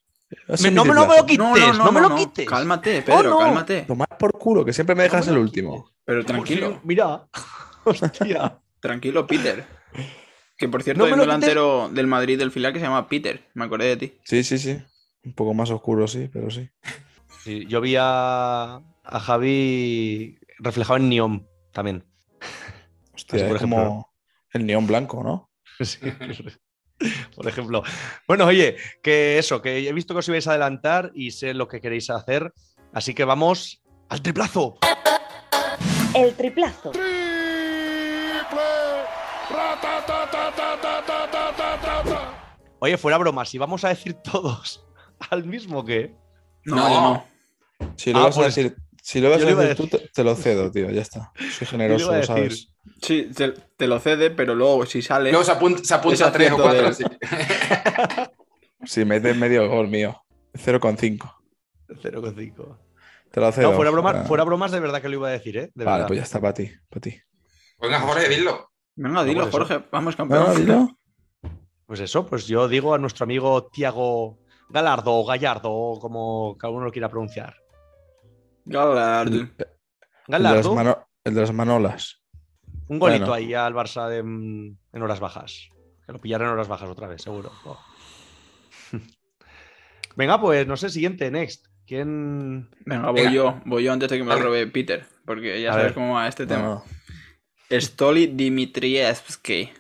[0.63, 2.47] Me- no me, no me lo quites, no, me lo quites.
[2.49, 3.39] Cálmate, Pedro, no.
[3.39, 3.83] cálmate.
[3.83, 5.91] Tomad por culo, que siempre me dejas No me el último.
[6.05, 7.27] Pero tranquilo, Mira,
[7.85, 8.61] hostia.
[8.81, 9.65] tranquilo, Peter.
[10.59, 11.27] Que por cierto, No hay un quites.
[11.41, 13.49] delantero del Madrid del filial que se llama Peter.
[13.55, 14.19] Me acordé de ti.
[14.25, 14.79] Sí, sí, sí.
[15.25, 16.69] Un poco más oscuro, sí, pero sí.
[17.45, 22.05] Sí, yo vi a, a Javi reflejado en Neon también.
[23.15, 23.77] Hostia, Así, por es ejemplo.
[23.85, 24.13] como
[24.53, 25.51] el neón blanco, ¿no?
[25.85, 25.99] Sí,
[27.37, 27.83] por ejemplo.
[28.27, 31.69] Bueno, oye, que eso, que he visto que os ibais a adelantar y sé lo
[31.69, 32.53] que queréis hacer.
[32.93, 34.79] Así que vamos al triplazo.
[36.15, 36.93] El triplazo.
[42.79, 44.85] Oye, fuera broma, si vamos a decir todos
[45.31, 46.15] al mismo que.
[46.65, 46.89] No, No.
[46.89, 47.25] no.
[47.97, 48.77] Si lo Ah, vas a pues, decir,
[49.07, 51.31] si lo vas yo a decir tú, te, te lo cedo, tío, ya está.
[51.57, 52.73] Soy generoso, lo sabes.
[53.01, 55.31] Sí, te, te lo cede, pero luego si sale.
[55.31, 56.81] Luego se apunta, se apunta a tres o de cuatro.
[56.81, 56.87] él.
[56.87, 57.05] así.
[58.85, 60.21] Si metes medio gol mío.
[60.55, 61.19] 0,5.
[61.89, 62.79] 0,5.
[63.31, 63.71] Te lo cedo.
[63.71, 65.71] No, fuera, broma, Ah, fuera bromas, de verdad que lo iba a decir, ¿eh?
[65.75, 66.07] De Vale, verdad.
[66.09, 67.17] pues ya está para ti, para ti.
[67.81, 68.73] Venga, Jorge, dilo.
[68.97, 69.75] Venga, dilo, por eso.
[69.75, 69.89] Jorge.
[69.93, 70.45] Vamos, campeón.
[70.47, 70.99] Bueno, dilo.
[71.87, 76.73] Pues eso, pues yo digo a nuestro amigo Tiago Galardo o Gallardo, o como cada
[76.73, 77.55] uno lo quiera pronunciar.
[78.67, 79.37] Gallardo.
[79.37, 79.49] El
[80.29, 82.23] de, las mano- el de las manolas.
[82.89, 83.33] un golito bueno.
[83.35, 85.69] ahí al Barça de- mm, en horas bajas.
[86.05, 87.51] Que lo pillarán en horas bajas otra vez, seguro.
[87.65, 87.79] Oh.
[90.17, 91.67] Venga, pues no sé, siguiente, next.
[91.87, 92.69] ¿Quién?
[92.85, 93.33] Venga, voy Venga.
[93.33, 93.61] yo.
[93.65, 95.07] Voy yo antes de que me lo robe Peter.
[95.25, 95.95] Porque ya A sabes ver.
[95.95, 96.83] cómo va este tema.
[97.71, 99.71] Stoli Dimitrievski.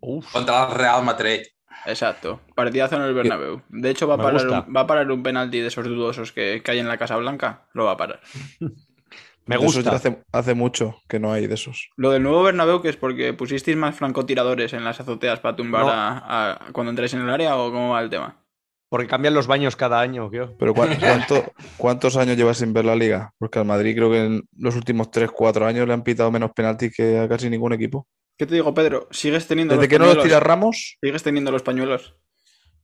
[0.00, 1.40] Uf, Contra el Real Madrid.
[1.86, 2.40] Exacto.
[2.54, 3.62] Partidazo en el Bernabéu.
[3.68, 6.62] De hecho, va a, parar un, va a parar un penalti de esos dudosos que,
[6.64, 7.66] que hay en la Casa Blanca.
[7.72, 8.20] Lo va a parar.
[9.46, 9.90] me gusta.
[9.94, 11.90] Hace, hace mucho que no hay de esos.
[11.96, 15.84] Lo del nuevo Bernabéu, que es porque pusisteis más francotiradores en las azoteas para tumbar
[15.84, 15.90] No.
[15.92, 18.42] a, a- cuando entráis en el área o cómo va el tema.
[18.88, 20.48] Porque cambian los baños cada año, ¿qué?
[20.58, 21.44] Pero ¿cuán- cuánto-
[21.76, 23.32] ¿cuántos años llevas sin ver la liga?
[23.38, 26.94] Porque al Madrid creo que en los últimos 3-4 años le han pitado menos penaltis
[26.96, 28.06] que a casi ningún equipo.
[28.36, 29.08] ¿Qué te digo, Pedro?
[29.10, 30.24] ¿Sigues teniendo Desde los que no los pañuelos?
[30.24, 32.16] tira Ramos, ¿Sigues teniendo los pañuelos?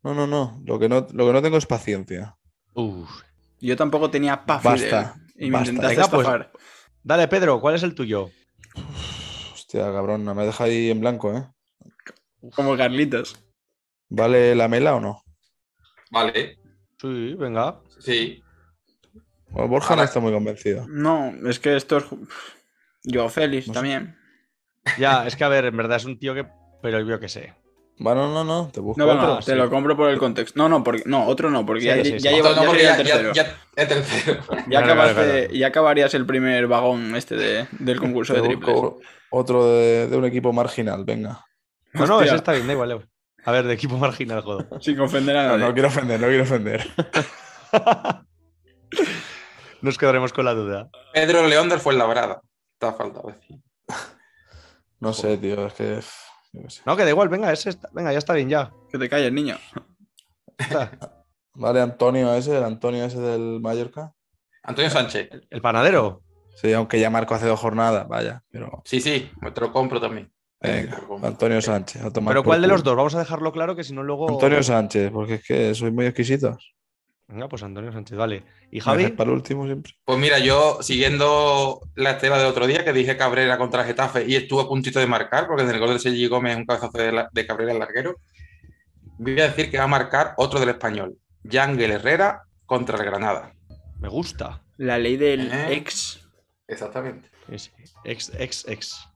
[0.03, 0.61] no, no, no.
[0.65, 2.37] Lo que no, lo que no tengo es paciencia.
[2.75, 3.11] Uf.
[3.61, 5.71] Yo tampoco tenía pa' Basta, Fidel, Y me basta.
[5.71, 6.53] intentaste Venga, pues, estafar.
[7.03, 8.31] Dale, Pedro, ¿cuál es el tuyo?
[9.55, 11.47] Hostia, cabrón, me deja ahí en blanco, ¿eh?
[12.55, 13.37] Como Carlitos.
[14.09, 15.23] ¿Vale la mela o no?
[16.11, 16.59] Vale,
[17.01, 17.81] Sí, venga.
[17.99, 18.43] sí.
[19.49, 20.87] Bueno, Borja no está muy convencido.
[20.89, 22.05] No, es que esto es...
[23.05, 23.81] Yo, Félix, No sé.
[23.81, 24.17] también.
[24.99, 26.47] Ya, es que a ver, en verdad es un tío que.
[26.83, 27.55] Pero yo qué sé.
[27.99, 29.37] Bueno, no, no, te busco No, otro.
[29.39, 29.55] te sí.
[29.55, 30.59] lo compro por el contexto.
[30.59, 32.81] No, no, porque, no otro no, porque Sí, ya, sí, ya Otro no, ya porque
[32.81, 33.33] sería ya, tercero.
[33.33, 34.41] ya, ya tercero.
[34.51, 35.59] Ya, Vale, acabaste, vale, vale.
[35.59, 38.77] ya acabarías el primer vagón este de- del concurso Te de triples.
[39.31, 41.45] otro de, de un equipo marginal, venga.
[41.93, 42.27] No, no, Hostia.
[42.29, 43.09] ese está bien, da igual.
[43.45, 44.67] A ver, de equipo marginal, joder.
[44.81, 45.65] Sin ofender a No, nadie.
[45.67, 46.89] no quiero ofender, no quiero ofender.
[49.83, 50.89] Nos quedaremos con la duda.
[51.13, 52.41] Pedro León del Fuenlabrada.
[52.79, 53.59] Te ha faltado decir.
[55.03, 56.01] No sé, tío, es que.
[56.01, 56.83] sé.
[56.87, 58.73] No, que da igual, venga, ese está- venga, ya está bien, ya.
[58.91, 59.57] Que te calles, niño.
[61.55, 64.15] Vale, Antonio ese, el Antonio ese del Mallorca.
[64.63, 65.29] Antonio Sánchez.
[65.51, 66.23] El panadero.
[66.55, 68.83] Sí, aunque ya marcó hace dos jornadas, vaya, pero.
[68.85, 70.33] Sí, sí, te lo compro también.
[70.61, 71.29] Venga, Te lo compro.
[71.29, 72.03] Antonio Sánchez.
[72.05, 72.95] a tomar Pero ¿cuál de los dos?
[72.95, 74.31] Vamos a dejarlo claro que si no luego.
[74.31, 76.75] Antonio Sánchez, porque es que soy muy exquisitos.
[77.33, 78.45] Venga, pues Antonio Sánchez, vale.
[78.71, 79.09] ¿Y Javi?
[79.09, 79.95] para el último siempre.
[80.05, 84.37] Pues mira, yo siguiendo la estela del otro día que dije Cabrera contra Getafe y
[84.37, 87.11] estuvo a puntito de marcar, porque en el gol de Sergi Gómez un cabezazo de,
[87.13, 88.17] la- de Cabrera al larguero,
[89.19, 93.53] voy a decir que va a marcar otro del español, Yangel Herrera contra el Granada.
[93.99, 94.63] Me gusta.
[94.77, 95.75] La ley del Eh.
[95.75, 96.21] ex.
[96.69, 97.31] Exactamente.
[97.57, 97.71] Sí.
[98.05, 99.09] Ex, ex, ex.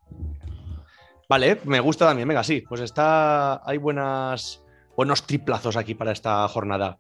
[1.29, 2.29] Vale, me gusta también.
[2.29, 2.63] Venga, sí.
[2.69, 3.61] Pues está.
[3.69, 4.63] Hay buenas.
[4.97, 6.97] Buenos triplazos aquí para esta jornada.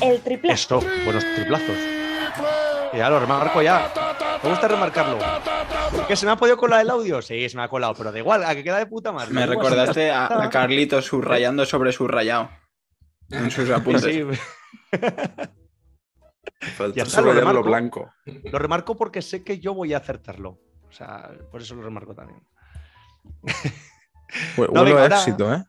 [0.00, 0.54] El triplazo.
[0.80, 1.76] Eso, buenos triplazos.
[2.92, 3.92] Ya lo remarco ya.
[4.42, 5.18] Me gusta remarcarlo.
[6.06, 7.22] ¿Que se me ha podido colar el audio?
[7.22, 9.32] Sí, se me ha colado, pero da igual, a que queda de puta madre.
[9.32, 12.50] Me igual, recordaste a, a Carlitos subrayando sobre subrayado.
[13.30, 14.02] En sus apuntes.
[14.04, 14.22] Sí,
[16.76, 17.62] Falta Ya está, lo remarco.
[17.62, 18.12] blanco.
[18.26, 20.60] lo remarco porque sé que yo voy a acertarlo.
[20.88, 22.40] O sea, por eso lo remarco también.
[24.56, 25.64] Hue- No, éxito, ¿eh?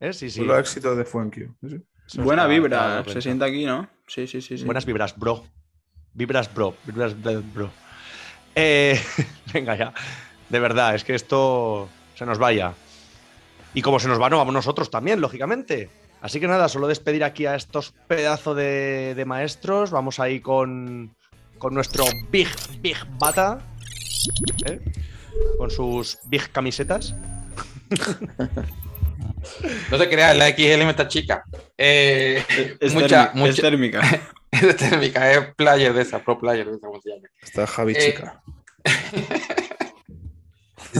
[0.00, 0.12] ¿Eh?
[0.12, 0.40] Sí, sí.
[0.40, 1.56] Huelo éxito de Fuenquio.
[1.62, 1.82] Sí, sí.
[2.08, 3.88] Eso Buena está- vibra, está dado se siente aquí, ¿no?
[4.06, 4.58] Sí, sí, sí.
[4.58, 4.64] sí.
[4.64, 5.44] Buenas vibras, bro.
[6.14, 6.74] Vibras, bro.
[6.84, 7.42] Vibras, bro.
[7.54, 7.70] bro.
[8.54, 8.98] Eh,
[9.52, 9.92] venga ya.
[10.48, 12.72] De verdad, es que esto se nos vaya.
[13.74, 15.90] Y como se nos va, no vamos nosotros también, lógicamente.
[16.22, 19.90] Así que nada, solo despedir aquí a estos pedazos de, de maestros.
[19.90, 21.14] Vamos ahí con,
[21.58, 22.48] con nuestro Big,
[22.80, 23.60] Big Bata.
[24.64, 24.80] ¿eh?
[25.58, 27.14] Con sus Big camisetas.
[29.90, 31.44] No te creas, la XL está chica.
[31.76, 32.42] Eh,
[32.80, 34.00] Es, mucha, térmica, mucha- es térmica.
[34.50, 37.28] es térmica, es player de esa, pro player de esa, ¿cómo se llama?
[37.42, 38.42] Está Javi Eh, Chica.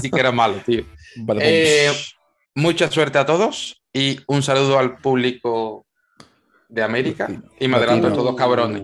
[0.01, 0.85] Sí que era malo, tío.
[1.17, 1.93] Vale, Eh,
[2.55, 5.87] mucha suerte a todos y un saludo al público
[6.69, 7.29] de América
[7.59, 8.83] y me adelanto a todos cabrones.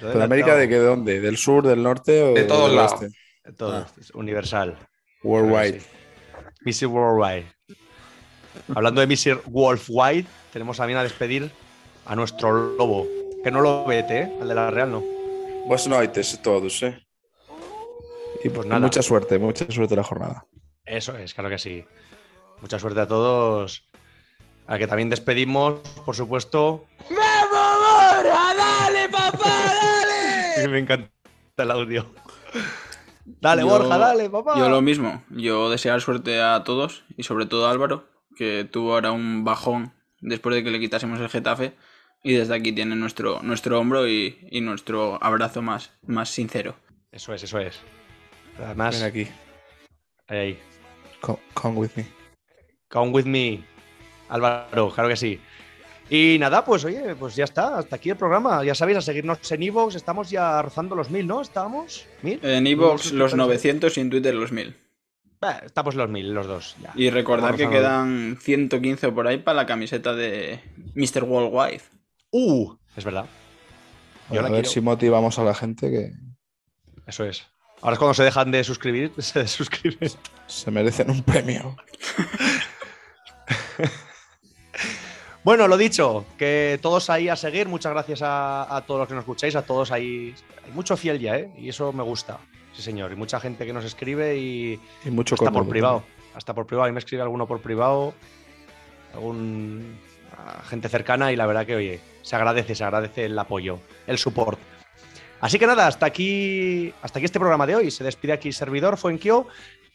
[0.00, 0.74] ¿Pero América de qué?
[0.74, 1.20] ¿De dónde?
[1.20, 3.00] ¿Del sur, del norte o De todos lados.
[3.00, 3.16] oeste?
[3.56, 3.86] Todo, Ah.
[4.14, 4.76] universal.
[5.22, 5.80] Worldwide.
[5.80, 5.86] Sí.
[6.84, 6.86] Mr.
[6.88, 7.46] Worldwide.
[8.74, 9.42] Hablando de Mr.
[9.46, 11.50] Wolfwide, tenemos también a despedir
[12.04, 13.06] a nuestro lobo.
[13.42, 14.32] Que no lo vete, ¿eh?
[14.40, 15.02] Al de la Real no.
[15.66, 17.06] Buenas noches a todos, ¿eh?
[18.44, 18.80] Y Pues nada.
[18.80, 20.46] mucha suerte, mucha suerte la jornada.
[20.84, 21.84] Eso es, claro que sí.
[22.60, 23.84] Mucha suerte a todos.
[24.68, 26.86] A que también despedimos, por supuesto.
[27.10, 28.54] ¡Vamos, Borja!
[28.56, 29.38] ¡Dale, papá!
[30.56, 30.68] ¡Dale!
[30.70, 31.10] Me encanta
[31.58, 32.06] el audio.
[33.24, 34.54] Dale, Yo- Borja, dale, papá.
[34.58, 35.22] Yo lo mismo.
[35.30, 39.92] Yo desear suerte a todos y sobre todo a Álvaro, que tuvo ahora un bajón
[40.20, 41.72] después de que le quitásemos el Getafe.
[42.22, 46.76] Y desde aquí tiene nuestro, nuestro hombro y, y nuestro abrazo más, más sincero.
[47.12, 47.78] Eso es, eso es.
[48.58, 49.28] Además, Ven aquí.
[50.28, 50.58] ahí, ahí.
[51.20, 52.06] Come, come with me.
[52.88, 53.64] Come with me.
[54.28, 55.40] Álvaro, claro que sí.
[56.08, 58.64] Y nada, pues oye, pues ya está, hasta aquí el programa.
[58.64, 61.40] Ya sabéis, a seguirnos en Evox, estamos ya rozando los mil, ¿no?
[61.42, 62.06] ¿Estábamos?
[62.22, 62.38] ¿Mil?
[62.42, 64.76] En Evox los 900 y en Twitter los 1000.
[65.42, 66.76] Eh, estamos los mil, los dos.
[66.82, 66.92] Ya.
[66.94, 70.60] Y recordar Vamos que quedan 115 por ahí para la camiseta de
[70.94, 71.24] Mr.
[71.24, 71.82] Worldwide.
[72.30, 73.26] Uh, es verdad.
[74.30, 74.68] Yo a ver quiero.
[74.68, 76.12] si motivamos a la gente que
[77.06, 77.46] Eso es.
[77.82, 80.10] Ahora es cuando se dejan de suscribir, se desuscriben.
[80.46, 81.76] se merecen un premio.
[85.44, 87.68] Bueno, lo dicho, que todos ahí a seguir.
[87.68, 90.34] Muchas gracias a, a todos los que nos escucháis, a todos ahí.
[90.64, 91.52] Hay mucho fiel ya, ¿eh?
[91.56, 92.40] Y eso me gusta.
[92.76, 93.10] Sí, señor.
[93.10, 94.78] Y mucha gente que nos escribe y.
[95.04, 96.04] Y mucho hasta por privado.
[96.34, 96.88] Hasta por privado.
[96.88, 98.12] Y me escribe alguno por privado.
[99.14, 99.98] Algún.
[100.36, 101.32] a gente cercana.
[101.32, 104.58] Y la verdad que, oye, se agradece, se agradece el apoyo, el support.
[105.40, 107.90] Así que nada, hasta aquí, hasta aquí este programa de hoy.
[107.90, 109.46] Se despide aquí servidor Fuenkio.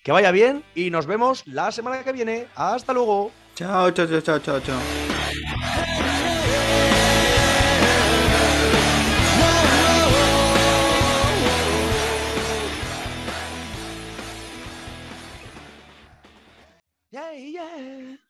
[0.04, 2.48] Que vaya bien y nos vemos la semana que viene.
[2.56, 3.32] Hasta luego.
[3.54, 6.31] Chao, chao, chao, chao, chao, chao.